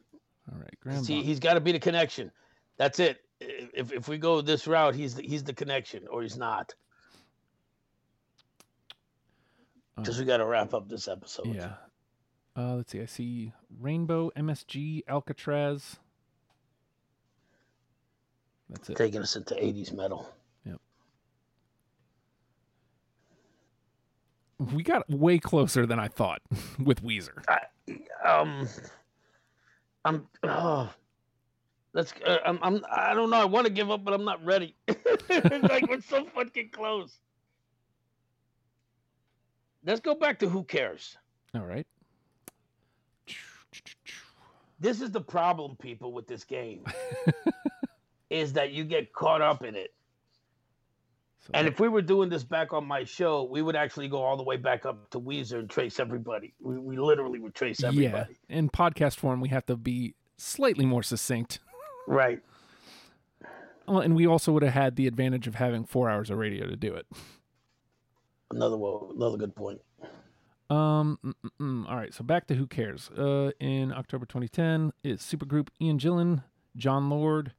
All 0.53 0.59
right, 0.59 0.75
Graham 0.81 1.03
See, 1.03 1.15
Bonnet. 1.15 1.27
he's 1.27 1.41
got 1.41 1.55
to 1.55 1.61
be 1.61 1.73
the 1.73 1.79
connection. 1.79 2.31
That's 2.77 3.01
it. 3.01 3.19
If 3.41 3.93
if 3.93 4.09
we 4.09 4.19
go 4.19 4.41
this 4.41 4.67
route, 4.67 4.95
he's 4.95 5.15
the, 5.15 5.23
he's 5.23 5.45
the 5.45 5.53
connection, 5.53 6.07
or 6.11 6.23
he's 6.23 6.37
not. 6.37 6.75
Because 9.97 10.19
we 10.19 10.25
got 10.25 10.39
to 10.39 10.47
wrap 10.47 10.75
up 10.75 10.89
this 10.89 11.09
episode. 11.09 11.55
Yeah. 11.55 11.75
Uh, 12.57 12.77
let's 12.77 12.93
see. 12.93 13.01
I 13.01 13.07
see 13.07 13.53
Rainbow, 13.81 14.31
MSG, 14.37 15.05
Alcatrazz. 15.07 15.97
That's 18.69 18.91
it. 18.91 18.97
Taking 18.97 19.23
us 19.23 19.37
into 19.37 19.55
'80s 19.55 19.93
metal. 19.93 20.29
Yep. 20.65 20.81
We 24.75 24.83
got 24.83 25.09
way 25.09 25.39
closer 25.39 25.87
than 25.87 25.99
I 26.01 26.09
thought 26.09 26.43
with 26.79 27.03
Weezer. 27.03 27.43
I, 27.49 27.61
Um, 28.29 28.69
I'm. 30.05 30.27
Oh, 30.43 30.91
Let's. 31.93 32.13
Uh, 32.25 32.39
I'm, 32.45 32.59
I'm. 32.63 32.85
I 32.91 33.15
don't 33.15 33.31
know. 33.31 33.41
I 33.41 33.45
want 33.45 33.67
to 33.67 33.73
give 33.73 33.91
up, 33.91 34.05
but 34.05 34.15
I'm 34.15 34.25
not 34.25 34.45
ready. 34.45 34.77
it's 34.87 35.69
like 35.69 35.89
we're 35.89 36.01
so 36.01 36.25
fucking 36.35 36.71
close. 36.73 37.19
Let's 39.85 40.01
go 40.01 40.15
back 40.15 40.39
to 40.41 40.49
who 40.49 40.65
cares. 40.65 41.17
All 41.55 41.65
right. 41.65 41.87
This 44.81 45.01
is 45.01 45.11
the 45.11 45.21
problem, 45.21 45.77
people, 45.77 46.13
with 46.13 46.29
this 46.29 46.45
game, 46.45 46.85
is 48.31 48.53
that 48.53 48.71
you 48.73 48.85
get 48.85 49.13
caught 49.13 49.41
up 49.41 49.65
in 49.65 49.75
it. 49.75 49.93
So 51.41 51.51
And 51.55 51.67
if 51.67 51.81
we 51.81 51.89
were 51.89 52.03
doing 52.03 52.29
this 52.29 52.45
back 52.45 52.73
on 52.73 52.87
my 52.87 53.03
show, 53.03 53.43
we 53.45 53.63
would 53.63 53.75
actually 53.75 54.09
go 54.09 54.23
all 54.23 54.37
the 54.37 54.43
way 54.45 54.57
back 54.57 54.87
up 54.87 55.11
to 55.11 55.21
Weezer 55.21 55.59
and 55.59 55.71
trace 55.71 55.99
everybody. 55.99 56.55
We, 56.61 56.79
we 56.79 56.97
literally 56.97 57.41
would 57.41 57.55
trace 57.55 57.83
everybody. 57.83 58.03
yeah, 58.05 58.09
everybody. 58.11 58.39
in 58.49 58.69
podcast 58.69 59.17
form, 59.17 59.41
we 59.41 59.49
have 59.49 59.67
to 59.67 59.77
be 59.77 60.15
slightly 60.37 60.87
more 60.87 61.03
succinct. 61.03 61.59
Right. 62.09 62.41
Well, 63.87 64.01
and 64.01 64.17
we 64.17 64.27
also 64.27 64.51
would 64.53 64.63
have 64.63 64.73
had 64.73 64.97
the 64.97 65.07
advantage 65.07 65.47
of 65.47 65.55
having 65.55 65.85
four 65.85 66.09
hours 66.09 66.31
of 66.31 66.39
radio 66.39 66.67
to 66.67 66.77
do 66.77 66.95
it. 66.95 67.07
Another 68.51 68.77
another 69.15 69.37
good 69.37 69.55
point. 69.55 69.81
Um. 70.71 71.19
mm, 71.23 71.35
mm, 71.45 71.51
mm. 71.61 71.89
All 71.89 71.97
right. 71.97 72.13
So 72.15 72.25
back 72.25 72.47
to 72.47 72.55
who 72.55 72.67
cares. 72.67 73.11
Uh, 73.11 73.51
in 73.61 73.93
October 73.93 74.25
2010, 74.25 74.93
is 75.05 75.21
supergroup 75.21 75.69
Ian 75.81 75.99
Gillan, 75.99 76.45
Jon 76.77 77.11
Lord, 77.11 77.53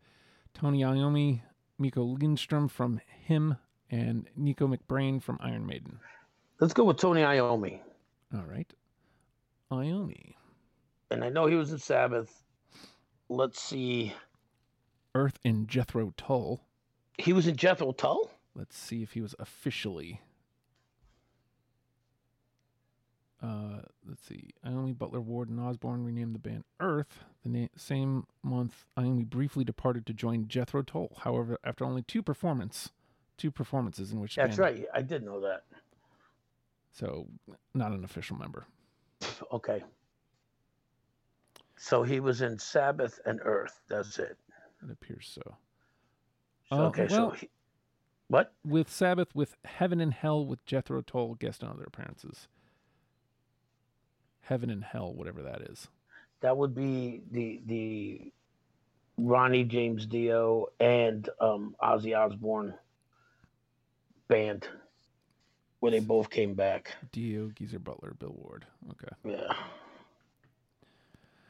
Tony 0.54 0.82
Iommi, 0.82 1.42
Mikko 1.78 2.18
Lindström 2.18 2.70
from 2.72 3.02
Him, 3.24 3.58
and 3.92 4.28
Nicko 4.36 4.68
McBrain 4.68 5.22
from 5.22 5.38
Iron 5.42 5.66
Maiden. 5.68 6.00
Let's 6.60 6.74
go 6.74 6.84
with 6.86 6.98
Tony 6.98 7.22
Iommi. 7.22 7.80
All 8.34 8.46
right. 8.46 8.72
Iommi, 9.72 10.34
And 11.12 11.24
I 11.24 11.30
know 11.30 11.46
he 11.46 11.56
was 11.56 11.72
in 11.72 11.78
Sabbath. 11.78 12.44
Let's 13.30 13.62
see. 13.62 14.14
Earth, 15.16 15.40
in 15.44 15.68
Jethro 15.68 16.14
Tull. 16.18 16.62
He 17.18 17.34
was 17.34 17.48
in 17.48 17.56
Jethro 17.56 17.92
Tull? 17.92 18.32
Let's 18.56 18.78
see 18.78 19.02
if 19.04 19.14
he 19.14 19.22
was 19.22 19.36
officially. 19.40 20.22
Uh, 23.42 23.82
let's 24.08 24.26
see. 24.28 24.50
Iommi, 24.66 24.98
Butler, 24.98 25.22
Ward, 25.22 25.50
and 25.50 25.60
Osbourne 25.60 26.04
renamed 26.04 26.36
the 26.36 26.40
band 26.40 26.66
Earth. 26.80 27.24
The 27.44 27.50
na- 27.50 27.68
same 27.76 28.28
month, 28.44 28.86
Iommi 28.98 29.26
briefly 29.26 29.64
departed 29.64 30.06
to 30.08 30.14
join 30.14 30.48
Jethro 30.48 30.82
Tull. 30.82 31.12
However, 31.24 31.58
after 31.64 31.86
only 31.86 32.02
two 32.02 32.22
performance, 32.22 32.90
two 33.38 33.50
performances 33.52 34.12
in 34.12 34.20
which 34.20 34.36
That's 34.36 34.58
band- 34.58 34.60
right. 34.60 34.86
I 34.94 35.02
did 35.02 35.24
know 35.24 35.40
that. 35.42 35.64
So, 36.92 37.28
not 37.74 37.92
an 37.94 38.04
official 38.04 38.36
member. 38.38 38.66
Okay. 39.54 39.84
So 41.78 42.04
he 42.04 42.20
was 42.20 42.42
in 42.42 42.60
Sabbath 42.60 43.20
and 43.26 43.40
Earth. 43.44 43.80
That's 43.88 44.20
it. 44.20 44.38
It 44.84 44.92
appears 44.92 45.30
so. 45.34 45.56
Uh, 46.72 46.86
okay. 46.88 47.08
well- 47.10 47.32
so 47.32 47.38
he, 47.38 47.50
what? 48.28 48.54
With 48.64 48.92
Sabbath, 48.92 49.34
with 49.34 49.56
Heaven 49.66 50.00
and 50.00 50.14
Hell, 50.14 50.46
with 50.46 50.64
Jethro 50.66 51.02
Tull, 51.02 51.34
guest 51.36 51.64
on 51.64 51.72
other 51.72 51.86
appearances. 51.86 52.48
Heaven 54.42 54.70
and 54.70 54.84
Hell, 54.84 55.14
whatever 55.14 55.42
that 55.44 55.62
is. 55.62 55.88
That 56.42 56.56
would 56.56 56.76
be 56.76 57.22
the 57.32 57.62
the 57.66 58.32
Ronnie 59.18 59.64
James 59.64 60.06
Dio 60.06 60.68
and 60.80 61.28
um, 61.42 61.76
Ozzy 61.82 62.18
Osbourne 62.18 62.74
band, 64.28 64.68
where 65.80 65.92
they 65.92 66.00
both 66.00 66.30
came 66.30 66.54
back. 66.54 66.96
Dio, 67.12 67.50
Geezer 67.50 67.80
Butler, 67.80 68.14
Bill 68.18 68.36
Ward. 68.38 68.66
Okay. 68.92 69.14
Yeah. 69.26 69.54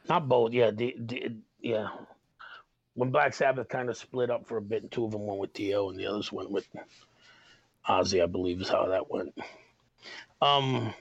Not 0.08 0.28
both. 0.28 0.52
Yeah. 0.52 0.70
The, 0.72 0.96
the, 0.98 1.36
yeah. 1.60 1.88
When 2.94 3.10
Black 3.10 3.34
Sabbath 3.34 3.68
kind 3.68 3.88
of 3.88 3.96
split 3.96 4.30
up 4.30 4.46
for 4.46 4.56
a 4.56 4.62
bit, 4.62 4.82
and 4.82 4.90
two 4.90 5.04
of 5.04 5.12
them 5.12 5.26
went 5.26 5.40
with 5.40 5.52
Dio, 5.52 5.90
and 5.90 5.98
the 5.98 6.06
others 6.06 6.32
went 6.32 6.50
with 6.50 6.66
Ozzy. 7.88 8.22
I 8.22 8.26
believe 8.26 8.60
is 8.60 8.68
how 8.68 8.86
that 8.88 9.10
went. 9.10 9.34
Um. 10.42 10.92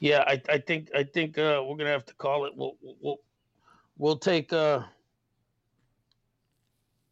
Yeah, 0.00 0.22
I, 0.26 0.40
I 0.48 0.58
think 0.58 0.90
I 0.94 1.02
think 1.02 1.38
uh, 1.38 1.62
we're 1.66 1.76
gonna 1.76 1.90
have 1.90 2.06
to 2.06 2.14
call 2.14 2.46
it. 2.46 2.52
We'll 2.56 2.76
we'll 3.00 3.18
we'll 3.96 4.18
take. 4.18 4.52
Uh, 4.52 4.82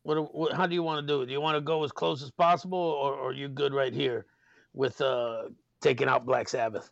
what, 0.04 0.34
what 0.34 0.52
how 0.52 0.66
do 0.66 0.74
you 0.74 0.84
want 0.84 1.07
to 1.07 1.12
do 1.12 1.22
it? 1.22 1.26
Do 1.26 1.32
you 1.32 1.40
want 1.40 1.57
to 1.57 1.61
go 1.61 1.82
as 1.82 1.90
close 1.90 2.22
as 2.22 2.30
possible, 2.30 2.78
or, 2.78 3.14
or 3.14 3.30
are 3.30 3.32
you 3.32 3.48
good 3.48 3.74
right 3.74 3.92
here 3.92 4.26
with 4.72 5.00
uh, 5.00 5.44
taking 5.80 6.09
out 6.09 6.26
Black 6.26 6.48
Sabbath? 6.48 6.90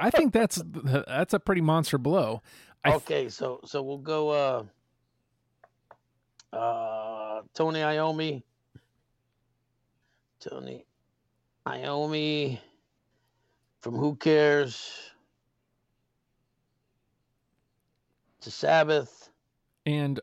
I 0.00 0.10
think 0.10 0.32
that's 0.32 0.62
that's 1.06 1.34
a 1.34 1.40
pretty 1.40 1.60
monster 1.60 1.98
blow. 1.98 2.42
I 2.84 2.90
th- 2.90 3.02
okay, 3.02 3.28
so 3.28 3.60
so 3.64 3.82
we'll 3.82 3.98
go 3.98 4.28
uh 4.30 4.64
uh 6.56 7.42
Tony 7.54 7.80
Iommi. 7.80 8.42
Tony 10.40 10.84
Iommi 11.66 12.58
from 13.80 13.96
Who 13.96 14.14
Cares 14.16 15.10
to 18.42 18.50
Sabbath. 18.50 19.30
and 19.86 20.20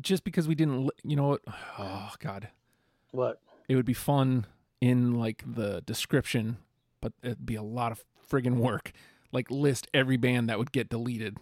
just 0.00 0.24
because 0.24 0.46
we 0.46 0.54
didn't, 0.54 0.90
you 1.02 1.16
know 1.16 1.28
what? 1.28 1.40
Oh 1.78 2.12
God, 2.18 2.48
What? 3.12 3.40
it 3.66 3.76
would 3.76 3.86
be 3.86 3.94
fun 3.94 4.46
in 4.82 5.14
like 5.14 5.42
the 5.46 5.80
description, 5.86 6.58
but 7.00 7.14
it'd 7.22 7.46
be 7.46 7.54
a 7.54 7.62
lot 7.62 7.92
of 7.92 8.04
friggin' 8.30 8.56
work. 8.56 8.92
Like 9.32 9.50
list 9.50 9.88
every 9.92 10.16
band 10.16 10.48
that 10.48 10.58
would 10.58 10.72
get 10.72 10.88
deleted 10.88 11.36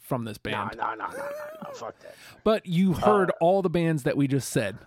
from 0.00 0.24
this 0.24 0.38
band. 0.38 0.72
no, 0.76 0.94
no, 0.94 1.06
no, 1.06 1.10
no, 1.10 1.28
no. 1.64 1.70
Fuck 1.72 1.98
that. 2.00 2.14
But 2.42 2.66
you 2.66 2.94
heard 2.94 3.30
Uh, 3.30 3.34
all 3.40 3.62
the 3.62 3.70
bands 3.70 4.02
that 4.04 4.16
we 4.16 4.26
just 4.26 4.48
said. 4.48 4.78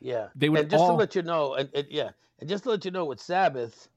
Yeah. 0.00 0.28
They 0.34 0.48
would 0.48 0.60
and 0.62 0.70
just 0.70 0.84
to 0.84 0.92
let 0.94 1.14
you 1.14 1.22
know, 1.22 1.54
and, 1.54 1.68
and 1.74 1.86
yeah, 1.90 2.10
and 2.40 2.48
just 2.48 2.64
to 2.64 2.70
let 2.70 2.84
you 2.84 2.90
know, 2.90 3.04
with 3.04 3.20
Sabbath, 3.20 3.88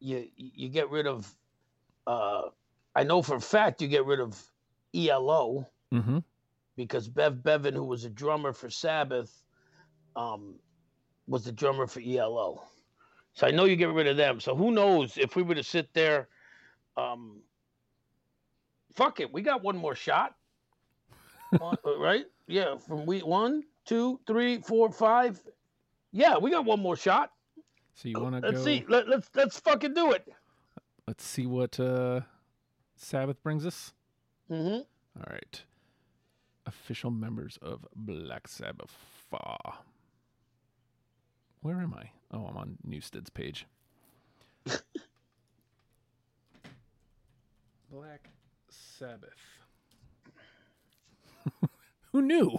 you 0.00 0.28
you 0.36 0.68
get 0.68 0.90
rid 0.90 1.06
of. 1.06 1.32
uh 2.06 2.42
I 2.94 3.02
know 3.02 3.22
for 3.22 3.36
a 3.36 3.40
fact 3.40 3.80
you 3.82 3.88
get 3.88 4.04
rid 4.04 4.20
of 4.20 4.40
ELO 4.94 5.66
Mm-hmm. 5.92 6.18
because 6.76 7.08
Bev 7.08 7.42
Bevan, 7.42 7.74
who 7.74 7.84
was 7.84 8.04
a 8.04 8.10
drummer 8.10 8.52
for 8.52 8.68
Sabbath, 8.68 9.42
um, 10.16 10.56
was 11.26 11.44
the 11.44 11.52
drummer 11.52 11.86
for 11.86 12.00
ELO. 12.00 12.62
So 13.34 13.46
I 13.46 13.50
know 13.50 13.64
you 13.64 13.76
get 13.76 13.92
rid 13.92 14.06
of 14.06 14.16
them. 14.16 14.40
So 14.40 14.54
who 14.54 14.70
knows 14.70 15.18
if 15.18 15.34
we 15.36 15.42
were 15.42 15.56
to 15.56 15.62
sit 15.62 15.92
there, 15.92 16.28
um, 16.96 17.40
fuck 18.94 19.20
it, 19.20 19.32
we 19.32 19.42
got 19.42 19.62
one 19.62 19.76
more 19.76 19.94
shot, 19.96 20.34
One- 21.58 21.76
uh, 21.84 21.98
right? 21.98 22.26
Yeah, 22.46 22.76
from 22.76 23.06
week 23.06 23.26
one, 23.26 23.64
two, 23.84 24.20
three, 24.26 24.60
four, 24.60 24.90
five. 24.92 25.42
Yeah, 26.12 26.38
we 26.38 26.50
got 26.50 26.64
one 26.64 26.80
more 26.80 26.96
shot. 26.96 27.30
So 27.94 28.08
you 28.08 28.20
want 28.20 28.36
to 28.36 28.40
Let's 28.50 28.58
go? 28.58 28.64
see. 28.64 28.84
Let, 28.88 29.08
let's 29.08 29.30
let's 29.34 29.58
fucking 29.60 29.94
do 29.94 30.12
it. 30.12 30.28
Let's 31.06 31.24
see 31.24 31.46
what 31.46 31.78
uh, 31.80 32.20
Sabbath 32.96 33.42
brings 33.42 33.64
us. 33.66 33.92
hmm 34.48 34.54
All 35.16 35.26
right. 35.30 35.62
Official 36.66 37.10
members 37.10 37.58
of 37.62 37.84
Black 37.94 38.46
Sabbath. 38.48 38.90
Fa. 39.30 39.56
Where 41.64 41.80
am 41.80 41.94
I? 41.94 42.10
Oh, 42.30 42.44
I'm 42.44 42.58
on 42.58 42.76
Newsted's 42.86 43.30
page. 43.30 43.64
Black 47.90 48.28
Sabbath. 48.68 49.30
Who 52.12 52.20
knew? 52.20 52.58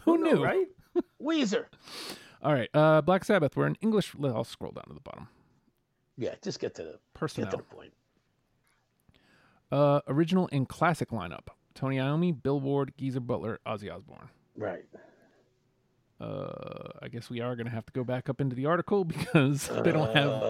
Who 0.00 0.18
knew? 0.18 0.42
Right? 0.44 0.66
Weezer. 1.22 1.66
All 2.42 2.52
right. 2.52 2.68
Uh, 2.74 3.02
Black 3.02 3.24
Sabbath. 3.24 3.56
We're 3.56 3.68
in 3.68 3.76
English. 3.80 4.16
I'll 4.20 4.42
scroll 4.42 4.72
down 4.72 4.86
to 4.88 4.94
the 4.94 5.00
bottom. 5.00 5.28
Yeah, 6.16 6.34
just 6.42 6.58
get 6.58 6.74
to 6.74 6.82
the 6.82 6.90
get 6.90 7.00
Personnel. 7.14 7.52
to 7.52 7.56
the 7.58 7.62
point. 7.62 7.92
Uh, 9.70 10.00
original 10.08 10.48
and 10.50 10.68
classic 10.68 11.10
lineup: 11.10 11.50
Tony 11.72 11.98
Iommi, 11.98 12.42
Bill 12.42 12.58
Ward, 12.58 12.94
Geezer 12.98 13.20
Butler, 13.20 13.60
Ozzy 13.64 13.94
Osbourne. 13.94 14.30
Right. 14.56 14.86
Uh, 16.20 16.90
I 17.02 17.08
guess 17.08 17.28
we 17.28 17.40
are 17.40 17.56
going 17.56 17.66
to 17.66 17.72
have 17.72 17.86
to 17.86 17.92
go 17.92 18.04
back 18.04 18.28
up 18.28 18.40
into 18.40 18.54
the 18.56 18.66
article 18.66 19.04
because 19.04 19.68
they 19.68 19.92
don't 19.92 20.14
have. 20.14 20.40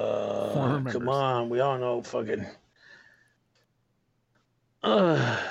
former 0.53 0.63
Uh, 0.63 0.71
members. 0.75 0.93
Come 0.95 1.09
on, 1.09 1.49
we 1.49 1.61
all 1.61 1.79
know 1.79 2.03
fucking. 2.03 2.45
Uh, 4.83 5.39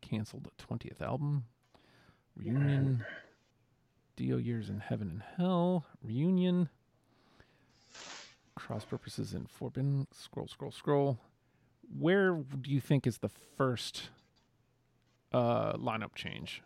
Canceled 0.00 0.44
the 0.44 0.64
20th 0.64 1.00
album. 1.02 1.44
Reunion. 2.36 3.04
Dio 4.16 4.36
Years 4.36 4.68
in 4.68 4.80
Heaven 4.80 5.08
and 5.10 5.22
Hell. 5.36 5.86
Reunion. 6.02 6.68
Cross 8.54 8.84
purposes 8.84 9.34
in 9.34 9.46
Forbidden. 9.46 10.06
Scroll, 10.12 10.46
scroll, 10.46 10.70
scroll. 10.70 11.18
Where 11.98 12.34
do 12.60 12.70
you 12.70 12.80
think 12.80 13.06
is 13.06 13.18
the 13.18 13.30
first 13.56 14.08
uh, 15.34 15.72
lineup 15.76 16.14
change? 16.14 16.62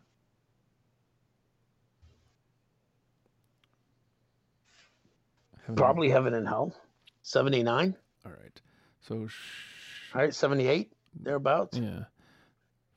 Heaven 5.52 5.68
and- 5.68 5.76
probably 5.76 6.10
Heaven 6.10 6.34
and 6.34 6.46
Hell. 6.46 6.74
79. 7.22 7.96
All 8.24 8.32
right. 8.32 8.60
So, 9.00 9.26
sh- 9.26 10.12
All 10.14 10.20
right, 10.22 10.34
78, 10.34 10.92
thereabouts. 11.14 11.76
yeah. 11.78 12.04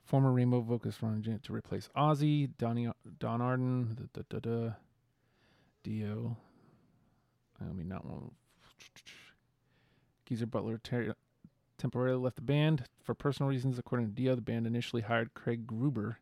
Former 0.06 0.32
Rainbow 0.32 0.62
vocalist 0.62 1.02
Ron 1.02 1.22
Jan- 1.22 1.40
to 1.40 1.54
replace 1.54 1.90
Ozzy, 1.96 2.50
Donny, 2.58 2.90
Don 3.20 3.42
Arden, 3.42 3.96
da, 3.96 4.22
da, 4.30 4.40
da, 4.40 4.40
da, 4.40 4.74
Dio. 5.84 6.38
I 7.62 7.72
mean, 7.72 7.88
not 7.88 8.06
one. 8.06 8.32
Geezer 10.26 10.48
Butler 10.48 10.80
ter- 10.80 11.16
temporarily 11.82 12.22
left 12.22 12.36
the 12.36 12.44
band 12.44 12.86
for 13.04 13.16
personal 13.16 13.50
reasons. 13.50 13.80
According 13.80 14.08
to 14.08 14.14
Dio, 14.14 14.36
the 14.36 14.42
band 14.42 14.68
initially 14.68 15.02
hired 15.02 15.34
Craig 15.34 15.66
Gruber 15.66 16.20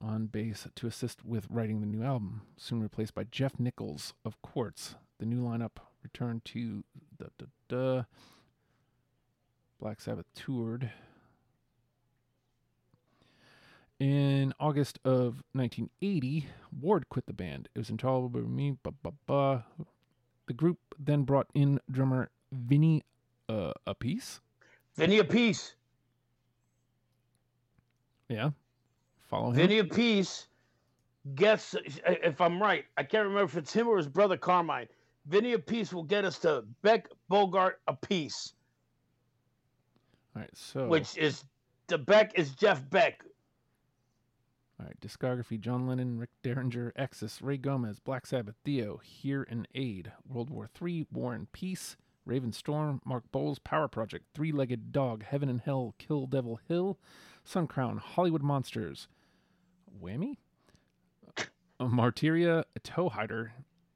on 0.00 0.26
bass 0.26 0.66
to 0.74 0.86
assist 0.86 1.22
with 1.26 1.46
writing 1.50 1.80
the 1.80 1.86
new 1.86 2.02
album, 2.02 2.40
soon 2.56 2.82
replaced 2.82 3.14
by 3.14 3.24
Geoff 3.24 3.60
Nicholls 3.60 4.14
of 4.24 4.40
Quartz. 4.40 4.94
The 5.18 5.26
new 5.26 5.42
lineup 5.42 5.76
returned 6.02 6.46
to 6.46 6.84
da. 7.68 8.04
Black 9.78 10.00
Sabbath 10.00 10.26
toured. 10.34 10.90
In 13.98 14.54
August 14.58 14.98
of 15.04 15.42
1980, 15.52 16.46
Ward 16.80 17.10
quit 17.10 17.26
the 17.26 17.34
band. 17.34 17.68
It 17.74 17.78
was 17.78 17.90
intolerable 17.90 18.40
to 18.40 18.48
me. 18.48 18.78
The 18.86 19.62
group 20.56 20.78
then 20.98 21.24
brought 21.24 21.48
in 21.52 21.78
drummer 21.90 22.30
Vinny 22.50 23.04
uh, 23.50 23.72
Appice. 23.86 24.40
Vinny 24.96 25.18
Appice. 25.20 25.72
Yeah. 28.28 28.50
Follow 29.28 29.50
him. 29.50 29.56
Vinny 29.56 29.82
Appice 29.82 30.46
gets, 31.34 31.74
if 32.06 32.40
I'm 32.40 32.60
right, 32.62 32.84
I 32.96 33.02
can't 33.02 33.24
remember 33.26 33.44
if 33.44 33.56
it's 33.56 33.72
him 33.72 33.88
or 33.88 33.96
his 33.96 34.08
brother 34.08 34.36
Carmine. 34.36 34.86
Vinny 35.26 35.54
Appice 35.56 35.92
will 35.92 36.02
get 36.04 36.24
us 36.24 36.38
to 36.40 36.64
Beck 36.82 37.08
Bogert 37.30 37.74
Appice, 37.88 38.52
All 40.34 40.42
right. 40.42 40.50
So, 40.54 40.86
which 40.86 41.16
is 41.18 41.44
the 41.88 41.98
Beck 41.98 42.32
is 42.38 42.50
Jeff 42.54 42.88
Beck. 42.90 43.22
all 44.78 44.86
right. 44.86 44.98
Discography 45.00 45.60
John 45.60 45.86
Lennon, 45.86 46.18
Rick 46.18 46.30
Derringer, 46.42 46.92
Exodus, 46.96 47.42
Ray 47.42 47.58
Gomez, 47.58 47.98
Black 48.00 48.26
Sabbath, 48.26 48.54
Dio, 48.64 48.96
Hear 48.98 49.46
'n 49.50 49.66
Aid, 49.74 50.10
World 50.26 50.50
War 50.50 50.68
III, 50.80 51.06
War 51.12 51.34
and 51.34 51.50
Peace, 51.52 51.96
Raven 52.30 52.52
Storm, 52.52 53.00
Mark 53.04 53.24
Boals, 53.32 53.58
Power 53.62 53.88
Project, 53.88 54.24
Three 54.34 54.52
Legged 54.52 54.92
Dog, 54.92 55.24
Heaven 55.24 55.48
and 55.48 55.60
Hell, 55.60 55.96
Kill 55.98 56.28
Devil 56.28 56.60
Hill, 56.68 56.96
Sun 57.42 57.66
Crown, 57.66 57.98
Hollywood 57.98 58.40
Monsters, 58.42 59.08
Whammy, 60.00 60.36
uh, 61.36 61.86
Martyria, 61.86 62.62
Toe 62.84 63.08
Hider, 63.08 63.52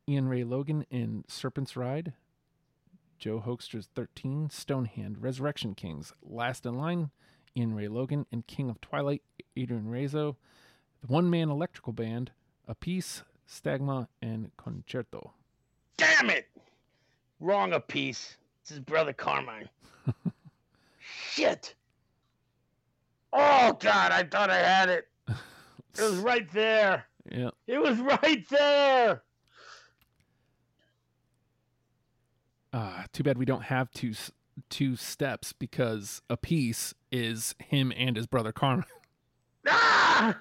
Ian 0.09 0.28
Ray 0.28 0.43
Logan 0.43 0.85
in 0.91 1.24
Serpent's 1.28 1.76
Ride, 1.76 2.14
Joe 3.20 3.39
Hoekster's 3.39 3.89
13, 3.95 4.51
Stonehand, 4.51 5.22
Resurrection 5.22 5.76
Kings, 5.76 6.12
Last 6.20 6.66
in 6.66 6.76
Line, 6.76 7.11
Ian 7.57 7.72
Ray 7.72 7.87
Logan, 7.87 8.26
and 8.32 8.49
King 8.49 8.68
of 8.68 8.80
Twilight, 8.80 9.22
Adrian 9.57 9.87
Rezo, 9.87 10.35
the 11.01 11.07
one 11.07 11.30
man 11.30 11.51
electrical 11.51 11.93
band, 11.93 12.32
Appice, 12.68 13.22
Stagma, 13.49 14.09
and 14.20 14.51
Concerto. 14.57 15.35
Damn 15.97 16.30
it! 16.30 16.49
Wrong 17.41 17.72
Appice. 17.72 18.37
It's 18.61 18.70
his 18.70 18.80
brother 18.80 19.12
Carmine. 19.12 19.68
Shit. 21.30 21.74
Oh 23.32 23.72
God, 23.80 24.12
I 24.12 24.22
thought 24.24 24.51
I 24.51 24.59
had 24.59 24.89
it. 24.89 25.09
It 25.28 26.03
was 26.03 26.16
right 26.16 26.51
there. 26.53 27.07
Yeah. 27.30 27.51
It 27.66 27.78
was 27.78 27.99
right 27.99 28.49
there. 28.49 29.22
Uh, 32.72 33.05
too 33.12 33.22
bad 33.22 33.39
we 33.39 33.45
don't 33.45 33.62
have 33.64 33.91
two 33.93 34.14
two 34.68 34.97
steps 34.97 35.53
because 35.53 36.22
Appice 36.28 36.95
is 37.12 37.55
him 37.59 37.93
and 37.97 38.16
his 38.16 38.26
brother 38.26 38.53
Carmine. 38.53 38.85
Ah! 39.66 40.39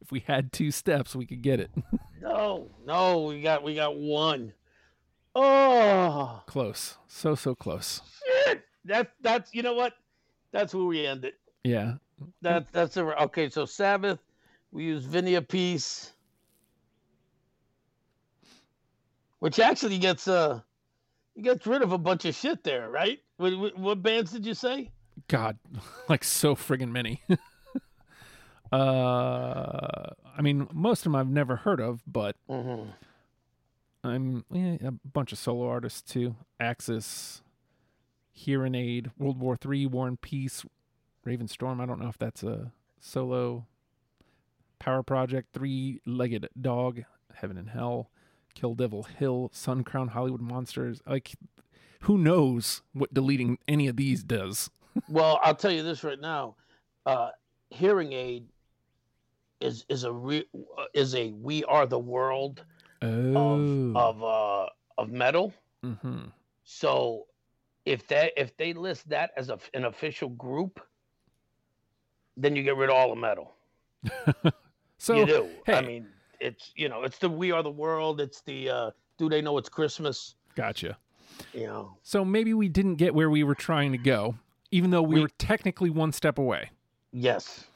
if 0.00 0.10
we 0.10 0.20
had 0.20 0.52
two 0.52 0.70
steps, 0.70 1.14
we 1.14 1.26
could 1.26 1.42
get 1.42 1.60
it. 1.60 1.70
No, 2.20 2.70
no, 2.86 3.24
we 3.24 3.42
got 3.42 3.62
we 3.62 3.74
got 3.74 3.98
one. 3.98 4.54
Oh 5.34 6.42
close, 6.46 6.96
so 7.08 7.34
so 7.34 7.54
close. 7.54 8.00
shit! 8.46 8.62
That's 8.84 9.10
that's 9.20 9.54
you 9.54 9.62
know 9.62 9.74
what? 9.74 9.94
That's 10.52 10.74
where 10.74 10.84
we 10.84 11.06
end 11.06 11.24
it. 11.24 11.34
Yeah, 11.64 11.94
That's 12.42 12.70
that's 12.70 12.96
a, 12.96 13.22
okay. 13.24 13.48
So 13.50 13.64
Sabbath, 13.64 14.20
we 14.70 14.84
use 14.84 15.04
Vinny 15.04 15.40
Piece, 15.40 16.12
which 19.40 19.58
actually 19.58 19.98
gets 19.98 20.28
uh, 20.28 20.60
gets 21.42 21.66
rid 21.66 21.82
of 21.82 21.92
a 21.92 21.98
bunch 21.98 22.24
of 22.24 22.34
shit 22.34 22.62
there, 22.62 22.88
right? 22.90 23.18
What, 23.36 23.58
what, 23.58 23.78
what 23.78 24.02
bands 24.02 24.30
did 24.30 24.46
you 24.46 24.54
say? 24.54 24.90
God, 25.28 25.58
like 26.08 26.22
so 26.22 26.54
friggin' 26.54 26.92
many. 26.92 27.22
uh, 28.72 30.10
I 30.36 30.42
mean, 30.42 30.68
most 30.72 31.00
of 31.00 31.04
them 31.04 31.16
I've 31.16 31.28
never 31.30 31.56
heard 31.56 31.80
of, 31.80 32.02
but 32.06 32.36
Mm-hmm. 32.48 32.90
I'm 34.04 34.44
yeah, 34.52 34.76
a 34.86 34.90
bunch 34.90 35.32
of 35.32 35.38
solo 35.38 35.66
artists 35.66 36.02
too. 36.02 36.36
Axis, 36.60 37.42
Hearing 38.30 38.74
Aid, 38.74 39.10
World 39.18 39.40
War 39.40 39.56
Three, 39.56 39.86
War 39.86 40.06
and 40.06 40.20
Peace, 40.20 40.64
Raven 41.24 41.48
Storm. 41.48 41.80
I 41.80 41.86
don't 41.86 42.00
know 42.00 42.08
if 42.08 42.18
that's 42.18 42.42
a 42.42 42.72
solo. 43.00 43.66
Power 44.78 45.02
Project, 45.02 45.48
Three 45.54 46.00
Legged 46.04 46.48
Dog, 46.60 47.04
Heaven 47.32 47.56
and 47.56 47.70
Hell, 47.70 48.10
Kill 48.54 48.74
Devil 48.74 49.04
Hill, 49.04 49.50
Sun 49.54 49.84
Crown, 49.84 50.08
Hollywood 50.08 50.42
Monsters. 50.42 51.00
Like, 51.06 51.32
who 52.00 52.18
knows 52.18 52.82
what 52.92 53.14
deleting 53.14 53.56
any 53.66 53.86
of 53.88 53.96
these 53.96 54.22
does? 54.22 54.70
Well, 55.08 55.40
I'll 55.42 55.56
tell 55.56 55.72
you 55.72 55.82
this 55.82 56.04
right 56.04 56.20
now. 56.20 56.54
Uh, 57.04 57.30
hearing 57.68 58.12
aid 58.12 58.46
is 59.60 59.84
is 59.88 60.04
a 60.04 60.12
re, 60.12 60.44
uh, 60.54 60.84
is 60.94 61.16
a 61.16 61.32
we 61.32 61.64
are 61.64 61.84
the 61.84 61.98
world 61.98 62.64
Oh, 63.04 63.92
of 63.94 63.96
of 63.96 64.22
uh, 64.22 64.66
of 64.98 65.10
metal. 65.10 65.52
hmm 65.82 66.22
So 66.64 67.26
if 67.84 68.06
that 68.08 68.32
if 68.36 68.56
they 68.56 68.72
list 68.72 69.08
that 69.10 69.30
as 69.36 69.50
a, 69.50 69.58
an 69.74 69.84
official 69.84 70.28
group, 70.30 70.80
then 72.36 72.56
you 72.56 72.62
get 72.62 72.76
rid 72.76 72.90
of 72.90 72.96
all 72.96 73.10
the 73.10 73.20
metal. 73.20 73.52
so 74.98 75.16
you 75.16 75.26
do. 75.26 75.48
I 75.68 75.80
mean, 75.80 76.06
it's 76.40 76.72
you 76.76 76.88
know, 76.88 77.02
it's 77.02 77.18
the 77.18 77.28
We 77.28 77.52
Are 77.52 77.62
the 77.62 77.70
World. 77.70 78.20
It's 78.20 78.40
the 78.42 78.70
uh, 78.70 78.90
Do 79.18 79.28
They 79.28 79.40
Know 79.42 79.58
It's 79.58 79.68
Christmas? 79.68 80.34
gotcha. 80.54 80.96
You 81.52 81.66
know, 81.66 81.96
So 82.04 82.24
maybe 82.24 82.54
we 82.54 82.68
didn't 82.68 82.94
get 82.94 83.12
where 83.12 83.28
we 83.28 83.42
were 83.42 83.56
trying 83.56 83.90
to 83.90 83.98
go, 83.98 84.36
even 84.70 84.90
though 84.90 85.02
we, 85.02 85.16
We- 85.16 85.22
were 85.22 85.30
technically 85.36 85.90
one 85.90 86.12
step 86.12 86.38
away. 86.38 86.70
yes. 87.12 87.66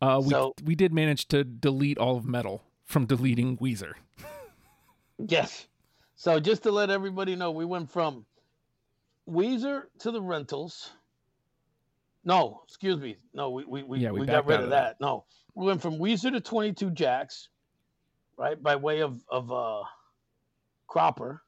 Uh, 0.00 0.20
we 0.22 0.30
So- 0.30 0.54
we 0.62 0.74
did 0.76 0.92
manage 0.92 1.26
to 1.28 1.42
delete 1.42 1.96
all 1.98 2.16
of 2.16 2.24
metal 2.26 2.62
from 2.84 3.06
deleting 3.06 3.56
Weezer. 3.58 3.94
Yes. 5.18 5.66
So 6.16 6.40
just 6.40 6.64
to 6.64 6.72
let 6.72 6.90
everybody 6.90 7.36
know, 7.36 7.50
we 7.50 7.64
went 7.64 7.90
from 7.90 8.24
Weezer 9.28 9.84
to 10.00 10.10
the 10.10 10.20
rentals. 10.20 10.90
No, 12.24 12.62
excuse 12.66 12.98
me. 12.98 13.16
No, 13.32 13.50
we 13.50 13.64
we, 13.64 13.82
we, 13.82 13.98
Yeah, 14.00 14.10
we 14.10 14.20
we 14.20 14.26
got 14.26 14.46
rid 14.46 14.58
of 14.58 14.64
of 14.64 14.70
that. 14.70 15.00
No. 15.00 15.24
We 15.54 15.66
went 15.66 15.82
from 15.82 15.98
Weezer 15.98 16.32
to 16.32 16.40
22 16.40 16.90
Jacks, 16.90 17.48
right? 18.36 18.60
By 18.60 18.76
way 18.76 19.00
of 19.00 19.22
of 19.28 19.52
uh 19.52 19.82
Cropper. 20.86 21.42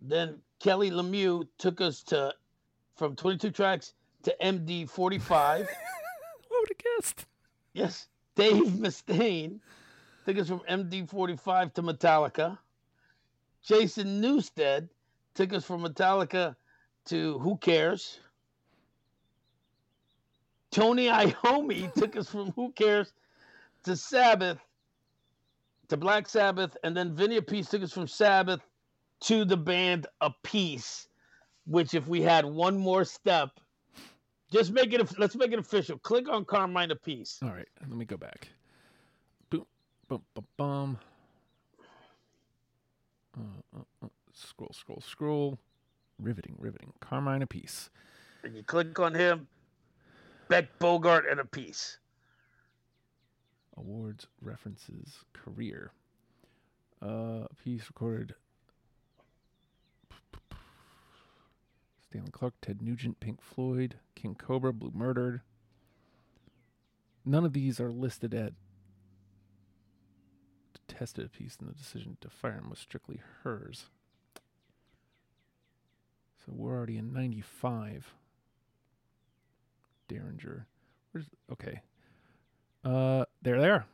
Then 0.00 0.38
Kelly 0.60 0.90
Lemieux 0.90 1.46
took 1.58 1.80
us 1.80 2.02
to 2.04 2.34
from 2.96 3.16
22 3.16 3.50
Jacks 3.50 3.94
to 4.24 4.36
MD 4.42 4.88
45. 4.88 5.60
Who 6.48 6.60
would 6.60 6.68
have 6.68 6.78
guessed? 6.78 7.26
Yes. 7.72 8.08
Dave 8.34 8.64
Mustaine 8.64 9.60
us 10.28 10.48
from 10.48 10.60
MD45 10.60 11.74
to 11.74 11.82
Metallica. 11.82 12.58
Jason 13.62 14.20
Newsted 14.20 14.88
took 15.34 15.52
us 15.52 15.64
from 15.64 15.82
Metallica 15.82 16.56
to 17.06 17.38
Who 17.38 17.56
Cares. 17.56 18.18
Tony 20.70 21.06
Iommi 21.06 21.92
took 21.94 22.16
us 22.16 22.28
from 22.28 22.50
Who 22.52 22.72
Cares 22.72 23.12
to 23.84 23.96
Sabbath, 23.96 24.58
to 25.88 25.96
Black 25.96 26.28
Sabbath, 26.28 26.76
and 26.82 26.96
then 26.96 27.14
Vinny 27.14 27.40
took 27.40 27.82
us 27.82 27.92
from 27.92 28.08
Sabbath 28.08 28.60
to 29.22 29.44
the 29.44 29.56
band 29.56 30.06
Appice, 30.22 31.06
which 31.66 31.94
if 31.94 32.08
we 32.08 32.22
had 32.22 32.44
one 32.44 32.78
more 32.78 33.04
step, 33.04 33.50
just 34.50 34.72
make 34.72 34.92
it, 34.92 35.18
let's 35.18 35.36
make 35.36 35.52
it 35.52 35.58
official. 35.58 35.98
Click 35.98 36.28
on 36.28 36.44
Carmine 36.44 36.90
Appice. 36.90 37.42
All 37.42 37.50
right, 37.50 37.68
let 37.80 37.96
me 37.96 38.04
go 38.04 38.16
back. 38.16 38.48
Boom, 40.12 40.22
boom, 40.34 40.46
bum. 40.58 40.98
Uh, 43.34 43.40
uh, 43.74 44.04
uh, 44.04 44.08
scroll, 44.34 44.70
scroll, 44.74 45.00
scroll. 45.00 45.58
Riveting, 46.18 46.54
riveting. 46.58 46.92
Carmine 47.00 47.40
Appice. 47.40 47.88
and 48.44 48.54
you 48.54 48.62
click 48.62 49.00
on 49.00 49.14
him, 49.14 49.46
Beck 50.48 50.78
Bogert 50.78 51.30
and 51.30 51.40
a 51.40 51.46
piece. 51.46 51.96
Awards, 53.78 54.26
references, 54.42 55.24
career. 55.32 55.92
Uh, 57.00 57.46
piece 57.64 57.86
recorded. 57.88 58.34
Stanley 62.04 62.32
Clarke, 62.32 62.60
Ted 62.60 62.82
Nugent, 62.82 63.18
Pink 63.18 63.40
Floyd, 63.40 63.94
King 64.14 64.34
Cobra, 64.34 64.74
Blue 64.74 64.92
Murdered. 64.94 65.40
None 67.24 67.46
of 67.46 67.54
these 67.54 67.80
are 67.80 67.90
listed 67.90 68.34
at 68.34 68.52
tested 70.92 71.24
a 71.26 71.28
piece 71.28 71.56
and 71.60 71.68
the 71.68 71.72
decision 71.74 72.16
to 72.20 72.28
fire 72.28 72.52
him 72.54 72.70
was 72.70 72.78
strictly 72.78 73.20
hers. 73.42 73.86
So 76.44 76.52
we're 76.54 76.76
already 76.76 76.98
in 76.98 77.12
95. 77.12 78.14
Derringer. 80.08 80.66
Where's 81.12 81.26
okay. 81.50 81.80
Uh 82.84 83.24
there 83.42 83.60
they 83.60 83.70
are. 83.70 83.86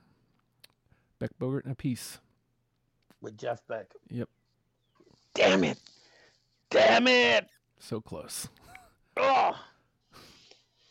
Beck 1.18 1.30
Bogert 1.40 1.64
and 1.66 1.76
Appice. 1.76 2.18
with 3.20 3.36
Jeff 3.36 3.60
Beck. 3.66 3.92
Yep. 4.10 4.28
Damn 5.34 5.64
it! 5.64 5.78
Damn 6.70 7.06
it! 7.06 7.46
So 7.78 8.00
close. 8.00 8.48
Oh, 9.16 9.52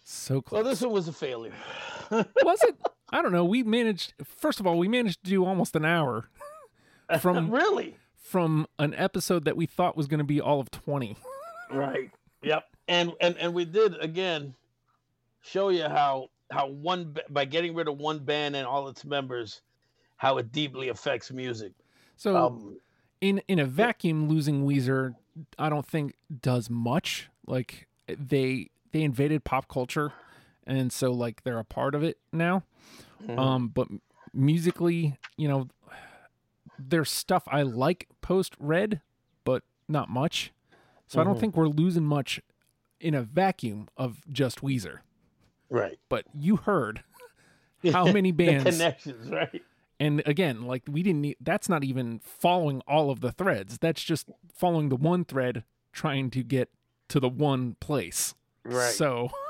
So 0.04 0.42
close. 0.42 0.58
well, 0.64 0.70
this 0.70 0.82
one 0.82 0.92
was 0.92 1.08
a 1.08 1.14
failure. 1.14 1.54
was 2.12 2.62
it? 2.64 2.76
I 3.10 3.22
don't 3.22 3.32
know. 3.32 3.46
We 3.46 3.64
managed 3.64 4.14
first 4.24 4.60
of 4.60 4.68
all, 4.68 4.78
we 4.78 4.88
managed 4.88 5.24
to 5.24 5.30
do 5.30 5.46
almost 5.46 5.76
an 5.76 5.86
hour 5.86 6.30
from 7.20 7.50
really? 7.52 7.98
from 8.16 8.68
an 8.78 8.94
episode 8.96 9.46
that 9.46 9.56
we 9.56 9.66
thought 9.66 9.96
was 9.96 10.08
going 10.08 10.18
to 10.18 10.26
be 10.26 10.42
all 10.42 10.60
of 10.60 10.70
20. 10.72 11.16
Right. 11.72 12.12
Yep. 12.44 12.66
And 12.88 13.14
and 13.22 13.38
and 13.38 13.54
we 13.54 13.66
did 13.66 13.96
again 14.00 14.56
show 15.42 15.70
you 15.70 15.84
how 15.84 16.30
how 16.52 16.68
one 16.68 17.16
by 17.30 17.46
getting 17.46 17.76
rid 17.76 17.88
of 17.88 17.98
one 17.98 18.20
band 18.20 18.56
and 18.56 18.66
all 18.66 18.88
its 18.88 19.04
members, 19.06 19.62
how 20.18 20.38
it 20.38 20.52
deeply 20.52 20.90
affects 20.90 21.32
music. 21.32 21.74
So 22.16 22.36
Um, 22.36 22.78
in 23.22 23.42
in 23.48 23.60
a 23.60 23.66
vacuum 23.66 24.30
losing 24.30 24.66
Weezer 24.66 25.16
I 25.60 25.70
don't 25.70 25.86
think 25.86 26.16
does 26.42 26.70
much. 26.70 27.30
Like 27.46 27.88
they 28.08 28.70
they 28.92 29.04
invaded 29.04 29.44
pop 29.44 29.68
culture 29.68 30.14
and 30.68 30.92
so 30.92 31.12
like 31.12 31.44
they're 31.44 31.58
a 31.60 31.64
part 31.66 31.96
of 31.96 32.04
it 32.04 32.18
now. 32.32 32.64
mhm. 33.26 33.40
Um 33.40 33.68
but 33.70 33.88
musically, 34.34 35.18
you 35.38 35.48
know, 35.48 35.68
there's 36.80 37.10
stuff 37.10 37.44
I 37.48 37.64
like 37.64 38.08
post 38.22 38.54
Red, 38.60 39.02
but 39.44 39.64
not 39.88 40.10
much. 40.10 40.52
So 41.08 41.20
I 41.22 41.24
don't 41.24 41.36
Mhm. 41.36 41.40
think 41.40 41.56
we're 41.58 41.68
losing 41.68 42.04
much 42.06 42.42
in 43.00 43.14
a 43.16 43.24
vacuum 43.24 43.88
of 43.98 44.22
just 44.32 44.62
Weezer. 44.62 45.00
right. 45.70 46.00
But 46.10 46.26
you 46.34 46.58
heard 46.58 47.04
how 47.94 48.12
many 48.12 48.32
bands 48.32 48.64
connections, 48.78 49.30
right? 49.30 49.64
and 50.00 50.22
again, 50.26 50.64
like 50.66 50.84
we 50.90 51.02
didn't 51.04 51.22
need 51.22 51.38
that's 51.42 51.70
not 51.70 51.84
even 51.84 52.20
following 52.20 52.82
all 52.88 53.10
of 53.10 53.22
the 53.22 53.32
threads. 53.32 53.78
That's 53.80 54.04
just 54.04 54.30
following 54.54 54.90
the 54.90 54.96
one 54.96 55.26
thread 55.26 55.64
trying 55.94 56.30
to 56.32 56.44
get 56.44 56.70
to 57.10 57.20
the 57.20 57.30
one 57.30 57.76
place. 57.80 58.36
Right. 58.64 58.94
So 58.94 59.30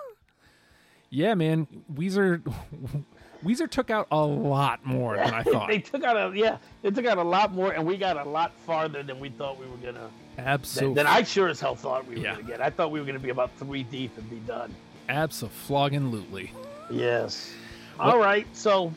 yeah, 1.10 1.34
man, 1.36 1.68
Weezer 1.94 2.42
Weezer 3.44 3.70
took 3.70 3.90
out 3.92 4.08
a 4.12 4.24
lot 4.26 4.86
more 4.86 5.16
than 5.18 5.34
I 5.34 5.44
thought. 5.44 5.68
they 5.70 5.80
took 5.80 6.04
out 6.04 6.16
a 6.34 6.38
yeah, 6.38 6.58
they 6.82 6.92
took 6.92 7.06
out 7.06 7.18
a 7.18 7.24
lot 7.24 7.54
more, 7.54 7.72
and 7.72 7.86
we 7.86 7.98
got 7.98 8.18
a 8.18 8.28
lot 8.30 8.52
farther 8.66 9.04
than 9.04 9.20
we 9.20 9.30
thought 9.30 9.60
we 9.60 9.66
were 9.68 9.78
gonna. 9.78 10.10
Absolutely. 10.40 10.96
than 10.96 11.08
I 11.08 11.24
sure 11.24 11.48
as 11.48 11.60
hell 11.60 11.76
thought 11.76 12.08
we 12.08 12.16
were 12.16 12.22
Yeah. 12.22 12.34
gonna 12.36 12.48
get. 12.48 12.62
I 12.62 12.70
thought 12.70 12.92
we 12.92 13.00
were 13.00 13.06
gonna 13.06 13.20
be 13.20 13.30
about 13.30 13.52
three 13.58 13.84
deep 13.84 14.18
and 14.18 14.30
be 14.30 14.38
done. 14.48 14.74
Absolutely. 15.10 16.52
Yes. 16.92 17.52
All 18.00 18.20
right. 18.20 18.46
So 18.54 18.94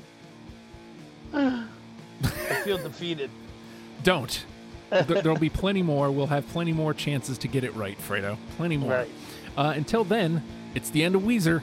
I 1.32 1.66
feel 2.64 2.78
defeated. 2.82 3.30
Don't. 4.02 4.44
There, 4.90 5.02
there'll 5.04 5.38
be 5.38 5.48
plenty 5.50 5.82
more. 5.82 6.10
We'll 6.10 6.26
have 6.26 6.48
plenty 6.48 6.72
more 6.72 6.92
chances 6.92 7.38
to 7.38 7.48
get 7.48 7.62
it 7.62 7.74
right, 7.76 7.96
Fredo. 7.98 8.36
Plenty 8.56 8.76
more. 8.76 8.90
Right. 8.90 9.08
Uh, 9.56 9.72
until 9.76 10.02
then, 10.02 10.42
it's 10.74 10.90
the 10.90 11.04
end 11.04 11.14
of 11.14 11.22
Weezer. 11.22 11.62